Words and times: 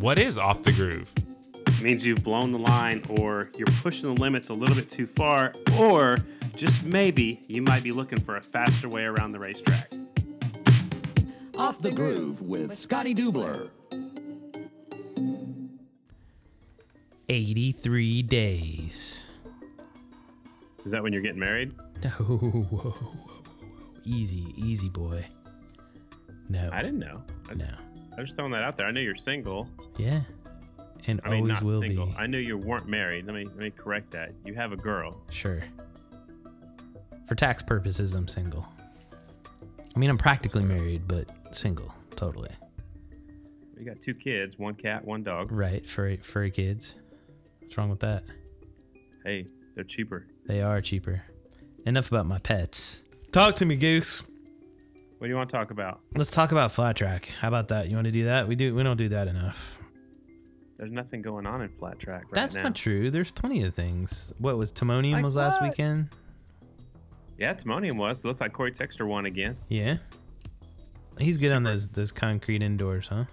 What 0.00 0.18
is 0.18 0.38
off 0.38 0.62
the 0.62 0.72
groove? 0.72 1.12
It 1.66 1.82
means 1.82 2.06
you've 2.06 2.24
blown 2.24 2.52
the 2.52 2.58
line 2.58 3.02
or 3.18 3.50
you're 3.58 3.66
pushing 3.82 4.14
the 4.14 4.18
limits 4.18 4.48
a 4.48 4.54
little 4.54 4.74
bit 4.74 4.88
too 4.88 5.04
far, 5.04 5.52
or 5.78 6.16
just 6.56 6.82
maybe 6.84 7.42
you 7.48 7.60
might 7.60 7.82
be 7.82 7.92
looking 7.92 8.18
for 8.18 8.36
a 8.36 8.42
faster 8.42 8.88
way 8.88 9.04
around 9.04 9.32
the 9.32 9.38
racetrack. 9.38 9.92
Off 11.58 11.82
the 11.82 11.90
Groove 11.90 12.40
with 12.40 12.74
Scotty 12.78 13.14
Dubler. 13.14 13.68
83 17.28 18.22
days. 18.22 19.26
Is 20.86 20.92
that 20.92 21.02
when 21.02 21.12
you're 21.12 21.20
getting 21.20 21.40
married? 21.40 21.74
No, 22.02 22.08
whoa, 22.08 22.38
whoa, 22.38 22.62
whoa, 22.62 22.90
whoa. 22.90 23.42
easy, 24.06 24.54
easy 24.56 24.88
boy. 24.88 25.22
No, 26.48 26.70
I 26.72 26.80
didn't 26.80 27.00
know. 27.00 27.22
I, 27.50 27.52
no, 27.52 27.68
I'm 28.16 28.24
just 28.26 28.36
throwing 28.36 28.52
that 28.52 28.62
out 28.62 28.76
there. 28.76 28.86
I 28.86 28.90
know 28.90 29.00
you're 29.00 29.14
single. 29.14 29.68
yeah, 29.96 30.20
and 31.06 31.20
I 31.24 31.30
mean, 31.30 31.36
always 31.40 31.48
not 31.54 31.62
will 31.62 31.80
single. 31.80 32.06
be. 32.06 32.14
I 32.16 32.26
knew 32.26 32.38
you 32.38 32.58
weren't 32.58 32.88
married. 32.88 33.26
Let 33.26 33.34
me 33.34 33.44
let 33.44 33.56
me 33.56 33.70
correct 33.70 34.10
that. 34.12 34.32
You 34.44 34.54
have 34.54 34.72
a 34.72 34.76
girl. 34.76 35.20
Sure. 35.30 35.62
For 37.26 37.34
tax 37.34 37.62
purposes, 37.62 38.14
I'm 38.14 38.26
single. 38.26 38.66
I 39.94 39.98
mean, 39.98 40.10
I'm 40.10 40.18
practically 40.18 40.64
married, 40.64 41.06
but 41.06 41.28
single, 41.52 41.92
totally. 42.16 42.50
You 43.78 43.84
got 43.86 44.00
two 44.00 44.14
kids, 44.14 44.58
one 44.58 44.74
cat, 44.74 45.04
one 45.04 45.22
dog. 45.22 45.50
Right, 45.52 45.86
furry, 45.86 46.16
furry 46.18 46.50
kids. 46.50 46.96
What's 47.60 47.78
wrong 47.78 47.88
with 47.88 48.00
that? 48.00 48.24
Hey, 49.24 49.46
they're 49.74 49.84
cheaper. 49.84 50.26
They 50.46 50.60
are 50.60 50.80
cheaper. 50.80 51.22
Enough 51.86 52.08
about 52.08 52.26
my 52.26 52.38
pets. 52.38 53.02
Talk 53.32 53.54
to 53.56 53.64
me, 53.64 53.76
Goose. 53.76 54.22
What 55.20 55.26
do 55.26 55.32
you 55.32 55.36
want 55.36 55.50
to 55.50 55.56
talk 55.56 55.70
about? 55.70 56.00
Let's 56.14 56.30
talk 56.30 56.50
about 56.50 56.72
flat 56.72 56.96
track. 56.96 57.34
How 57.38 57.48
about 57.48 57.68
that? 57.68 57.90
You 57.90 57.94
want 57.94 58.06
to 58.06 58.10
do 58.10 58.24
that? 58.24 58.48
We 58.48 58.54
do. 58.54 58.74
We 58.74 58.82
don't 58.82 58.96
do 58.96 59.10
that 59.10 59.28
enough. 59.28 59.78
There's 60.78 60.90
nothing 60.90 61.20
going 61.20 61.46
on 61.46 61.60
in 61.60 61.68
flat 61.68 61.98
track 61.98 62.22
right 62.22 62.32
That's 62.32 62.56
now. 62.56 62.62
not 62.62 62.74
true. 62.74 63.10
There's 63.10 63.30
plenty 63.30 63.62
of 63.64 63.74
things. 63.74 64.32
What 64.38 64.56
was 64.56 64.72
Timonium 64.72 65.16
Like 65.16 65.24
was 65.24 65.36
last 65.36 65.60
what? 65.60 65.68
weekend? 65.72 66.08
Yeah, 67.36 67.52
Timonium 67.52 67.96
was. 67.98 68.20
It 68.20 68.28
looked 68.28 68.40
like 68.40 68.54
Corey 68.54 68.72
Texter 68.72 69.06
won 69.06 69.26
again. 69.26 69.58
Yeah. 69.68 69.98
He's 71.18 71.36
good 71.36 71.52
on 71.52 71.64
Super. 71.64 71.70
those 71.70 71.88
those 71.88 72.12
concrete 72.12 72.62
indoors, 72.62 73.08
huh? 73.08 73.24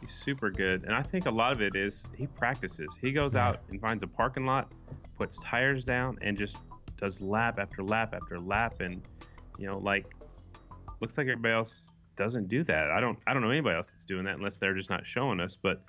He's 0.00 0.12
super 0.12 0.50
good, 0.50 0.84
and 0.84 0.94
I 0.94 1.02
think 1.02 1.26
a 1.26 1.30
lot 1.30 1.52
of 1.52 1.60
it 1.60 1.76
is 1.76 2.08
he 2.16 2.26
practices. 2.26 2.96
He 3.02 3.12
goes 3.12 3.36
out 3.36 3.60
and 3.68 3.78
finds 3.82 4.02
a 4.02 4.06
parking 4.06 4.46
lot, 4.46 4.72
puts 5.18 5.40
tires 5.40 5.84
down, 5.84 6.16
and 6.22 6.38
just 6.38 6.56
does 6.96 7.20
lap 7.20 7.58
after 7.58 7.82
lap 7.82 8.14
after 8.14 8.38
lap, 8.40 8.80
and 8.80 9.02
you 9.58 9.66
know, 9.66 9.76
like 9.76 10.06
looks 11.00 11.16
like 11.18 11.26
everybody 11.26 11.54
else 11.54 11.90
doesn't 12.16 12.48
do 12.48 12.64
that. 12.64 12.90
I 12.90 13.00
don't, 13.00 13.18
I 13.26 13.32
don't 13.34 13.42
know 13.42 13.50
anybody 13.50 13.76
else 13.76 13.90
that's 13.92 14.04
doing 14.04 14.24
that 14.24 14.36
unless 14.36 14.56
they're 14.58 14.74
just 14.74 14.90
not 14.90 15.06
showing 15.06 15.40
us. 15.40 15.56
But 15.56 15.82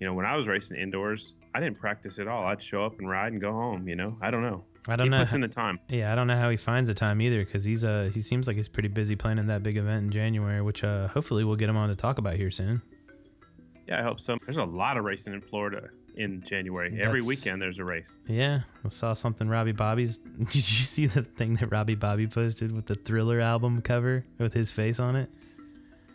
you 0.00 0.06
know, 0.06 0.14
when 0.14 0.26
I 0.26 0.36
was 0.36 0.48
racing 0.48 0.78
indoors, 0.78 1.34
I 1.54 1.60
didn't 1.60 1.78
practice 1.78 2.18
at 2.18 2.26
all. 2.28 2.46
I'd 2.46 2.62
show 2.62 2.84
up 2.84 2.98
and 2.98 3.08
ride 3.08 3.32
and 3.32 3.40
go 3.40 3.52
home. 3.52 3.86
You 3.88 3.96
know, 3.96 4.16
I 4.22 4.30
don't 4.30 4.42
know. 4.42 4.64
I 4.88 4.96
don't 4.96 5.06
he 5.06 5.10
know. 5.10 5.18
puts 5.18 5.32
how- 5.32 5.34
in 5.36 5.40
the 5.42 5.48
time. 5.48 5.78
yeah, 5.88 6.10
I 6.10 6.14
don't 6.14 6.26
know 6.26 6.36
how 6.36 6.48
he 6.50 6.56
finds 6.56 6.88
the 6.88 6.94
time 6.94 7.20
either 7.20 7.44
because 7.44 7.64
he's 7.64 7.84
uh 7.84 8.10
he 8.12 8.20
seems 8.20 8.46
like 8.46 8.56
he's 8.56 8.68
pretty 8.68 8.88
busy 8.88 9.14
planning 9.14 9.46
that 9.48 9.62
big 9.62 9.76
event 9.76 10.04
in 10.06 10.10
January, 10.10 10.62
which 10.62 10.82
uh 10.84 11.06
hopefully 11.08 11.44
we'll 11.44 11.56
get 11.56 11.68
him 11.68 11.76
on 11.76 11.90
to 11.90 11.96
talk 11.96 12.18
about 12.18 12.34
here 12.36 12.50
soon. 12.50 12.80
Yeah, 13.86 14.00
I 14.00 14.02
hope 14.02 14.20
so. 14.20 14.36
There's 14.46 14.56
a 14.58 14.64
lot 14.64 14.96
of 14.96 15.04
racing 15.04 15.34
in 15.34 15.40
Florida 15.42 15.88
in 16.16 16.42
January. 16.42 17.00
Every 17.00 17.22
weekend 17.22 17.60
there's 17.62 17.78
a 17.78 17.84
race. 17.84 18.16
Yeah, 18.26 18.60
I 18.84 18.88
saw 18.88 19.12
something 19.12 19.48
Robbie 19.48 19.72
Bobby's. 19.72 20.18
Did 20.38 20.54
you 20.54 20.62
see 20.62 21.06
the 21.06 21.22
thing 21.22 21.54
that 21.56 21.70
Robbie 21.70 21.94
Bobby 21.94 22.26
posted 22.26 22.72
with 22.72 22.86
the 22.86 22.94
Thriller 22.94 23.40
album 23.40 23.80
cover 23.82 24.24
with 24.38 24.52
his 24.52 24.70
face 24.70 25.00
on 25.00 25.16
it? 25.16 25.30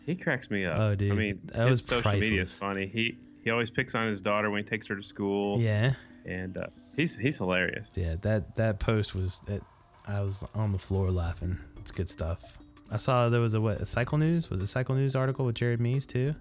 He 0.06 0.16
cracks 0.16 0.52
me 0.52 0.66
up. 0.66 0.78
Oh, 0.80 0.96
dude, 0.96 1.12
I 1.12 1.16
mean, 1.16 1.40
that 1.46 1.68
his 1.68 1.82
was 1.82 1.86
social 1.86 2.12
media 2.14 2.44
is 2.44 2.58
funny. 2.58 2.88
He 2.88 3.18
he 3.44 3.50
always 3.52 3.72
picks 3.72 3.96
on 3.96 4.08
his 4.08 4.22
daughter 4.22 4.50
when 4.50 4.60
he 4.60 4.64
takes 4.64 4.88
her 4.88 4.96
to 4.96 5.04
school. 5.04 5.60
Yeah, 5.60 5.94
and 6.26 6.58
uh, 6.58 6.68
he's 6.96 7.16
he's 7.16 7.38
hilarious. 7.38 7.92
yeah. 7.96 8.16
That 8.22 8.56
that 8.56 8.80
post 8.80 9.16
was 9.16 9.42
it. 9.48 9.64
I 10.08 10.22
was 10.22 10.44
on 10.54 10.74
the 10.74 10.80
floor 10.80 11.10
laughing. 11.10 11.58
It's 11.78 11.92
good 11.92 12.10
stuff. 12.10 12.58
I 12.92 12.98
saw 12.98 13.30
there 13.30 13.42
was 13.42 13.56
a 13.56 13.62
what 13.62 13.82
a 13.82 13.86
Cycle 13.86 14.20
News 14.20 14.50
was 14.52 14.62
a 14.62 14.68
Cycle 14.68 14.94
News 14.96 15.16
article 15.16 15.46
with 15.46 15.56
Jared 15.56 15.80
Mees 15.80 16.06
too. 16.06 16.36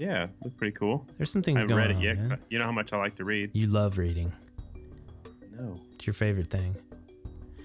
Yeah, 0.00 0.28
looked 0.42 0.56
pretty 0.56 0.72
cool. 0.76 1.06
There's 1.18 1.30
some 1.30 1.42
things 1.42 1.58
I 1.58 1.60
haven't 1.60 1.76
going 1.76 1.80
read 1.88 1.90
it 1.90 1.96
on. 1.96 2.02
yet. 2.02 2.16
'cause 2.16 2.28
man. 2.28 2.38
I- 2.40 2.44
you 2.48 2.58
know 2.58 2.64
how 2.64 2.72
much 2.72 2.92
I 2.92 2.96
like 2.96 3.14
to 3.16 3.24
read. 3.24 3.50
You 3.54 3.66
love 3.66 3.98
reading. 3.98 4.32
No, 5.58 5.78
It's 5.94 6.06
your 6.06 6.14
favorite 6.14 6.46
thing. 6.48 6.74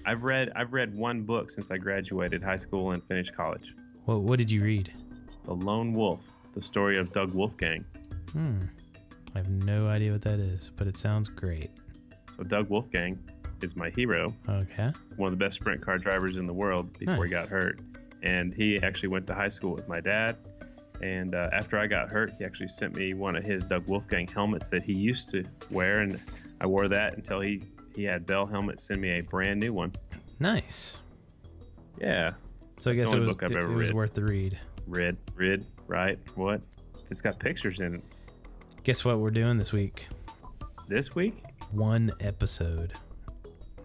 I've 0.04 0.22
read 0.22 0.52
I've 0.54 0.72
read 0.74 0.94
one 0.94 1.22
book 1.22 1.50
since 1.50 1.70
I 1.70 1.78
graduated 1.78 2.42
high 2.42 2.58
school 2.58 2.90
and 2.92 3.02
finished 3.04 3.34
college. 3.34 3.74
What 4.04 4.20
what 4.20 4.38
did 4.38 4.50
you 4.50 4.62
read? 4.62 4.92
The 5.44 5.54
Lone 5.54 5.92
Wolf: 5.94 6.30
The 6.52 6.60
Story 6.62 6.98
of 6.98 7.10
Doug 7.12 7.32
Wolfgang. 7.34 7.84
Hmm. 8.32 8.58
I 9.34 9.38
have 9.38 9.48
no 9.48 9.88
idea 9.88 10.12
what 10.12 10.22
that 10.22 10.38
is, 10.38 10.70
but 10.76 10.86
it 10.86 10.98
sounds 10.98 11.28
great. 11.28 11.70
So 12.36 12.42
Doug 12.42 12.68
Wolfgang 12.68 13.18
is 13.62 13.74
my 13.76 13.88
hero. 13.90 14.34
Okay. 14.48 14.92
one 15.16 15.32
of 15.32 15.38
the 15.38 15.42
best 15.42 15.56
sprint 15.56 15.80
car 15.80 15.96
drivers 15.98 16.36
in 16.36 16.46
the 16.46 16.52
world 16.52 16.92
before 16.98 17.24
he 17.24 17.30
Nice. 17.32 17.44
got 17.44 17.48
hurt. 17.48 17.80
And 18.22 18.52
he 18.52 18.78
actually 18.82 19.08
went 19.08 19.26
to 19.28 19.34
high 19.34 19.48
school 19.48 19.72
with 19.74 19.88
my 19.88 20.00
dad. 20.00 20.36
And 21.02 21.34
uh, 21.34 21.48
after 21.52 21.78
I 21.78 21.86
got 21.86 22.10
hurt, 22.10 22.34
he 22.38 22.44
actually 22.44 22.68
sent 22.68 22.96
me 22.96 23.14
one 23.14 23.36
of 23.36 23.44
his 23.44 23.64
Doug 23.64 23.86
Wolfgang 23.86 24.26
helmets 24.26 24.70
that 24.70 24.82
he 24.82 24.92
used 24.94 25.28
to 25.30 25.44
wear, 25.70 26.00
and 26.00 26.20
I 26.60 26.66
wore 26.66 26.88
that 26.88 27.14
until 27.16 27.40
he 27.40 27.62
he 27.94 28.04
had 28.04 28.26
Bell 28.26 28.44
Helmet 28.46 28.80
send 28.80 29.00
me 29.00 29.18
a 29.18 29.20
brand 29.22 29.60
new 29.60 29.72
one. 29.72 29.92
Nice. 30.38 30.98
Yeah, 32.00 32.32
So 32.78 32.90
I 32.90 32.94
guess 32.94 33.10
it 33.12 33.18
was 33.18 33.28
book 33.30 33.42
I've 33.42 33.52
it, 33.52 33.56
ever 33.56 33.72
it 33.72 33.74
was 33.76 33.88
read. 33.88 33.94
worth 33.94 34.12
the 34.14 34.24
read. 34.24 34.58
Read, 34.86 35.16
read, 35.34 35.64
right? 35.86 36.18
What? 36.34 36.60
It's 37.10 37.22
got 37.22 37.38
pictures 37.38 37.80
in 37.80 37.94
it. 37.94 38.02
Guess 38.82 39.02
what 39.04 39.18
we're 39.18 39.30
doing 39.30 39.56
this 39.56 39.72
week? 39.72 40.06
This 40.88 41.14
week? 41.14 41.36
One 41.72 42.12
episode, 42.20 42.92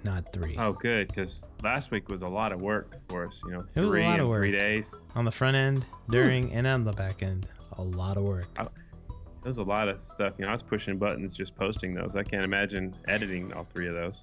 not 0.04 0.32
three. 0.34 0.56
Oh, 0.58 0.74
good, 0.74 1.08
because 1.08 1.46
last 1.64 1.92
week 1.92 2.10
was 2.10 2.22
a 2.22 2.28
lot 2.28 2.52
of 2.52 2.62
work 2.62 2.96
for 3.10 3.28
us. 3.28 3.42
You 3.46 3.52
know, 3.52 3.60
It 3.60 3.66
was 3.66 3.78
a 3.78 3.80
three 3.82 4.04
lot 4.04 4.20
of 4.20 4.28
in 4.28 4.32
three 4.34 4.52
days. 4.52 4.96
On 5.16 5.26
the 5.26 5.32
front 5.32 5.56
end, 5.56 5.86
during, 6.10 6.52
and 6.54 6.66
on 6.68 6.84
the 6.84 6.94
back 6.94 7.24
end, 7.24 7.48
a 7.78 7.82
lot 7.82 8.18
of 8.18 8.24
work. 8.24 8.48
It 8.60 8.68
was 9.48 9.58
a 9.58 9.64
lot 9.64 9.88
of 9.90 10.04
stuff. 10.04 10.34
You 10.38 10.46
know, 10.46 10.50
I 10.50 10.54
was 10.54 10.62
pushing 10.64 10.98
buttons, 10.98 11.34
just 11.36 11.56
posting 11.56 11.94
those. 11.94 12.16
I 12.16 12.24
can't 12.24 12.46
imagine 12.46 12.94
editing 13.08 13.52
all 13.54 13.64
three 13.64 13.88
of 13.88 13.96
those. 13.96 14.22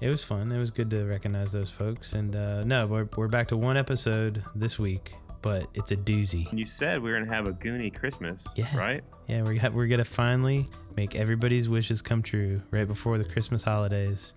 It 0.00 0.08
was 0.10 0.22
fun. 0.22 0.50
It 0.52 0.58
was 0.58 0.70
good 0.70 0.90
to 0.90 1.04
recognize 1.04 1.52
those 1.52 1.70
folks. 1.70 2.12
And 2.12 2.34
uh, 2.36 2.62
no, 2.64 2.86
we're, 2.86 3.08
we're 3.16 3.28
back 3.28 3.48
to 3.48 3.56
one 3.56 3.76
episode 3.78 4.42
this 4.54 4.78
week, 4.78 5.14
but 5.40 5.66
it's 5.74 5.92
a 5.92 5.96
doozy. 5.96 6.52
You 6.52 6.66
said 6.66 7.00
we 7.00 7.10
were 7.10 7.18
gonna 7.20 7.32
have 7.34 7.46
a 7.48 7.52
Goonie 7.52 7.94
Christmas, 7.94 8.46
Yeah. 8.56 8.76
right? 8.76 9.02
Yeah, 9.28 9.42
we're, 9.42 9.70
we're 9.70 9.86
going 9.86 9.98
to 9.98 10.04
finally 10.04 10.68
make 10.96 11.14
everybody's 11.14 11.66
wishes 11.68 12.02
come 12.02 12.20
true 12.20 12.60
right 12.70 12.86
before 12.86 13.16
the 13.16 13.24
Christmas 13.24 13.64
holidays. 13.64 14.34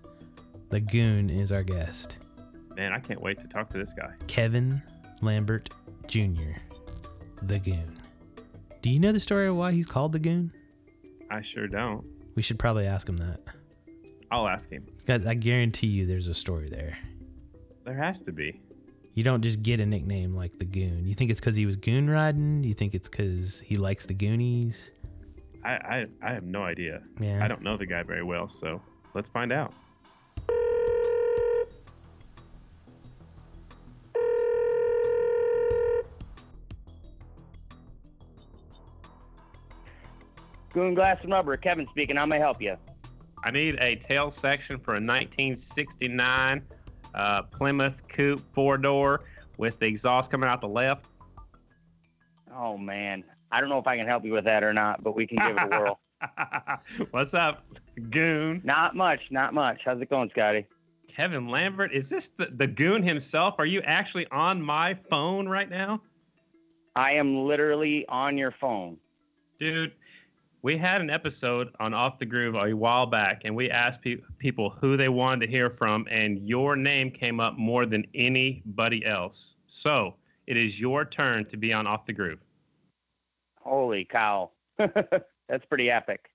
The 0.70 0.80
Goon 0.80 1.30
is 1.30 1.50
our 1.50 1.62
guest, 1.62 2.18
Man, 2.76 2.92
I 2.92 3.00
can't 3.00 3.20
wait 3.20 3.40
to 3.40 3.48
talk 3.48 3.70
to 3.70 3.78
this 3.78 3.92
guy. 3.92 4.12
Kevin 4.28 4.80
Lambert 5.20 5.70
Jr., 6.06 6.60
the 7.42 7.58
Goon. 7.58 7.98
Do 8.82 8.90
you 8.90 9.00
know 9.00 9.10
the 9.10 9.18
story 9.18 9.48
of 9.48 9.56
why 9.56 9.72
he's 9.72 9.86
called 9.86 10.12
the 10.12 10.20
Goon? 10.20 10.52
I 11.30 11.42
sure 11.42 11.66
don't. 11.66 12.06
We 12.36 12.42
should 12.42 12.58
probably 12.58 12.86
ask 12.86 13.08
him 13.08 13.16
that. 13.16 13.40
I'll 14.30 14.46
ask 14.46 14.70
him. 14.70 14.86
I 15.08 15.34
guarantee 15.34 15.88
you 15.88 16.06
there's 16.06 16.28
a 16.28 16.34
story 16.34 16.68
there. 16.68 16.96
There 17.84 17.96
has 17.96 18.20
to 18.22 18.32
be. 18.32 18.60
You 19.14 19.24
don't 19.24 19.42
just 19.42 19.62
get 19.62 19.80
a 19.80 19.86
nickname 19.86 20.36
like 20.36 20.58
the 20.58 20.64
Goon. 20.64 21.04
You 21.04 21.14
think 21.14 21.32
it's 21.32 21.40
because 21.40 21.56
he 21.56 21.66
was 21.66 21.74
goon 21.74 22.08
riding? 22.08 22.62
You 22.62 22.74
think 22.74 22.94
it's 22.94 23.08
because 23.08 23.58
he 23.60 23.76
likes 23.76 24.06
the 24.06 24.14
Goonies? 24.14 24.92
I, 25.64 25.70
I 25.70 26.06
I 26.22 26.32
have 26.32 26.44
no 26.44 26.62
idea. 26.62 27.02
Yeah. 27.18 27.42
I 27.42 27.48
don't 27.48 27.62
know 27.62 27.76
the 27.76 27.86
guy 27.86 28.04
very 28.04 28.22
well, 28.22 28.48
so 28.48 28.80
let's 29.14 29.30
find 29.30 29.50
out. 29.52 29.72
Goon 40.78 40.94
Glass 40.94 41.18
and 41.22 41.32
Rubber, 41.32 41.56
Kevin 41.56 41.88
speaking. 41.88 42.14
How 42.14 42.24
may 42.24 42.36
I 42.36 42.38
help 42.38 42.62
you? 42.62 42.76
I 43.42 43.50
need 43.50 43.76
a 43.80 43.96
tail 43.96 44.30
section 44.30 44.78
for 44.78 44.92
a 44.92 45.02
1969 45.02 46.62
uh, 47.14 47.42
Plymouth 47.42 48.06
Coupe 48.06 48.40
four 48.54 48.78
door 48.78 49.24
with 49.56 49.80
the 49.80 49.86
exhaust 49.86 50.30
coming 50.30 50.48
out 50.48 50.60
the 50.60 50.68
left. 50.68 51.06
Oh 52.54 52.78
man, 52.78 53.24
I 53.50 53.58
don't 53.60 53.68
know 53.70 53.78
if 53.78 53.88
I 53.88 53.96
can 53.96 54.06
help 54.06 54.24
you 54.24 54.32
with 54.32 54.44
that 54.44 54.62
or 54.62 54.72
not, 54.72 55.02
but 55.02 55.16
we 55.16 55.26
can 55.26 55.38
give 55.38 55.56
it 55.56 55.62
a 55.64 55.66
whirl. 55.66 55.98
What's 57.10 57.34
up, 57.34 57.64
Goon? 58.10 58.60
Not 58.62 58.94
much, 58.94 59.22
not 59.32 59.54
much. 59.54 59.80
How's 59.84 60.00
it 60.00 60.08
going, 60.08 60.30
Scotty? 60.30 60.64
Kevin 61.08 61.48
Lambert, 61.48 61.92
is 61.92 62.08
this 62.08 62.28
the, 62.28 62.46
the 62.54 62.68
Goon 62.68 63.02
himself? 63.02 63.56
Are 63.58 63.66
you 63.66 63.80
actually 63.80 64.28
on 64.28 64.62
my 64.62 64.94
phone 64.94 65.48
right 65.48 65.68
now? 65.68 66.02
I 66.94 67.14
am 67.14 67.46
literally 67.46 68.06
on 68.08 68.38
your 68.38 68.54
phone. 68.60 68.98
Dude, 69.58 69.92
we 70.62 70.76
had 70.76 71.00
an 71.00 71.10
episode 71.10 71.74
on 71.78 71.94
Off 71.94 72.18
the 72.18 72.26
Groove 72.26 72.56
a 72.56 72.74
while 72.74 73.06
back, 73.06 73.42
and 73.44 73.54
we 73.54 73.70
asked 73.70 74.02
pe- 74.02 74.16
people 74.38 74.70
who 74.70 74.96
they 74.96 75.08
wanted 75.08 75.46
to 75.46 75.52
hear 75.52 75.70
from, 75.70 76.06
and 76.10 76.46
your 76.48 76.76
name 76.76 77.10
came 77.10 77.40
up 77.40 77.56
more 77.56 77.86
than 77.86 78.04
anybody 78.14 79.04
else. 79.06 79.56
So 79.66 80.16
it 80.46 80.56
is 80.56 80.80
your 80.80 81.04
turn 81.04 81.44
to 81.46 81.56
be 81.56 81.72
on 81.72 81.86
Off 81.86 82.04
the 82.06 82.12
Groove. 82.12 82.40
Holy 83.60 84.04
cow! 84.04 84.50
That's 84.78 85.64
pretty 85.68 85.90
epic. 85.90 86.30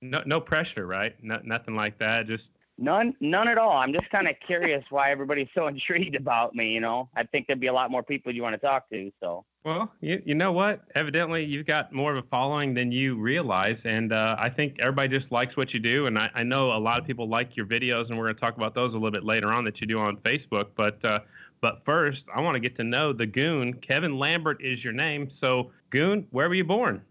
No, 0.00 0.22
no 0.26 0.40
pressure, 0.40 0.86
right? 0.86 1.14
No, 1.22 1.40
nothing 1.44 1.74
like 1.74 1.98
that. 1.98 2.26
Just 2.26 2.57
None, 2.80 3.14
none 3.20 3.48
at 3.48 3.58
all. 3.58 3.76
I'm 3.76 3.92
just 3.92 4.08
kind 4.08 4.28
of 4.28 4.38
curious 4.38 4.84
why 4.90 5.10
everybody's 5.10 5.48
so 5.54 5.66
intrigued 5.68 6.14
about 6.14 6.54
me. 6.54 6.70
You 6.72 6.80
know, 6.80 7.08
I 7.16 7.24
think 7.24 7.46
there'd 7.46 7.60
be 7.60 7.66
a 7.66 7.72
lot 7.72 7.90
more 7.90 8.02
people 8.02 8.32
you 8.32 8.42
want 8.42 8.54
to 8.54 8.66
talk 8.66 8.88
to. 8.90 9.10
So 9.20 9.44
well, 9.64 9.92
you, 10.00 10.22
you 10.24 10.34
know 10.34 10.52
what? 10.52 10.82
Evidently, 10.94 11.44
you've 11.44 11.66
got 11.66 11.92
more 11.92 12.12
of 12.12 12.24
a 12.24 12.26
following 12.28 12.72
than 12.72 12.92
you 12.92 13.16
realize, 13.16 13.84
and 13.84 14.12
uh, 14.12 14.36
I 14.38 14.48
think 14.48 14.78
everybody 14.78 15.08
just 15.08 15.32
likes 15.32 15.56
what 15.56 15.74
you 15.74 15.80
do. 15.80 16.06
And 16.06 16.18
I, 16.18 16.30
I 16.34 16.42
know 16.44 16.72
a 16.72 16.78
lot 16.78 16.98
of 17.00 17.06
people 17.06 17.28
like 17.28 17.56
your 17.56 17.66
videos, 17.66 18.08
and 18.08 18.18
we're 18.18 18.26
going 18.26 18.36
to 18.36 18.40
talk 18.40 18.56
about 18.56 18.74
those 18.74 18.94
a 18.94 18.96
little 18.96 19.10
bit 19.10 19.24
later 19.24 19.52
on 19.52 19.64
that 19.64 19.80
you 19.80 19.86
do 19.86 19.98
on 19.98 20.16
Facebook. 20.18 20.68
But 20.76 21.04
uh, 21.04 21.20
but 21.60 21.84
first, 21.84 22.28
I 22.34 22.40
want 22.40 22.54
to 22.54 22.60
get 22.60 22.76
to 22.76 22.84
know 22.84 23.12
the 23.12 23.26
Goon. 23.26 23.74
Kevin 23.74 24.16
Lambert 24.16 24.62
is 24.62 24.84
your 24.84 24.92
name. 24.92 25.28
So, 25.28 25.72
Goon, 25.90 26.26
where 26.30 26.48
were 26.48 26.54
you 26.54 26.64
born? 26.64 27.02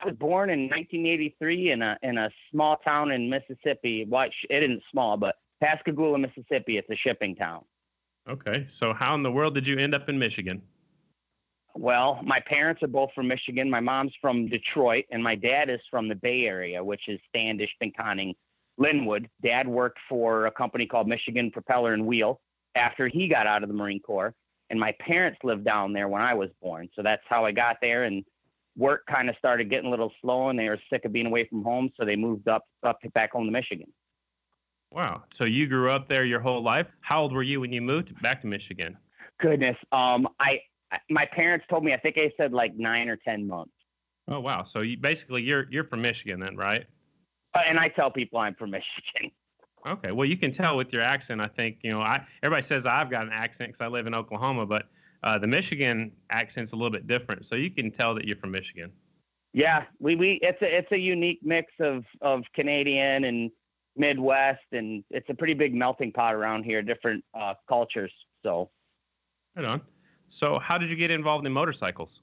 I 0.00 0.06
was 0.06 0.14
born 0.16 0.50
in 0.50 0.68
1983 0.68 1.72
in 1.72 1.82
a 1.82 1.98
in 2.02 2.18
a 2.18 2.30
small 2.50 2.76
town 2.76 3.10
in 3.10 3.28
Mississippi. 3.28 4.06
What 4.08 4.30
it 4.48 4.62
isn't 4.62 4.82
small, 4.92 5.16
but 5.16 5.36
Pascagoula, 5.60 6.18
Mississippi. 6.18 6.78
It's 6.78 6.88
a 6.90 6.96
shipping 6.96 7.34
town. 7.34 7.64
Okay, 8.28 8.64
so 8.68 8.92
how 8.92 9.14
in 9.14 9.22
the 9.22 9.32
world 9.32 9.54
did 9.54 9.66
you 9.66 9.76
end 9.76 9.94
up 9.94 10.08
in 10.08 10.18
Michigan? 10.18 10.62
Well, 11.74 12.20
my 12.24 12.40
parents 12.40 12.82
are 12.82 12.88
both 12.88 13.10
from 13.14 13.28
Michigan. 13.28 13.70
My 13.70 13.80
mom's 13.80 14.12
from 14.20 14.48
Detroit, 14.48 15.04
and 15.10 15.22
my 15.22 15.34
dad 15.34 15.70
is 15.70 15.80
from 15.90 16.08
the 16.08 16.14
Bay 16.14 16.44
Area, 16.46 16.82
which 16.82 17.02
is 17.08 17.18
Standish, 17.28 17.70
Pinconning, 17.82 18.34
Linwood. 18.78 19.28
Dad 19.42 19.66
worked 19.66 19.98
for 20.08 20.46
a 20.46 20.50
company 20.50 20.86
called 20.86 21.08
Michigan 21.08 21.50
Propeller 21.50 21.94
and 21.94 22.06
Wheel 22.06 22.40
after 22.74 23.08
he 23.08 23.28
got 23.28 23.46
out 23.46 23.62
of 23.62 23.68
the 23.68 23.74
Marine 23.74 24.00
Corps, 24.00 24.34
and 24.70 24.78
my 24.78 24.92
parents 25.00 25.38
lived 25.42 25.64
down 25.64 25.92
there 25.92 26.08
when 26.08 26.22
I 26.22 26.34
was 26.34 26.50
born. 26.60 26.88
So 26.94 27.02
that's 27.02 27.22
how 27.28 27.44
I 27.44 27.52
got 27.52 27.76
there, 27.80 28.04
and 28.04 28.24
work 28.78 29.02
kind 29.10 29.28
of 29.28 29.34
started 29.36 29.68
getting 29.68 29.88
a 29.88 29.90
little 29.90 30.12
slow 30.22 30.48
and 30.48 30.58
they 30.58 30.68
were 30.68 30.78
sick 30.90 31.04
of 31.04 31.12
being 31.12 31.26
away 31.26 31.46
from 31.48 31.62
home. 31.62 31.90
So 31.98 32.06
they 32.06 32.16
moved 32.16 32.48
up, 32.48 32.64
up 32.84 32.98
back 33.12 33.32
home 33.32 33.44
to 33.44 33.50
Michigan. 33.50 33.92
Wow. 34.90 35.24
So 35.30 35.44
you 35.44 35.66
grew 35.66 35.90
up 35.90 36.08
there 36.08 36.24
your 36.24 36.40
whole 36.40 36.62
life. 36.62 36.86
How 37.00 37.20
old 37.22 37.32
were 37.32 37.42
you 37.42 37.60
when 37.60 37.72
you 37.72 37.82
moved 37.82 38.20
back 38.22 38.40
to 38.42 38.46
Michigan? 38.46 38.96
Goodness. 39.40 39.76
Um, 39.92 40.28
I, 40.40 40.60
my 41.10 41.26
parents 41.26 41.66
told 41.68 41.84
me, 41.84 41.92
I 41.92 41.98
think 41.98 42.16
I 42.16 42.32
said 42.38 42.52
like 42.52 42.74
nine 42.76 43.08
or 43.08 43.16
10 43.16 43.46
months. 43.46 43.72
Oh, 44.28 44.40
wow. 44.40 44.62
So 44.62 44.80
you 44.80 44.96
basically 44.96 45.42
you're, 45.42 45.66
you're 45.70 45.84
from 45.84 46.00
Michigan 46.00 46.40
then, 46.40 46.56
right? 46.56 46.86
Uh, 47.54 47.62
and 47.68 47.78
I 47.78 47.88
tell 47.88 48.10
people 48.10 48.38
I'm 48.38 48.54
from 48.54 48.70
Michigan. 48.70 49.32
Okay. 49.86 50.12
Well, 50.12 50.26
you 50.26 50.36
can 50.36 50.52
tell 50.52 50.76
with 50.76 50.92
your 50.92 51.02
accent. 51.02 51.40
I 51.40 51.48
think, 51.48 51.78
you 51.82 51.90
know, 51.90 52.00
I, 52.00 52.24
everybody 52.42 52.62
says 52.62 52.86
I've 52.86 53.10
got 53.10 53.22
an 53.22 53.32
accent 53.32 53.70
because 53.70 53.80
I 53.80 53.88
live 53.88 54.06
in 54.06 54.14
Oklahoma, 54.14 54.66
but 54.66 54.86
uh, 55.22 55.38
the 55.38 55.46
Michigan 55.46 56.12
accent's 56.30 56.72
a 56.72 56.76
little 56.76 56.90
bit 56.90 57.06
different, 57.06 57.44
so 57.44 57.56
you 57.56 57.70
can 57.70 57.90
tell 57.90 58.14
that 58.14 58.24
you're 58.24 58.36
from 58.36 58.52
Michigan. 58.52 58.92
Yeah, 59.52 59.84
we, 59.98 60.14
we 60.14 60.38
it's 60.42 60.60
a 60.62 60.78
it's 60.78 60.92
a 60.92 60.98
unique 60.98 61.40
mix 61.42 61.72
of 61.80 62.04
of 62.20 62.42
Canadian 62.54 63.24
and 63.24 63.50
Midwest, 63.96 64.64
and 64.72 65.02
it's 65.10 65.28
a 65.28 65.34
pretty 65.34 65.54
big 65.54 65.74
melting 65.74 66.12
pot 66.12 66.34
around 66.34 66.64
here, 66.64 66.82
different 66.82 67.24
uh, 67.38 67.54
cultures. 67.68 68.12
So, 68.44 68.70
right 69.56 69.66
on. 69.66 69.80
So, 70.28 70.58
how 70.58 70.78
did 70.78 70.90
you 70.90 70.96
get 70.96 71.10
involved 71.10 71.46
in 71.46 71.52
motorcycles? 71.52 72.22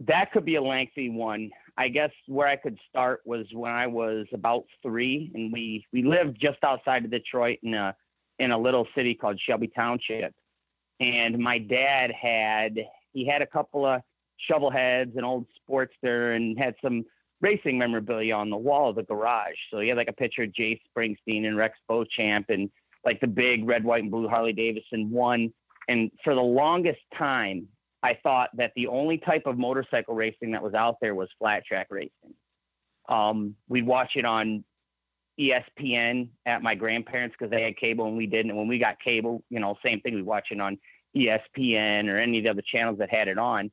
That 0.00 0.32
could 0.32 0.44
be 0.44 0.56
a 0.56 0.62
lengthy 0.62 1.08
one. 1.08 1.50
I 1.78 1.88
guess 1.88 2.10
where 2.26 2.48
I 2.48 2.56
could 2.56 2.76
start 2.88 3.20
was 3.24 3.46
when 3.52 3.72
I 3.72 3.86
was 3.86 4.26
about 4.34 4.64
three, 4.82 5.30
and 5.34 5.52
we 5.52 5.86
we 5.92 6.02
lived 6.02 6.38
just 6.40 6.58
outside 6.64 7.04
of 7.04 7.10
Detroit 7.10 7.60
in 7.62 7.74
a 7.74 7.94
in 8.38 8.50
a 8.50 8.58
little 8.58 8.86
city 8.94 9.14
called 9.14 9.40
Shelby 9.40 9.68
Township, 9.68 10.34
and 11.00 11.38
my 11.38 11.58
dad 11.58 12.12
had 12.12 12.78
he 13.12 13.26
had 13.26 13.42
a 13.42 13.46
couple 13.46 13.86
of 13.86 14.02
shovel 14.36 14.70
heads, 14.70 15.16
an 15.16 15.24
old 15.24 15.46
Sportster, 15.68 16.36
and 16.36 16.58
had 16.58 16.74
some 16.82 17.04
racing 17.40 17.76
memorabilia 17.76 18.34
on 18.34 18.50
the 18.50 18.56
wall 18.56 18.90
of 18.90 18.96
the 18.96 19.02
garage. 19.02 19.56
So 19.70 19.80
he 19.80 19.88
had 19.88 19.96
like 19.96 20.08
a 20.08 20.12
picture 20.12 20.44
of 20.44 20.54
Jay 20.54 20.80
Springsteen 20.88 21.46
and 21.46 21.56
Rex 21.56 21.76
Beauchamp 21.88 22.50
and 22.50 22.70
like 23.04 23.20
the 23.20 23.26
big 23.26 23.66
red, 23.68 23.84
white, 23.84 24.02
and 24.02 24.10
blue 24.10 24.28
Harley 24.28 24.52
Davidson 24.52 25.10
one. 25.10 25.52
And 25.88 26.10
for 26.22 26.34
the 26.34 26.40
longest 26.40 27.00
time, 27.18 27.66
I 28.02 28.18
thought 28.22 28.50
that 28.54 28.72
the 28.76 28.86
only 28.86 29.18
type 29.18 29.42
of 29.46 29.58
motorcycle 29.58 30.14
racing 30.14 30.52
that 30.52 30.62
was 30.62 30.74
out 30.74 30.96
there 31.00 31.14
was 31.14 31.28
flat 31.38 31.64
track 31.66 31.88
racing. 31.90 32.34
Um, 33.08 33.56
we'd 33.68 33.86
watch 33.86 34.12
it 34.14 34.24
on 34.24 34.64
ESPN 35.40 36.28
at 36.46 36.62
my 36.62 36.74
grandparents 36.74 37.34
because 37.38 37.50
they 37.50 37.62
had 37.62 37.76
cable 37.76 38.06
and 38.06 38.16
we 38.16 38.26
didn't. 38.26 38.50
And 38.50 38.58
when 38.58 38.68
we 38.68 38.78
got 38.78 39.00
cable, 39.00 39.42
you 39.48 39.60
know, 39.60 39.76
same 39.84 40.00
thing. 40.00 40.14
We 40.14 40.22
watch 40.22 40.48
it 40.50 40.60
on 40.60 40.78
ESPN 41.16 42.08
or 42.08 42.18
any 42.18 42.38
of 42.38 42.44
the 42.44 42.50
other 42.50 42.62
channels 42.62 42.98
that 42.98 43.10
had 43.10 43.28
it 43.28 43.38
on. 43.38 43.70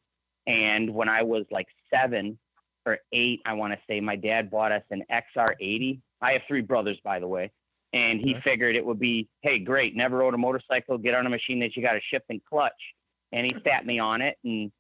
And 0.48 0.94
when 0.94 1.10
I 1.10 1.24
was 1.24 1.46
like 1.52 1.68
seven 1.94 2.38
or 2.86 3.00
eight, 3.12 3.42
I 3.46 3.54
want 3.54 3.74
to 3.74 3.80
say, 3.88 4.00
my 4.00 4.16
dad 4.16 4.50
bought 4.50 4.72
us 4.72 4.84
an 4.90 5.04
XR80. 5.12 6.00
I 6.22 6.34
have 6.34 6.42
three 6.48 6.62
brothers, 6.62 6.98
by 7.04 7.20
the 7.20 7.28
way. 7.28 7.52
And 7.92 8.20
he 8.20 8.36
okay. 8.36 8.52
figured 8.52 8.76
it 8.76 8.86
would 8.86 9.00
be, 9.00 9.28
hey, 9.42 9.60
great, 9.60 9.96
never 9.96 10.18
rode 10.18 10.34
a 10.34 10.38
motorcycle, 10.38 10.98
get 10.98 11.16
on 11.16 11.26
a 11.26 11.30
machine 11.30 11.60
that 11.60 11.76
you 11.76 11.84
got 11.84 11.94
to 11.94 12.02
shift 12.12 12.26
and 12.30 12.44
clutch. 12.46 12.72
And 13.32 13.46
he 13.46 13.56
sat 13.68 13.86
me 13.86 14.00
on 14.00 14.22
it 14.22 14.38
and 14.44 14.72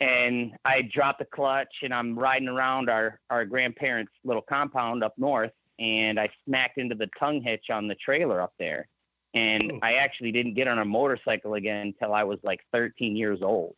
and 0.00 0.52
I 0.64 0.82
dropped 0.82 1.20
the 1.20 1.24
clutch 1.24 1.72
and 1.82 1.94
I'm 1.94 2.18
riding 2.18 2.48
around 2.48 2.90
our, 2.90 3.20
our 3.30 3.44
grandparents' 3.44 4.12
little 4.24 4.42
compound 4.42 5.04
up 5.04 5.14
north 5.16 5.52
and 5.78 6.18
I 6.18 6.28
smacked 6.44 6.78
into 6.78 6.94
the 6.94 7.08
tongue 7.18 7.42
hitch 7.42 7.66
on 7.70 7.88
the 7.88 7.94
trailer 7.96 8.40
up 8.40 8.52
there. 8.58 8.88
And 9.34 9.72
oh. 9.72 9.78
I 9.82 9.94
actually 9.94 10.32
didn't 10.32 10.54
get 10.54 10.68
on 10.68 10.78
a 10.78 10.84
motorcycle 10.84 11.54
again 11.54 11.88
until 11.88 12.14
I 12.14 12.22
was 12.22 12.38
like 12.44 12.60
13 12.72 13.16
years 13.16 13.40
old. 13.42 13.74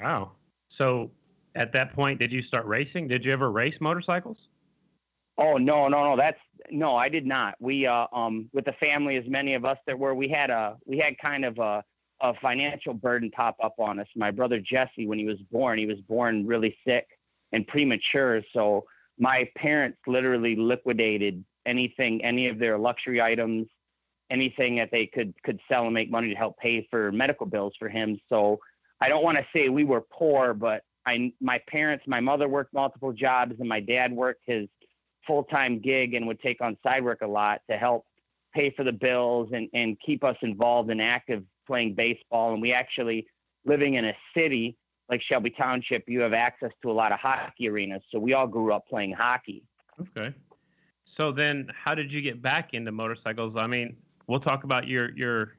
Wow. 0.00 0.32
So 0.68 1.10
at 1.54 1.72
that 1.74 1.92
point, 1.92 2.18
did 2.18 2.32
you 2.32 2.40
start 2.40 2.66
racing? 2.66 3.08
Did 3.08 3.24
you 3.24 3.32
ever 3.32 3.50
race 3.50 3.80
motorcycles? 3.80 4.48
Oh 5.38 5.56
no, 5.56 5.88
no, 5.88 6.04
no. 6.04 6.16
That's 6.16 6.38
no, 6.70 6.96
I 6.96 7.08
did 7.08 7.26
not. 7.26 7.54
We 7.60 7.86
uh 7.86 8.06
um 8.12 8.48
with 8.52 8.64
the 8.64 8.72
family, 8.72 9.16
as 9.16 9.24
many 9.26 9.54
of 9.54 9.64
us 9.64 9.78
there 9.86 9.96
were, 9.96 10.14
we 10.14 10.28
had 10.28 10.50
a 10.50 10.76
we 10.86 10.98
had 10.98 11.18
kind 11.18 11.44
of 11.44 11.58
a 11.58 11.84
a 12.20 12.34
financial 12.34 12.94
burden 12.94 13.30
pop 13.30 13.56
up 13.62 13.74
on 13.78 13.98
us. 13.98 14.06
My 14.14 14.30
brother 14.30 14.60
Jesse, 14.60 15.06
when 15.06 15.18
he 15.18 15.24
was 15.24 15.38
born, 15.50 15.78
he 15.78 15.86
was 15.86 16.00
born 16.00 16.46
really 16.46 16.76
sick 16.86 17.06
and 17.50 17.66
premature. 17.66 18.42
So 18.52 18.84
my 19.22 19.48
parents 19.54 19.98
literally 20.08 20.56
liquidated 20.56 21.44
anything, 21.64 22.24
any 22.24 22.48
of 22.48 22.58
their 22.58 22.76
luxury 22.76 23.22
items, 23.22 23.68
anything 24.30 24.74
that 24.76 24.90
they 24.90 25.06
could 25.06 25.32
could 25.44 25.60
sell 25.70 25.84
and 25.84 25.94
make 25.94 26.10
money 26.10 26.28
to 26.28 26.34
help 26.34 26.58
pay 26.58 26.88
for 26.90 27.12
medical 27.12 27.46
bills 27.46 27.72
for 27.78 27.88
him. 27.88 28.18
So 28.28 28.58
I 29.00 29.08
don't 29.08 29.22
want 29.22 29.38
to 29.38 29.46
say 29.54 29.68
we 29.68 29.84
were 29.84 30.00
poor, 30.12 30.54
but 30.54 30.82
I 31.06 31.32
my 31.40 31.60
parents, 31.68 32.04
my 32.08 32.18
mother 32.18 32.48
worked 32.48 32.74
multiple 32.74 33.12
jobs, 33.12 33.54
and 33.60 33.68
my 33.68 33.78
dad 33.78 34.12
worked 34.12 34.42
his 34.44 34.68
full 35.24 35.44
time 35.44 35.78
gig 35.78 36.14
and 36.14 36.26
would 36.26 36.40
take 36.40 36.60
on 36.60 36.76
side 36.82 37.04
work 37.04 37.20
a 37.22 37.26
lot 37.28 37.60
to 37.70 37.76
help 37.76 38.04
pay 38.52 38.70
for 38.70 38.82
the 38.82 38.92
bills 38.92 39.50
and 39.52 39.68
and 39.72 39.96
keep 40.04 40.24
us 40.24 40.36
involved 40.42 40.90
and 40.90 41.00
active 41.00 41.44
playing 41.68 41.94
baseball. 41.94 42.54
And 42.54 42.60
we 42.60 42.72
actually 42.72 43.28
living 43.64 43.94
in 43.94 44.04
a 44.04 44.16
city 44.36 44.76
like 45.08 45.22
Shelby 45.22 45.50
Township, 45.50 46.08
you 46.08 46.20
have 46.20 46.32
access 46.32 46.70
to 46.82 46.90
a 46.90 46.92
lot 46.92 47.12
of 47.12 47.18
hockey 47.18 47.68
arenas. 47.68 48.02
So 48.10 48.18
we 48.18 48.32
all 48.32 48.46
grew 48.46 48.72
up 48.72 48.88
playing 48.88 49.12
hockey. 49.12 49.62
Okay. 50.00 50.34
So 51.04 51.32
then 51.32 51.68
how 51.74 51.94
did 51.94 52.12
you 52.12 52.22
get 52.22 52.40
back 52.40 52.74
into 52.74 52.92
motorcycles? 52.92 53.56
I 53.56 53.66
mean, 53.66 53.96
we'll 54.26 54.40
talk 54.40 54.64
about 54.64 54.86
your 54.86 55.14
your 55.16 55.56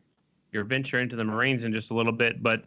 your 0.51 0.63
venture 0.63 0.99
into 0.99 1.15
the 1.15 1.23
Marines 1.23 1.63
in 1.63 1.73
just 1.73 1.91
a 1.91 1.93
little 1.93 2.13
bit, 2.13 2.41
but 2.41 2.63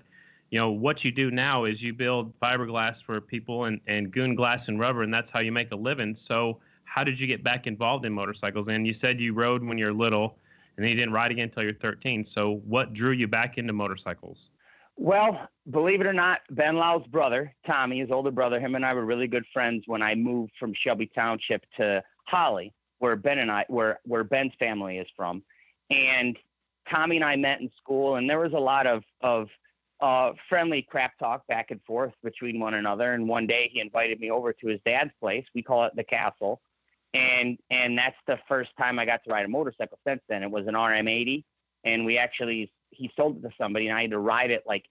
you 0.51 0.61
know 0.61 0.71
what 0.71 1.05
you 1.05 1.11
do 1.11 1.31
now 1.31 1.65
is 1.65 1.83
you 1.83 1.93
build 1.93 2.39
fiberglass 2.41 3.03
for 3.03 3.21
people 3.21 3.65
and, 3.65 3.81
and 3.87 4.11
goon 4.11 4.35
glass 4.35 4.69
and 4.69 4.79
rubber 4.79 5.03
and 5.03 5.13
that's 5.13 5.31
how 5.31 5.41
you 5.41 5.53
make 5.53 5.73
a 5.73 5.77
living 5.77 6.15
so 6.15 6.59
how 6.85 7.03
did 7.03 7.19
you 7.19 7.27
get 7.27 7.43
back 7.43 7.67
involved 7.67 8.05
in 8.05 8.13
motorcycles 8.13 8.69
and 8.69 8.87
you 8.87 8.93
said 8.93 9.21
you 9.21 9.35
rode 9.35 9.63
when 9.65 9.77
you're 9.77 9.93
little 9.93 10.39
and 10.77 10.85
then 10.85 10.91
you 10.91 10.97
didn't 10.97 11.13
ride 11.13 11.31
again 11.31 11.45
until 11.45 11.63
you're 11.63 11.75
13 11.75 12.25
so 12.25 12.61
what 12.65 12.93
drew 12.93 13.13
you 13.13 13.27
back 13.27 13.59
into 13.59 13.73
motorcycles 13.73 14.51
well, 14.97 15.49
believe 15.71 16.01
it 16.01 16.07
or 16.07 16.13
not, 16.13 16.41
Ben 16.51 16.77
Lowe's 16.77 17.07
brother, 17.09 17.55
Tommy, 17.67 18.01
his 18.01 18.11
older 18.11 18.31
brother, 18.31 18.59
him 18.59 18.75
and 18.75 18.85
I 18.85 18.95
were 18.95 19.05
really 19.05 19.27
good 19.27 19.45
friends 19.53 19.85
when 19.87 20.03
I 20.03 20.15
moved 20.15 20.53
from 20.59 20.73
Shelby 20.75 21.11
Township 21.15 21.65
to 21.79 22.03
Holly, 22.27 22.73
where 22.99 23.17
Ben 23.17 23.39
and 23.39 23.51
I, 23.51 23.65
where 23.69 24.01
where 24.05 24.25
Ben's 24.25 24.53
family 24.59 24.99
is 24.99 25.07
from, 25.17 25.43
and 25.91 26.37
Tommy 26.93 27.17
and 27.17 27.25
I 27.25 27.37
met 27.37 27.61
in 27.61 27.71
school, 27.77 28.17
and 28.17 28.29
there 28.29 28.39
was 28.39 28.53
a 28.53 28.59
lot 28.59 28.87
of 28.87 29.03
of 29.21 29.49
uh, 30.01 30.33
friendly 30.49 30.83
crap 30.83 31.19
talk 31.19 31.47
back 31.47 31.71
and 31.71 31.81
forth 31.83 32.13
between 32.23 32.61
one 32.61 32.75
another. 32.75 33.13
And 33.13 33.29
one 33.29 33.47
day 33.47 33.71
he 33.73 33.81
invited 33.81 34.21
me 34.21 34.31
over 34.31 34.53
to 34.53 34.67
his 34.67 34.81
dad's 34.85 35.11
place. 35.21 35.45
We 35.55 35.63
call 35.63 35.85
it 35.85 35.97
the 35.97 36.05
Castle, 36.05 36.61
and 37.13 37.59
and 37.71 37.99
that's 37.99 38.17
the 38.27 38.39
first 38.49 38.71
time 38.79 38.99
I 38.99 39.05
got 39.05 39.25
to 39.25 39.31
ride 39.31 39.45
a 39.45 39.49
motorcycle. 39.49 39.99
Since 40.07 40.23
then, 40.29 40.43
it 40.43 40.51
was 40.51 40.67
an 40.67 40.75
RM80, 40.75 41.45
and 41.85 42.05
we 42.05 42.19
actually 42.19 42.73
he 42.91 43.11
sold 43.17 43.39
it 43.39 43.43
to 43.43 43.51
somebody, 43.59 43.89
and 43.89 43.97
I 43.97 44.03
had 44.03 44.11
to 44.11 44.19
ride 44.19 44.51
it 44.51 44.65
like 44.67 44.85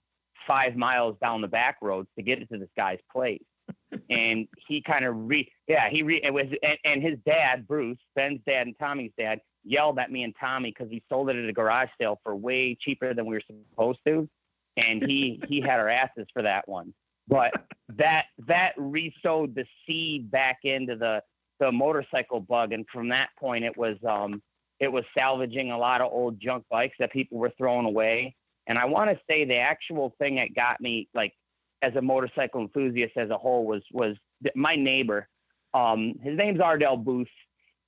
five 0.47 0.75
miles 0.75 1.17
down 1.21 1.41
the 1.41 1.47
back 1.47 1.77
roads 1.81 2.07
to 2.17 2.23
get 2.23 2.41
it 2.41 2.49
to 2.51 2.57
this 2.57 2.69
guy's 2.77 2.99
place. 3.11 3.43
and 4.09 4.47
he 4.67 4.81
kind 4.81 5.05
of 5.05 5.15
re 5.15 5.51
yeah 5.67 5.89
he 5.89 6.03
re 6.03 6.21
it 6.23 6.31
was 6.31 6.45
and, 6.61 6.77
and 6.85 7.01
his 7.01 7.17
dad 7.25 7.67
Bruce 7.67 7.97
Ben's 8.15 8.39
dad 8.45 8.67
and 8.67 8.77
Tommy's 8.77 9.11
dad 9.17 9.39
yelled 9.63 9.97
at 9.97 10.11
me 10.11 10.23
and 10.23 10.35
Tommy 10.39 10.69
because 10.69 10.91
he 10.91 11.01
sold 11.09 11.29
it 11.29 11.35
at 11.35 11.49
a 11.49 11.53
garage 11.53 11.89
sale 11.99 12.19
for 12.23 12.35
way 12.35 12.77
cheaper 12.79 13.13
than 13.13 13.25
we 13.25 13.35
were 13.35 13.41
supposed 13.47 13.99
to, 14.05 14.29
and 14.77 15.03
he 15.03 15.41
he 15.47 15.61
had 15.61 15.79
our 15.79 15.89
asses 15.89 16.27
for 16.33 16.43
that 16.43 16.67
one. 16.67 16.93
but 17.27 17.51
that 17.97 18.25
that 18.47 18.73
re-sowed 18.77 19.55
the 19.55 19.65
seed 19.85 20.29
back 20.29 20.59
into 20.63 20.95
the 20.95 21.21
the 21.59 21.71
motorcycle 21.71 22.39
bug, 22.39 22.73
and 22.73 22.85
from 22.91 23.09
that 23.09 23.29
point, 23.39 23.63
it 23.63 23.75
was 23.77 23.97
um, 24.07 24.41
it 24.79 24.91
was 24.91 25.03
salvaging 25.17 25.72
a 25.72 25.77
lot 25.77 26.01
of 26.01 26.12
old 26.12 26.39
junk 26.39 26.65
bikes 26.70 26.96
that 27.00 27.12
people 27.12 27.38
were 27.38 27.51
throwing 27.58 27.86
away. 27.86 28.36
And 28.67 28.77
I 28.77 28.86
want 28.86 29.10
to 29.12 29.20
say 29.29 29.46
the 29.46 29.58
actual 29.58 30.13
thing 30.20 30.36
that 30.36 30.55
got 30.55 30.82
me 30.82 31.08
like 31.13 31.34
as 31.82 31.96
a 31.96 32.01
motorcycle 32.01 32.62
enthusiast 32.62 33.13
as 33.15 33.29
a 33.29 33.38
whole 33.38 33.65
was 33.65 33.84
was 33.91 34.15
my 34.55 34.75
neighbor. 34.75 35.27
Um, 35.74 36.15
his 36.22 36.38
name's 36.38 36.60
Ardell 36.60 36.98
Booth, 36.98 37.27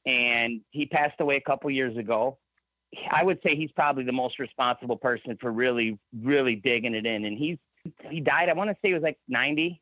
and 0.06 0.62
he 0.72 0.86
passed 0.86 1.20
away 1.20 1.38
a 1.38 1.41
couple 1.41 1.70
years 1.72 1.98
ago. 1.98 2.38
I 3.12 3.24
would 3.24 3.39
say 3.44 3.56
he's 3.56 3.72
probably 3.72 4.03
the 4.03 4.13
most 4.13 4.39
responsible 4.39 4.98
person 4.98 5.38
for 5.41 5.51
really, 5.51 6.00
really 6.22 6.56
digging 6.56 6.96
it 6.96 7.06
in. 7.06 7.25
And 7.25 7.38
he's 7.38 7.58
he 8.10 8.20
died. 8.20 8.50
I 8.50 8.53
want 8.53 8.70
to 8.70 8.75
say 8.75 8.89
he 8.89 8.94
was 8.94 9.03
like 9.03 9.17
90, 9.27 9.82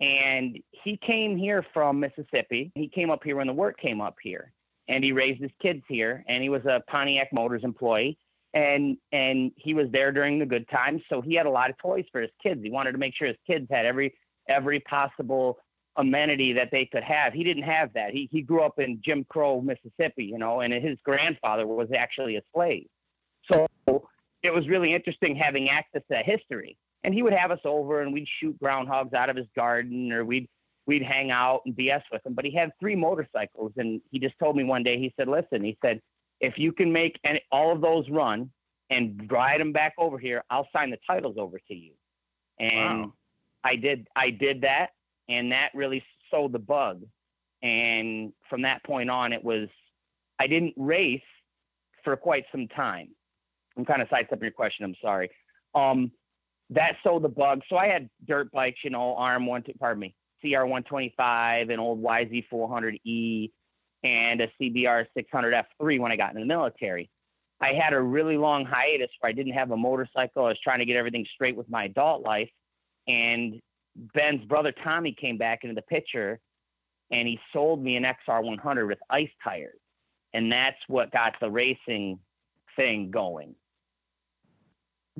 and 0.00 0.58
he 0.70 0.96
came 0.96 1.36
here 1.36 1.64
from 1.72 2.00
Mississippi. 2.00 2.72
He 2.74 2.88
came 2.88 3.10
up 3.10 3.22
here 3.22 3.36
when 3.36 3.46
the 3.46 3.52
work 3.52 3.78
came 3.78 4.00
up 4.00 4.16
here, 4.22 4.52
and 4.92 5.02
he 5.02 5.12
raised 5.12 5.40
his 5.40 5.50
kids 5.60 5.82
here. 5.88 6.24
And 6.28 6.42
he 6.42 6.48
was 6.48 6.64
a 6.66 6.82
Pontiac 6.86 7.32
Motors 7.32 7.64
employee, 7.64 8.18
and 8.54 8.96
and 9.10 9.52
he 9.56 9.74
was 9.74 9.90
there 9.90 10.12
during 10.12 10.38
the 10.38 10.46
good 10.46 10.68
times. 10.68 11.02
So 11.08 11.20
he 11.20 11.34
had 11.34 11.46
a 11.46 11.50
lot 11.50 11.70
of 11.70 11.78
toys 11.78 12.04
for 12.12 12.20
his 12.20 12.30
kids. 12.42 12.60
He 12.62 12.70
wanted 12.70 12.92
to 12.92 12.98
make 12.98 13.14
sure 13.14 13.26
his 13.26 13.36
kids 13.46 13.66
had 13.70 13.86
every 13.86 14.14
every 14.48 14.80
possible 14.80 15.58
amenity 15.96 16.54
that 16.54 16.70
they 16.70 16.86
could 16.86 17.04
have. 17.04 17.32
He 17.32 17.44
didn't 17.44 17.64
have 17.64 17.92
that. 17.94 18.12
He 18.12 18.28
he 18.30 18.42
grew 18.42 18.62
up 18.62 18.78
in 18.78 19.00
Jim 19.04 19.24
Crow, 19.28 19.60
Mississippi, 19.60 20.24
you 20.24 20.38
know, 20.38 20.60
and 20.60 20.72
his 20.72 20.98
grandfather 21.04 21.66
was 21.66 21.88
actually 21.96 22.36
a 22.36 22.42
slave. 22.54 22.86
So 23.50 23.66
it 24.42 24.52
was 24.52 24.68
really 24.68 24.94
interesting 24.94 25.36
having 25.36 25.70
access 25.70 26.02
to 26.02 26.08
that 26.10 26.26
history 26.26 26.76
and 27.04 27.14
he 27.14 27.22
would 27.22 27.32
have 27.32 27.50
us 27.50 27.60
over 27.64 28.00
and 28.00 28.12
we'd 28.12 28.28
shoot 28.40 28.58
groundhogs 28.60 29.14
out 29.14 29.30
of 29.30 29.36
his 29.36 29.46
garden 29.56 30.12
or 30.12 30.24
we'd 30.24 30.48
we'd 30.86 31.02
hang 31.02 31.30
out 31.30 31.62
and 31.66 31.74
BS 31.76 32.02
with 32.10 32.24
him. 32.26 32.34
But 32.34 32.44
he 32.44 32.54
had 32.54 32.72
three 32.80 32.96
motorcycles 32.96 33.72
and 33.76 34.00
he 34.10 34.18
just 34.18 34.38
told 34.38 34.56
me 34.56 34.64
one 34.64 34.82
day, 34.82 34.98
he 34.98 35.12
said, 35.16 35.28
Listen, 35.28 35.62
he 35.64 35.76
said, 35.82 36.00
if 36.40 36.58
you 36.58 36.72
can 36.72 36.92
make 36.92 37.18
any, 37.24 37.40
all 37.52 37.72
of 37.72 37.80
those 37.80 38.08
run 38.10 38.50
and 38.90 39.30
ride 39.30 39.60
them 39.60 39.72
back 39.72 39.94
over 39.96 40.18
here, 40.18 40.42
I'll 40.50 40.68
sign 40.72 40.90
the 40.90 40.98
titles 41.06 41.36
over 41.38 41.58
to 41.58 41.74
you. 41.74 41.92
And 42.58 43.00
wow. 43.02 43.12
I 43.64 43.76
did 43.76 44.08
I 44.14 44.30
did 44.30 44.62
that 44.62 44.90
and 45.28 45.52
that 45.52 45.70
really 45.74 46.04
sold 46.30 46.52
the 46.52 46.58
bug. 46.58 47.02
And 47.62 48.32
from 48.50 48.62
that 48.62 48.84
point 48.84 49.08
on 49.08 49.32
it 49.32 49.42
was 49.42 49.68
I 50.38 50.48
didn't 50.48 50.74
race 50.76 51.20
for 52.02 52.16
quite 52.16 52.44
some 52.50 52.66
time. 52.68 53.10
I'm 53.76 53.84
kind 53.84 54.02
of 54.02 54.08
sidestepping 54.10 54.42
your 54.42 54.50
question, 54.50 54.84
I'm 54.84 54.96
sorry. 55.00 55.30
Um, 55.74 56.10
that 56.70 56.96
sold 57.02 57.22
the 57.22 57.28
bug. 57.28 57.62
So 57.68 57.76
I 57.76 57.88
had 57.88 58.10
dirt 58.26 58.50
bikes, 58.52 58.80
you 58.82 58.90
know, 58.90 59.16
RM 59.16 59.46
one, 59.46 59.62
to 59.64 59.72
pardon 59.74 60.00
me, 60.00 60.14
CR 60.42 60.64
one 60.64 60.82
twenty 60.82 61.14
five, 61.16 61.70
an 61.70 61.78
old 61.78 62.02
YZ 62.02 62.46
four 62.48 62.68
hundred 62.68 62.98
E, 63.04 63.50
and 64.02 64.40
a 64.40 64.48
CBR 64.60 65.06
six 65.14 65.28
hundred 65.32 65.54
F 65.54 65.66
three 65.80 65.98
when 65.98 66.12
I 66.12 66.16
got 66.16 66.34
in 66.34 66.40
the 66.40 66.46
military. 66.46 67.08
I 67.60 67.74
had 67.74 67.92
a 67.92 68.00
really 68.00 68.36
long 68.36 68.64
hiatus 68.64 69.10
where 69.20 69.30
I 69.30 69.32
didn't 69.32 69.52
have 69.52 69.70
a 69.70 69.76
motorcycle. 69.76 70.44
I 70.44 70.48
was 70.48 70.58
trying 70.62 70.80
to 70.80 70.84
get 70.84 70.96
everything 70.96 71.24
straight 71.32 71.56
with 71.56 71.70
my 71.70 71.84
adult 71.84 72.22
life, 72.22 72.50
and 73.06 73.60
Ben's 74.14 74.44
brother 74.46 74.72
Tommy 74.72 75.12
came 75.12 75.38
back 75.38 75.60
into 75.62 75.74
the 75.74 75.82
picture, 75.82 76.40
and 77.10 77.28
he 77.28 77.38
sold 77.52 77.82
me 77.82 77.96
an 77.96 78.04
XR 78.04 78.42
one 78.42 78.58
hundred 78.58 78.86
with 78.86 78.98
ice 79.10 79.30
tires, 79.44 79.78
and 80.34 80.50
that's 80.52 80.78
what 80.88 81.12
got 81.12 81.34
the 81.40 81.50
racing 81.50 82.18
thing 82.76 83.10
going. 83.10 83.54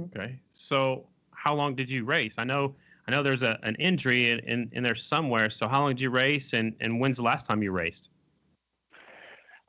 Okay, 0.00 0.38
so 0.52 1.06
how 1.32 1.54
long 1.54 1.74
did 1.74 1.90
you 1.90 2.04
race? 2.04 2.36
I 2.38 2.44
know 2.44 2.74
I 3.06 3.10
know 3.10 3.22
there's 3.22 3.42
a, 3.42 3.58
an 3.62 3.74
injury 3.76 4.30
in, 4.30 4.38
in, 4.40 4.70
in 4.72 4.82
there 4.82 4.94
somewhere. 4.94 5.50
So 5.50 5.66
how 5.68 5.80
long 5.80 5.90
did 5.90 6.00
you 6.00 6.10
race 6.10 6.52
and, 6.52 6.74
and 6.80 7.00
when's 7.00 7.16
the 7.16 7.24
last 7.24 7.46
time 7.46 7.62
you 7.62 7.72
raced? 7.72 8.10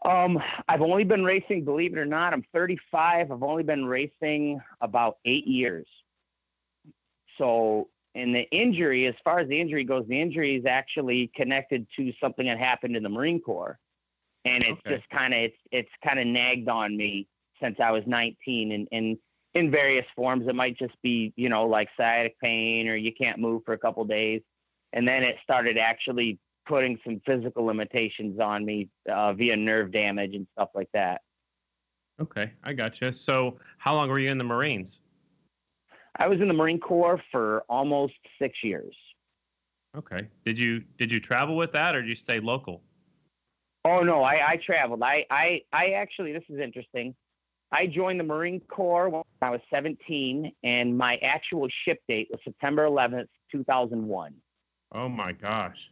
Um, 0.06 0.38
I've 0.68 0.82
only 0.82 1.06
been 1.06 1.24
racing, 1.24 1.64
believe 1.64 1.94
it 1.94 2.00
or 2.00 2.06
not, 2.06 2.34
I'm 2.34 2.44
35. 2.54 3.32
I've 3.32 3.44
only 3.44 3.64
been 3.64 3.86
racing 3.86 4.60
about 4.82 5.18
eight 5.26 5.48
years. 5.48 5.88
So, 7.38 7.88
and 8.14 8.36
the 8.36 8.44
injury, 8.52 9.08
as 9.08 9.16
far 9.24 9.40
as 9.40 9.48
the 9.48 9.60
injury 9.60 9.86
goes, 9.86 10.06
the 10.08 10.20
injury 10.20 10.56
is 10.58 10.66
actually 10.66 11.32
connected 11.36 11.88
to 11.98 12.12
something 12.22 12.46
that 12.48 12.60
happened 12.60 12.96
in 12.96 13.02
the 13.02 13.10
Marine 13.10 13.40
Corps. 13.40 13.80
And 14.46 14.62
it's 14.62 14.82
okay. 14.86 14.98
just 14.98 15.10
kind 15.10 15.34
of, 15.34 15.40
it's, 15.40 15.58
it's 15.72 15.90
kind 16.06 16.20
of 16.20 16.28
nagged 16.28 16.68
on 16.68 16.98
me 16.98 17.28
since 17.62 17.78
I 17.80 17.92
was 17.92 18.04
19 18.06 18.74
and, 18.74 18.88
and 18.92 19.18
in 19.54 19.72
various 19.72 20.06
forms. 20.16 20.48
It 20.48 20.56
might 20.56 20.78
just 20.78 20.96
be, 21.02 21.34
you 21.36 21.50
know, 21.50 21.66
like 21.66 21.90
sciatic 21.98 22.40
pain 22.40 22.90
or 22.90 22.96
you 22.96 23.12
can't 23.14 23.40
move 23.40 23.64
for 23.66 23.74
a 23.74 23.78
couple 23.78 24.04
days. 24.06 24.42
And 24.94 25.08
then 25.08 25.24
it 25.24 25.38
started 25.44 25.78
actually 25.78 26.40
putting 26.66 27.00
some 27.04 27.22
physical 27.26 27.66
limitations 27.66 28.40
on 28.40 28.66
me 28.66 28.90
uh, 29.12 29.34
via 29.34 29.56
nerve 29.56 29.92
damage 29.92 30.34
and 30.34 30.48
stuff 30.54 30.70
like 30.76 30.90
that. 30.94 31.22
Okay, 32.22 32.52
I 32.64 32.74
gotcha. 32.74 33.12
So, 33.14 33.58
how 33.80 33.96
long 33.96 34.08
were 34.10 34.20
you 34.20 34.30
in 34.30 34.38
the 34.38 34.44
Marines? 34.44 35.02
I 36.18 36.28
was 36.28 36.40
in 36.42 36.48
the 36.48 36.54
Marine 36.54 36.80
Corps 36.80 37.20
for 37.32 37.64
almost 37.68 38.14
six 38.40 38.60
years. 38.64 38.96
Okay. 39.98 40.28
Did 40.46 40.60
you 40.60 40.84
did 40.98 41.12
you 41.12 41.20
travel 41.20 41.56
with 41.56 41.72
that, 41.72 41.96
or 41.96 42.02
did 42.02 42.10
you 42.10 42.16
stay 42.16 42.40
local? 42.40 42.84
Oh 43.86 44.00
no, 44.00 44.24
I, 44.24 44.52
I 44.52 44.56
traveled. 44.58 45.02
I, 45.04 45.26
I 45.30 45.62
I 45.72 45.92
actually 45.92 46.34
this 46.34 46.44
is 46.50 46.60
interesting. 46.60 47.16
I 47.74 47.88
joined 47.88 48.20
the 48.20 48.24
Marine 48.24 48.62
Corps 48.70 49.10
when 49.10 49.24
I 49.42 49.50
was 49.50 49.60
17, 49.74 50.54
and 50.64 50.96
my 50.96 51.16
actual 51.24 51.68
ship 51.84 52.00
date 52.08 52.28
was 52.30 52.40
September 52.44 52.86
11th, 52.86 53.28
2001. 53.52 54.36
Oh 54.94 55.10
my 55.10 55.32
gosh. 55.32 55.92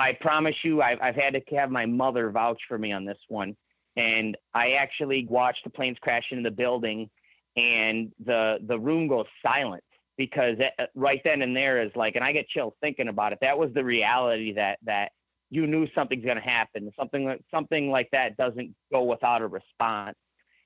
I 0.00 0.14
promise 0.20 0.56
you, 0.64 0.82
I've, 0.82 0.98
I've 1.00 1.14
had 1.14 1.34
to 1.34 1.56
have 1.56 1.70
my 1.70 1.86
mother 1.86 2.28
vouch 2.32 2.60
for 2.66 2.76
me 2.76 2.90
on 2.90 3.04
this 3.04 3.18
one. 3.28 3.56
And 3.96 4.36
I 4.52 4.72
actually 4.72 5.26
watched 5.30 5.62
the 5.62 5.70
planes 5.70 5.96
crash 6.00 6.24
into 6.32 6.42
the 6.42 6.54
building, 6.54 7.08
and 7.56 8.10
the 8.24 8.56
the 8.66 8.80
room 8.80 9.06
goes 9.06 9.26
silent 9.46 9.84
because 10.16 10.56
it, 10.58 10.72
right 10.94 11.20
then 11.24 11.42
and 11.42 11.54
there 11.54 11.82
is 11.82 11.92
like, 11.94 12.16
and 12.16 12.24
I 12.24 12.32
get 12.32 12.48
chills 12.48 12.72
thinking 12.80 13.08
about 13.08 13.32
it. 13.32 13.38
That 13.42 13.58
was 13.58 13.70
the 13.74 13.84
reality 13.84 14.54
that 14.54 14.78
that 14.86 15.12
you 15.50 15.66
knew 15.66 15.86
something's 15.94 16.24
going 16.24 16.38
to 16.38 16.42
happen. 16.42 16.90
Something 16.98 17.36
something 17.54 17.90
like 17.90 18.08
that 18.12 18.38
doesn't 18.38 18.74
go 18.90 19.02
without 19.04 19.42
a 19.42 19.46
response 19.46 20.16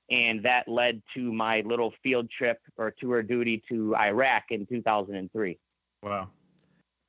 and 0.09 0.43
that 0.43 0.67
led 0.67 1.01
to 1.13 1.33
my 1.33 1.61
little 1.61 1.93
field 2.01 2.29
trip 2.29 2.59
or 2.77 2.91
tour 2.91 3.21
duty 3.21 3.61
to 3.69 3.95
Iraq 3.95 4.43
in 4.51 4.65
2003. 4.65 5.57
Wow. 6.03 6.29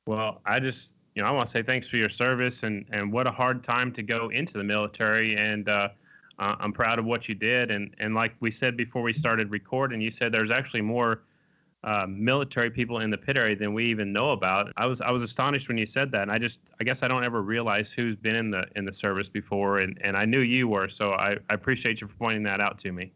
Well, 0.05 0.41
I 0.45 0.59
just, 0.59 0.97
you 1.15 1.21
know, 1.21 1.27
I 1.27 1.31
want 1.31 1.45
to 1.45 1.51
say 1.51 1.63
thanks 1.63 1.87
for 1.87 1.97
your 1.97 2.09
service 2.09 2.63
and, 2.63 2.85
and 2.91 3.11
what 3.11 3.27
a 3.27 3.31
hard 3.31 3.63
time 3.63 3.91
to 3.93 4.03
go 4.03 4.29
into 4.29 4.57
the 4.57 4.63
military. 4.63 5.37
And 5.37 5.69
uh, 5.69 5.89
uh, 6.39 6.55
I'm 6.59 6.73
proud 6.73 6.99
of 6.99 7.05
what 7.05 7.29
you 7.29 7.35
did. 7.35 7.71
And, 7.71 7.95
and 7.99 8.15
like 8.15 8.33
we 8.39 8.51
said 8.51 8.75
before 8.75 9.01
we 9.01 9.13
started 9.13 9.49
recording, 9.51 10.01
you 10.01 10.11
said 10.11 10.31
there's 10.31 10.51
actually 10.51 10.81
more 10.81 11.21
uh, 11.83 12.05
military 12.07 12.69
people 12.69 12.99
in 12.99 13.09
the 13.09 13.17
pit 13.17 13.37
area 13.37 13.55
than 13.55 13.73
we 13.73 13.85
even 13.85 14.11
know 14.11 14.31
about. 14.31 14.71
I 14.77 14.85
was 14.85 15.01
I 15.01 15.11
was 15.11 15.23
astonished 15.23 15.67
when 15.67 15.77
you 15.77 15.85
said 15.85 16.11
that, 16.11 16.23
and 16.23 16.31
I 16.31 16.37
just 16.37 16.59
I 16.79 16.83
guess 16.83 17.03
I 17.03 17.07
don't 17.07 17.23
ever 17.23 17.41
realize 17.41 17.91
who's 17.91 18.15
been 18.15 18.35
in 18.35 18.51
the 18.51 18.65
in 18.75 18.85
the 18.85 18.93
service 18.93 19.29
before, 19.29 19.79
and, 19.79 19.97
and 20.03 20.17
I 20.17 20.25
knew 20.25 20.41
you 20.41 20.67
were, 20.67 20.89
so 20.89 21.11
I, 21.11 21.37
I 21.49 21.53
appreciate 21.53 22.01
you 22.01 22.07
for 22.07 22.15
pointing 22.15 22.43
that 22.43 22.59
out 22.59 22.77
to 22.79 22.91
me. 22.91 23.13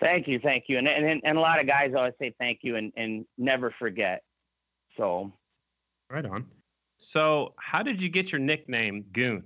Thank 0.00 0.28
you, 0.28 0.38
thank 0.38 0.64
you, 0.68 0.78
and 0.78 0.86
and 0.86 1.20
and 1.24 1.38
a 1.38 1.40
lot 1.40 1.60
of 1.60 1.66
guys 1.66 1.92
always 1.96 2.14
say 2.20 2.34
thank 2.38 2.60
you 2.62 2.76
and 2.76 2.92
and 2.96 3.24
never 3.38 3.74
forget. 3.78 4.22
So, 4.96 5.32
right 6.10 6.24
on. 6.24 6.46
So, 6.98 7.54
how 7.58 7.82
did 7.82 8.00
you 8.00 8.08
get 8.08 8.30
your 8.30 8.38
nickname 8.38 9.04
Goon? 9.12 9.44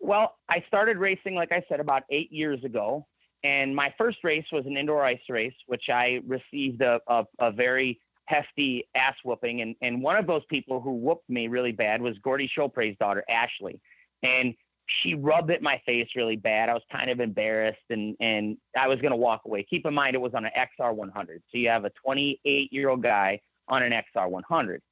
Well, 0.00 0.36
I 0.48 0.62
started 0.68 0.96
racing, 0.96 1.34
like 1.34 1.50
I 1.50 1.62
said, 1.68 1.80
about 1.80 2.04
eight 2.10 2.32
years 2.32 2.62
ago. 2.64 3.06
And 3.44 3.74
my 3.74 3.94
first 3.96 4.18
race 4.24 4.46
was 4.52 4.66
an 4.66 4.76
indoor 4.76 5.04
ice 5.04 5.20
race, 5.28 5.54
which 5.66 5.84
I 5.88 6.20
received 6.26 6.82
a, 6.82 7.00
a, 7.06 7.24
a 7.38 7.52
very 7.52 8.00
hefty 8.26 8.84
ass 8.94 9.14
whooping. 9.24 9.62
And, 9.62 9.76
and 9.80 10.02
one 10.02 10.16
of 10.16 10.26
those 10.26 10.42
people 10.50 10.80
who 10.80 10.92
whooped 10.92 11.28
me 11.30 11.48
really 11.48 11.72
bad 11.72 12.02
was 12.02 12.16
Gordy 12.22 12.50
Chopre's 12.54 12.96
daughter, 12.98 13.24
Ashley. 13.28 13.80
And 14.22 14.54
she 15.02 15.14
rubbed 15.14 15.50
at 15.50 15.62
my 15.62 15.80
face 15.86 16.08
really 16.16 16.36
bad. 16.36 16.68
I 16.68 16.74
was 16.74 16.82
kind 16.90 17.10
of 17.10 17.20
embarrassed 17.20 17.78
and, 17.90 18.16
and 18.20 18.56
I 18.76 18.88
was 18.88 19.00
going 19.00 19.12
to 19.12 19.16
walk 19.16 19.42
away. 19.44 19.66
Keep 19.68 19.86
in 19.86 19.94
mind, 19.94 20.14
it 20.14 20.20
was 20.20 20.34
on 20.34 20.44
an 20.44 20.52
XR 20.56 20.94
100. 20.94 21.42
So 21.50 21.58
you 21.58 21.68
have 21.68 21.84
a 21.84 21.90
28 22.04 22.72
year 22.72 22.88
old 22.88 23.02
guy 23.02 23.40
on 23.68 23.82
an 23.82 23.92
XR 23.92 24.28
100. 24.28 24.82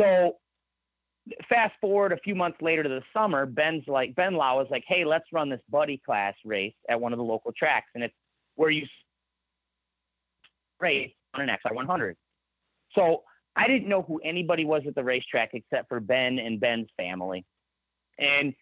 So 0.00 0.36
fast 1.48 1.74
forward 1.80 2.12
a 2.12 2.16
few 2.18 2.34
months 2.34 2.58
later 2.60 2.82
to 2.82 2.88
the 2.88 3.02
summer, 3.12 3.46
Ben's 3.46 3.84
like 3.86 4.14
Ben 4.14 4.34
Lowe 4.34 4.56
was 4.56 4.68
like, 4.70 4.84
"Hey, 4.86 5.04
let's 5.04 5.24
run 5.32 5.48
this 5.48 5.60
buddy 5.68 5.98
class 5.98 6.34
race 6.44 6.74
at 6.88 7.00
one 7.00 7.12
of 7.12 7.18
the 7.18 7.24
local 7.24 7.52
tracks, 7.52 7.90
and 7.94 8.04
it's 8.04 8.14
where 8.56 8.70
you 8.70 8.86
race 10.80 11.12
on 11.34 11.42
an 11.42 11.48
XR 11.48 11.74
100." 11.74 12.16
So 12.94 13.24
I 13.56 13.66
didn't 13.66 13.88
know 13.88 14.02
who 14.02 14.20
anybody 14.24 14.64
was 14.64 14.82
at 14.86 14.94
the 14.94 15.04
racetrack 15.04 15.50
except 15.54 15.88
for 15.88 16.00
Ben 16.00 16.38
and 16.38 16.60
Ben's 16.60 16.88
family, 16.96 17.44
and 18.18 18.54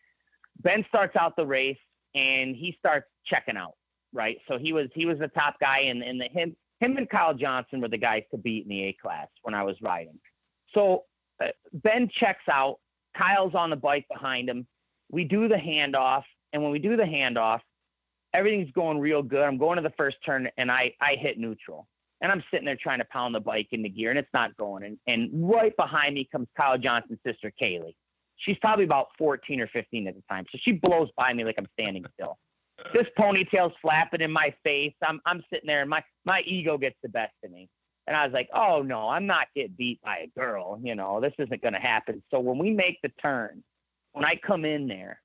Ben 0.60 0.84
starts 0.88 1.16
out 1.16 1.37
the 1.37 1.46
race 1.46 1.78
and 2.14 2.56
he 2.56 2.75
starts 2.78 3.06
checking 3.26 3.56
out. 3.56 3.75
Right, 4.12 4.38
so 4.48 4.58
he 4.58 4.72
was 4.72 4.88
he 4.94 5.04
was 5.04 5.18
the 5.18 5.28
top 5.28 5.60
guy, 5.60 5.80
and 5.80 6.02
and 6.02 6.18
the 6.18 6.28
him 6.28 6.56
him 6.80 6.96
and 6.96 7.08
Kyle 7.08 7.34
Johnson 7.34 7.80
were 7.80 7.88
the 7.88 7.98
guys 7.98 8.22
to 8.30 8.38
beat 8.38 8.62
in 8.62 8.68
the 8.70 8.84
A 8.84 8.92
class 8.94 9.28
when 9.42 9.54
I 9.54 9.62
was 9.64 9.76
riding. 9.82 10.18
So 10.75 11.04
Ben 11.73 12.09
checks 12.18 12.45
out. 12.50 12.78
Kyle's 13.16 13.54
on 13.54 13.71
the 13.71 13.76
bike 13.76 14.07
behind 14.11 14.49
him. 14.49 14.66
We 15.11 15.25
do 15.25 15.49
the 15.49 15.57
handoff, 15.57 16.25
and 16.52 16.62
when 16.62 16.71
we 16.71 16.78
do 16.78 16.97
the 16.97 17.04
handoff, 17.04 17.61
everything's 18.35 18.71
going 18.73 18.99
real 18.99 19.23
good. 19.23 19.42
I'm 19.42 19.59
going 19.59 19.76
to 19.76 19.83
the 19.83 19.95
first 19.97 20.16
turn, 20.25 20.49
and 20.57 20.71
I 20.71 20.95
I 21.00 21.16
hit 21.16 21.38
neutral, 21.38 21.88
and 22.21 22.30
I'm 22.30 22.42
sitting 22.50 22.66
there 22.66 22.76
trying 22.76 22.99
to 22.99 23.07
pound 23.07 23.35
the 23.35 23.40
bike 23.40 23.68
into 23.73 23.88
gear, 23.88 24.11
and 24.11 24.18
it's 24.18 24.33
not 24.35 24.57
going. 24.57 24.85
And 24.85 24.99
and 25.07 25.30
right 25.49 25.76
behind 25.76 26.14
me 26.14 26.28
comes 26.30 26.49
Kyle 26.57 26.78
Johnson's 26.78 27.21
sister 27.26 27.52
Kaylee. 27.61 27.95
She's 28.37 28.59
probably 28.59 28.85
about 28.85 29.09
14 29.18 29.61
or 29.61 29.66
15 29.66 30.07
at 30.07 30.14
the 30.14 30.23
time, 30.30 30.45
so 30.52 30.59
she 30.62 30.73
blows 30.73 31.09
by 31.16 31.33
me 31.33 31.45
like 31.45 31.57
I'm 31.59 31.68
standing 31.78 32.04
still. 32.14 32.38
This 32.92 33.09
ponytail's 33.18 33.75
flapping 33.83 34.21
in 34.21 34.30
my 34.30 34.54
face. 34.62 34.95
I'm 35.02 35.21
I'm 35.26 35.42
sitting 35.52 35.66
there, 35.66 35.80
and 35.80 35.90
my 35.90 36.02
my 36.25 36.42
ego 36.42 36.78
gets 36.78 36.97
the 37.02 37.09
best 37.09 37.35
of 37.45 37.50
me. 37.50 37.68
And 38.08 38.16
I 38.16 38.24
was 38.24 38.32
like, 38.32 38.48
oh 38.54 38.80
no, 38.80 39.10
I'm 39.10 39.26
not 39.26 39.48
getting 39.54 39.74
beat 39.76 40.00
by 40.02 40.24
a 40.24 40.40
girl. 40.40 40.80
You 40.82 40.94
know, 40.94 41.20
this 41.20 41.34
isn't 41.38 41.60
going 41.60 41.74
to 41.74 41.78
happen. 41.78 42.22
So 42.30 42.40
when 42.40 42.56
we 42.56 42.70
make 42.70 42.98
the 43.02 43.10
turn, 43.20 43.62
when 44.12 44.24
I 44.24 44.32
come 44.44 44.64
in 44.64 44.88
there, 44.88 45.20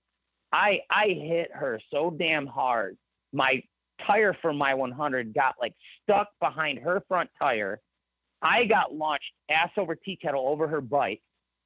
I 0.52 0.82
I 0.90 1.08
hit 1.08 1.50
her 1.54 1.80
so 1.92 2.12
damn 2.12 2.46
hard. 2.46 2.98
My 3.32 3.64
tire 4.06 4.36
for 4.42 4.52
my 4.52 4.74
100 4.74 5.34
got 5.34 5.56
like 5.62 5.74
stuck 6.04 6.28
behind 6.42 6.80
her 6.80 7.02
front 7.08 7.30
tire. 7.42 7.80
I 8.42 8.66
got 8.66 8.94
launched 8.94 9.32
ass 9.50 9.70
over 9.78 9.96
tea 9.96 10.18
kettle 10.22 10.46
over 10.46 10.68
her 10.68 10.82
bike. 10.82 11.22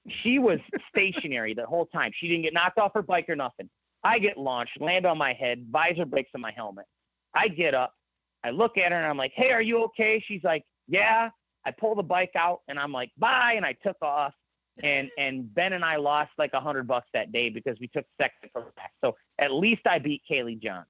She 0.07 0.38
was 0.38 0.59
stationary 0.95 1.55
the 1.55 1.65
whole 1.65 1.88
time. 1.88 2.12
She 2.13 2.27
didn't 2.27 2.43
get 2.43 2.53
knocked 2.53 2.77
off 2.77 2.93
her 2.93 3.01
bike 3.01 3.27
or 3.27 3.36
nothing. 3.36 3.71
I 4.03 4.19
get 4.19 4.38
launched, 4.38 4.79
land 4.79 5.07
on 5.07 5.17
my 5.17 5.33
head, 5.33 5.65
visor 5.71 6.05
breaks 6.05 6.29
on 6.36 6.41
my 6.41 6.51
helmet. 6.55 6.86
I 7.33 7.47
get 7.47 7.74
up, 7.74 7.95
I 8.43 8.51
look 8.51 8.77
at 8.77 8.91
her 8.91 8.97
and 8.97 9.07
I'm 9.07 9.17
like, 9.17 9.33
"Hey, 9.36 9.50
are 9.50 9.62
you 9.62 9.83
okay?" 9.86 10.24
She's 10.25 10.43
like, 10.43 10.63
yeah. 10.88 11.29
I 11.65 11.72
pull 11.72 11.96
the 11.96 12.03
bike 12.03 12.32
out 12.36 12.62
and 12.67 12.79
I'm 12.79 12.91
like, 12.91 13.12
bye. 13.17 13.53
And 13.58 13.65
I 13.65 13.74
took 13.74 13.98
off. 14.01 14.34
And 14.84 15.10
and 15.17 15.53
Ben 15.53 15.74
and 15.74 15.84
I 15.84 15.98
lost 15.98 16.32
like 16.38 16.51
a 16.53 16.60
hundred 16.60 16.88
bucks 16.88 17.08
that 17.13 17.32
day 17.32 17.50
because 17.50 17.77
we 17.79 17.88
took 17.88 18.06
second 18.20 18.50
from 18.53 18.65
back. 18.75 18.94
So 19.03 19.15
at 19.38 19.51
least 19.51 19.82
I 19.86 20.00
beat 20.00 20.22
Kaylee 20.29 20.62
John. 20.62 20.86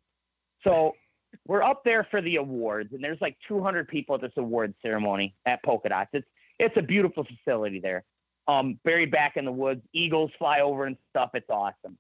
So 0.64 0.94
we're 1.48 1.64
up 1.64 1.84
there 1.84 2.06
for 2.10 2.22
the 2.22 2.38
awards, 2.38 2.94
and 2.94 3.04
there's 3.04 3.22
like 3.22 3.38
200 3.48 3.88
people 3.88 4.16
at 4.16 4.22
this 4.22 4.32
award 4.38 4.74
ceremony 4.82 5.36
at 5.46 5.64
Polka 5.64 5.90
Dots. 5.90 6.10
It's 6.14 6.28
it's 6.60 6.76
a 6.78 6.82
beautiful 6.82 7.26
facility 7.26 7.80
there. 7.80 8.04
Um, 8.48 8.80
buried 8.84 9.12
back 9.12 9.36
in 9.36 9.46
the 9.46 9.52
woods, 9.52 9.82
eagles 9.94 10.32
fly 10.40 10.62
over 10.62 10.86
and 10.86 10.98
stuff. 11.10 11.32
It's 11.34 11.50
awesome. 11.50 11.98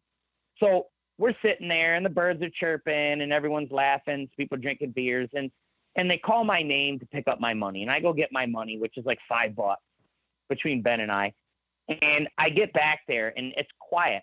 So 0.60 0.88
we're 1.18 1.36
sitting 1.42 1.68
there, 1.68 1.96
and 1.96 2.06
the 2.06 2.10
birds 2.10 2.42
are 2.42 2.50
chirping, 2.50 3.22
and 3.22 3.34
everyone's 3.34 3.72
laughing. 3.72 4.30
People 4.38 4.58
drinking 4.58 4.92
beers, 4.92 5.30
and 5.34 5.51
and 5.98 6.10
they 6.10 6.18
call 6.18 6.44
my 6.44 6.62
name 6.62 7.00
to 7.00 7.06
pick 7.08 7.27
up 7.27 7.42
my 7.42 7.54
money. 7.54 7.82
And 7.82 7.92
I 7.92 8.00
go 8.00 8.13
get 8.13 8.32
my 8.32 8.46
money, 8.46 8.77
which 8.77 8.98
is 8.98 9.06
like 9.06 9.20
five 9.27 9.56
bucks 9.56 9.82
between 10.48 10.84
Ben 10.84 11.01
and 11.01 11.12
I. 11.12 11.34
And 12.01 12.30
I 12.38 12.50
get 12.50 12.72
back 12.74 13.01
there 13.08 13.34
and 13.36 13.54
it's 13.58 13.70
quiet. 13.80 14.22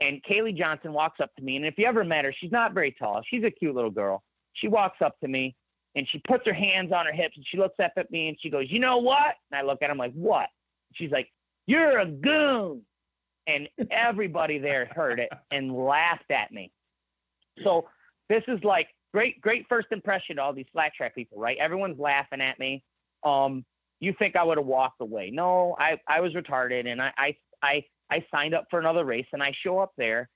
And 0.00 0.22
Kaylee 0.22 0.56
Johnson 0.56 0.92
walks 0.92 1.20
up 1.20 1.34
to 1.36 1.42
me. 1.42 1.56
And 1.56 1.66
if 1.66 1.74
you 1.76 1.84
ever 1.84 2.04
met 2.04 2.24
her, 2.24 2.34
she's 2.38 2.52
not 2.52 2.72
very 2.72 2.92
tall. 2.92 3.22
She's 3.28 3.44
a 3.44 3.50
cute 3.50 3.74
little 3.74 3.90
girl. 3.90 4.22
She 4.54 4.68
walks 4.68 5.02
up 5.04 5.18
to 5.20 5.28
me 5.28 5.56
and 5.96 6.06
she 6.08 6.22
puts 6.26 6.46
her 6.46 6.54
hands 6.54 6.92
on 6.92 7.06
her 7.06 7.12
hips 7.12 7.36
and 7.36 7.44
she 7.46 7.58
looks 7.58 7.78
up 7.82 7.92
at 7.96 8.10
me 8.10 8.28
and 8.28 8.36
she 8.40 8.48
goes, 8.48 8.66
You 8.70 8.78
know 8.78 8.98
what? 8.98 9.34
And 9.50 9.58
I 9.58 9.62
look 9.62 9.82
at 9.82 9.90
him 9.90 9.98
like, 9.98 10.12
What? 10.12 10.46
She's 10.94 11.10
like, 11.10 11.28
You're 11.66 11.98
a 11.98 12.06
goon. 12.06 12.82
And 13.46 13.68
everybody 13.90 14.58
there 14.58 14.86
heard 14.94 15.18
it 15.18 15.30
and 15.50 15.74
laughed 15.74 16.30
at 16.30 16.52
me. 16.52 16.70
So 17.64 17.88
this 18.28 18.44
is 18.46 18.62
like 18.62 18.86
great, 19.12 19.40
great 19.40 19.66
first 19.68 19.88
impression 19.90 20.36
to 20.36 20.42
all 20.42 20.52
these 20.52 20.66
flat 20.72 20.92
track 20.94 21.14
people, 21.14 21.38
right? 21.38 21.56
Everyone's 21.58 21.98
laughing 21.98 22.40
at 22.40 22.58
me. 22.58 22.82
Um, 23.24 23.64
you 24.00 24.14
think 24.18 24.36
I 24.36 24.44
would 24.44 24.58
have 24.58 24.66
walked 24.66 25.00
away? 25.00 25.30
No, 25.30 25.76
I, 25.78 25.98
I 26.08 26.20
was 26.20 26.32
retarded, 26.32 26.86
and 26.90 27.02
I, 27.02 27.12
I, 27.18 27.36
I, 27.62 27.84
I 28.10 28.24
signed 28.30 28.54
up 28.54 28.66
for 28.70 28.78
another 28.78 29.04
race, 29.04 29.26
and 29.32 29.42
I 29.42 29.52
show 29.62 29.78
up 29.78 29.92
there, 29.96 30.28